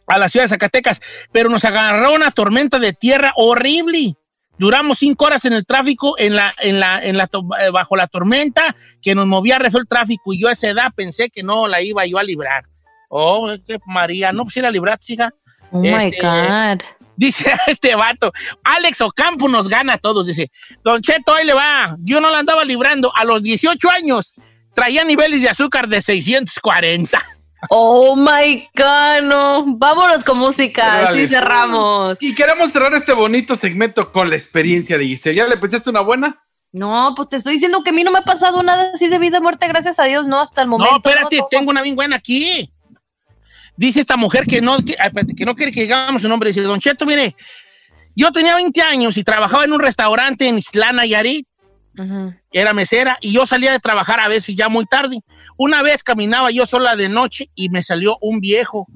a 0.06 0.18
la 0.18 0.28
ciudad 0.28 0.44
de 0.44 0.50
Zacatecas, 0.50 1.00
pero 1.32 1.48
nos 1.48 1.64
agarró 1.64 2.14
una 2.14 2.30
tormenta 2.30 2.78
de 2.78 2.92
tierra 2.92 3.32
horrible. 3.36 4.14
Duramos 4.58 4.98
cinco 4.98 5.24
horas 5.24 5.44
en 5.44 5.54
el 5.54 5.66
tráfico, 5.66 6.16
en 6.18 6.36
la, 6.36 6.54
en 6.60 6.78
la, 6.78 7.02
en 7.02 7.16
la, 7.16 7.28
eh, 7.60 7.70
bajo 7.70 7.96
la 7.96 8.06
tormenta, 8.06 8.76
que 9.00 9.14
nos 9.14 9.26
movía 9.26 9.58
rezo 9.58 9.78
el 9.78 9.88
tráfico, 9.88 10.32
y 10.32 10.40
yo 10.40 10.48
a 10.48 10.52
esa 10.52 10.68
edad 10.68 10.92
pensé 10.94 11.30
que 11.30 11.42
no 11.42 11.66
la 11.66 11.82
iba 11.82 12.06
yo 12.06 12.18
a 12.18 12.22
librar. 12.22 12.66
Oh, 13.14 13.50
es 13.50 13.60
que 13.66 13.78
María, 13.84 14.32
no, 14.32 14.44
pues 14.44 14.54
si 14.54 14.62
la 14.62 14.70
libraste, 14.70 15.12
hija. 15.12 15.34
Oh 15.70 15.80
my 15.80 16.04
Este, 16.06 16.26
God. 16.26 16.80
Dice 17.14 17.52
este 17.66 17.94
vato, 17.94 18.32
Alex 18.64 19.02
Ocampo 19.02 19.48
nos 19.50 19.68
gana 19.68 19.94
a 19.94 19.98
todos. 19.98 20.26
Dice, 20.26 20.50
Don 20.82 21.02
Cheto, 21.02 21.34
ahí 21.34 21.44
le 21.44 21.52
va. 21.52 21.94
Yo 22.00 22.22
no 22.22 22.30
la 22.30 22.38
andaba 22.38 22.64
librando. 22.64 23.12
A 23.14 23.24
los 23.26 23.42
18 23.42 23.90
años 23.90 24.34
traía 24.74 25.04
niveles 25.04 25.42
de 25.42 25.50
azúcar 25.50 25.88
de 25.88 26.00
640. 26.00 27.22
Oh 27.68 28.16
my 28.16 28.66
God, 28.74 29.22
no. 29.24 29.64
Vámonos 29.76 30.24
con 30.24 30.38
música. 30.38 31.08
Así 31.08 31.28
cerramos. 31.28 32.16
Y 32.22 32.34
queremos 32.34 32.72
cerrar 32.72 32.94
este 32.94 33.12
bonito 33.12 33.56
segmento 33.56 34.10
con 34.10 34.30
la 34.30 34.36
experiencia 34.36 34.96
de 34.96 35.04
Giselle. 35.04 35.36
¿Ya 35.36 35.46
le 35.46 35.58
pensaste 35.58 35.90
una 35.90 36.00
buena? 36.00 36.42
No, 36.72 37.12
pues 37.14 37.28
te 37.28 37.36
estoy 37.36 37.52
diciendo 37.52 37.82
que 37.84 37.90
a 37.90 37.92
mí 37.92 38.04
no 38.04 38.10
me 38.10 38.20
ha 38.20 38.22
pasado 38.22 38.62
nada 38.62 38.90
así 38.94 39.08
de 39.08 39.18
vida 39.18 39.38
o 39.38 39.42
muerte, 39.42 39.68
gracias 39.68 39.98
a 39.98 40.04
Dios, 40.04 40.26
no, 40.26 40.40
hasta 40.40 40.62
el 40.62 40.68
momento. 40.68 40.90
no, 40.92 40.96
espérate, 40.96 41.36
no, 41.36 41.48
tengo 41.50 41.70
una 41.70 41.82
bien 41.82 41.94
buena 41.94 42.16
aquí. 42.16 42.72
Dice 43.82 43.98
esta 43.98 44.16
mujer 44.16 44.46
que 44.46 44.60
no, 44.60 44.76
que, 44.76 44.92
espérate, 44.92 45.34
que 45.34 45.44
no 45.44 45.56
quiere 45.56 45.72
que 45.72 45.80
digamos 45.80 46.22
su 46.22 46.28
nombre. 46.28 46.50
Dice, 46.50 46.60
Don 46.62 46.78
Cheto, 46.78 47.04
mire, 47.04 47.34
yo 48.14 48.30
tenía 48.30 48.54
20 48.54 48.80
años 48.80 49.16
y 49.16 49.24
trabajaba 49.24 49.64
en 49.64 49.72
un 49.72 49.80
restaurante 49.80 50.46
en 50.46 50.58
Islana, 50.58 50.98
Nayarit. 50.98 51.48
era 52.52 52.74
mesera 52.74 53.18
y 53.20 53.32
yo 53.32 53.44
salía 53.44 53.72
de 53.72 53.80
trabajar 53.80 54.20
a 54.20 54.28
veces 54.28 54.54
ya 54.54 54.68
muy 54.68 54.86
tarde. 54.86 55.18
Una 55.56 55.82
vez 55.82 56.04
caminaba 56.04 56.52
yo 56.52 56.64
sola 56.64 56.94
de 56.94 57.08
noche 57.08 57.50
y 57.56 57.70
me 57.70 57.82
salió 57.82 58.18
un 58.20 58.38
viejo 58.38 58.86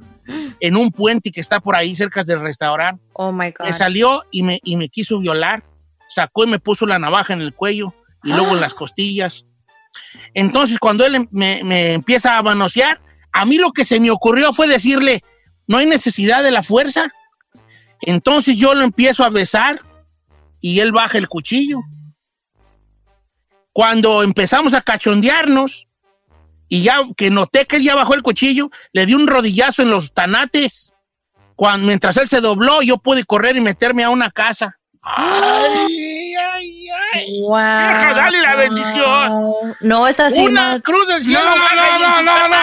en 0.60 0.76
un 0.76 0.92
puente 0.92 1.32
que 1.32 1.40
está 1.40 1.58
por 1.58 1.74
ahí 1.74 1.96
cerca 1.96 2.22
del 2.22 2.38
restaurante. 2.38 3.02
Oh 3.14 3.32
my 3.32 3.50
God. 3.50 3.66
Me 3.66 3.72
salió 3.72 4.22
y 4.30 4.44
me, 4.44 4.60
y 4.62 4.76
me 4.76 4.88
quiso 4.88 5.18
violar. 5.18 5.64
Sacó 6.08 6.44
y 6.44 6.46
me 6.46 6.60
puso 6.60 6.86
la 6.86 7.00
navaja 7.00 7.32
en 7.32 7.40
el 7.40 7.52
cuello 7.52 7.92
y 8.22 8.28
luego 8.28 8.54
en 8.54 8.60
las 8.60 8.72
costillas. 8.72 9.46
Entonces, 10.32 10.78
cuando 10.78 11.04
él 11.04 11.16
em- 11.16 11.28
me, 11.32 11.64
me 11.64 11.94
empieza 11.94 12.38
a 12.38 12.42
manosear, 12.44 13.00
a 13.36 13.44
mí 13.44 13.58
lo 13.58 13.72
que 13.72 13.84
se 13.84 14.00
me 14.00 14.10
ocurrió 14.10 14.54
fue 14.54 14.66
decirle, 14.66 15.22
no 15.66 15.76
hay 15.76 15.84
necesidad 15.84 16.42
de 16.42 16.50
la 16.50 16.62
fuerza. 16.62 17.12
Entonces 18.00 18.56
yo 18.56 18.74
lo 18.74 18.82
empiezo 18.82 19.24
a 19.24 19.28
besar 19.28 19.80
y 20.58 20.80
él 20.80 20.90
baja 20.90 21.18
el 21.18 21.28
cuchillo. 21.28 21.80
Cuando 23.74 24.22
empezamos 24.22 24.72
a 24.72 24.80
cachondearnos 24.80 25.86
y 26.66 26.82
ya 26.82 27.02
que 27.14 27.28
noté 27.28 27.66
que 27.66 27.76
él 27.76 27.82
ya 27.82 27.94
bajó 27.94 28.14
el 28.14 28.22
cuchillo, 28.22 28.70
le 28.92 29.04
di 29.04 29.12
un 29.12 29.26
rodillazo 29.26 29.82
en 29.82 29.90
los 29.90 30.14
tanates. 30.14 30.94
Cuando, 31.56 31.88
mientras 31.88 32.16
él 32.16 32.28
se 32.28 32.40
dobló, 32.40 32.80
yo 32.80 32.96
pude 32.96 33.24
correr 33.24 33.54
y 33.56 33.60
meterme 33.60 34.02
a 34.02 34.08
una 34.08 34.30
casa. 34.30 34.78
¡Ay, 35.02 36.34
ay, 36.34 36.86
ay! 37.12 37.40
Wow. 37.42 37.54
Vieja, 37.54 38.14
dale 38.14 38.40
la 38.40 38.56
bendición. 38.56 39.76
No 39.80 40.08
es 40.08 40.18
así. 40.18 40.40
Una 40.40 40.76
no. 40.76 40.82
cruz 40.82 41.06
del 41.06 41.22
cielo. 41.22 41.44
No, 41.44 41.54
no, 41.54 41.74
no, 41.74 41.84
en 41.84 42.00
no, 42.00 42.22
no, 42.22 42.38
cama. 42.40 42.62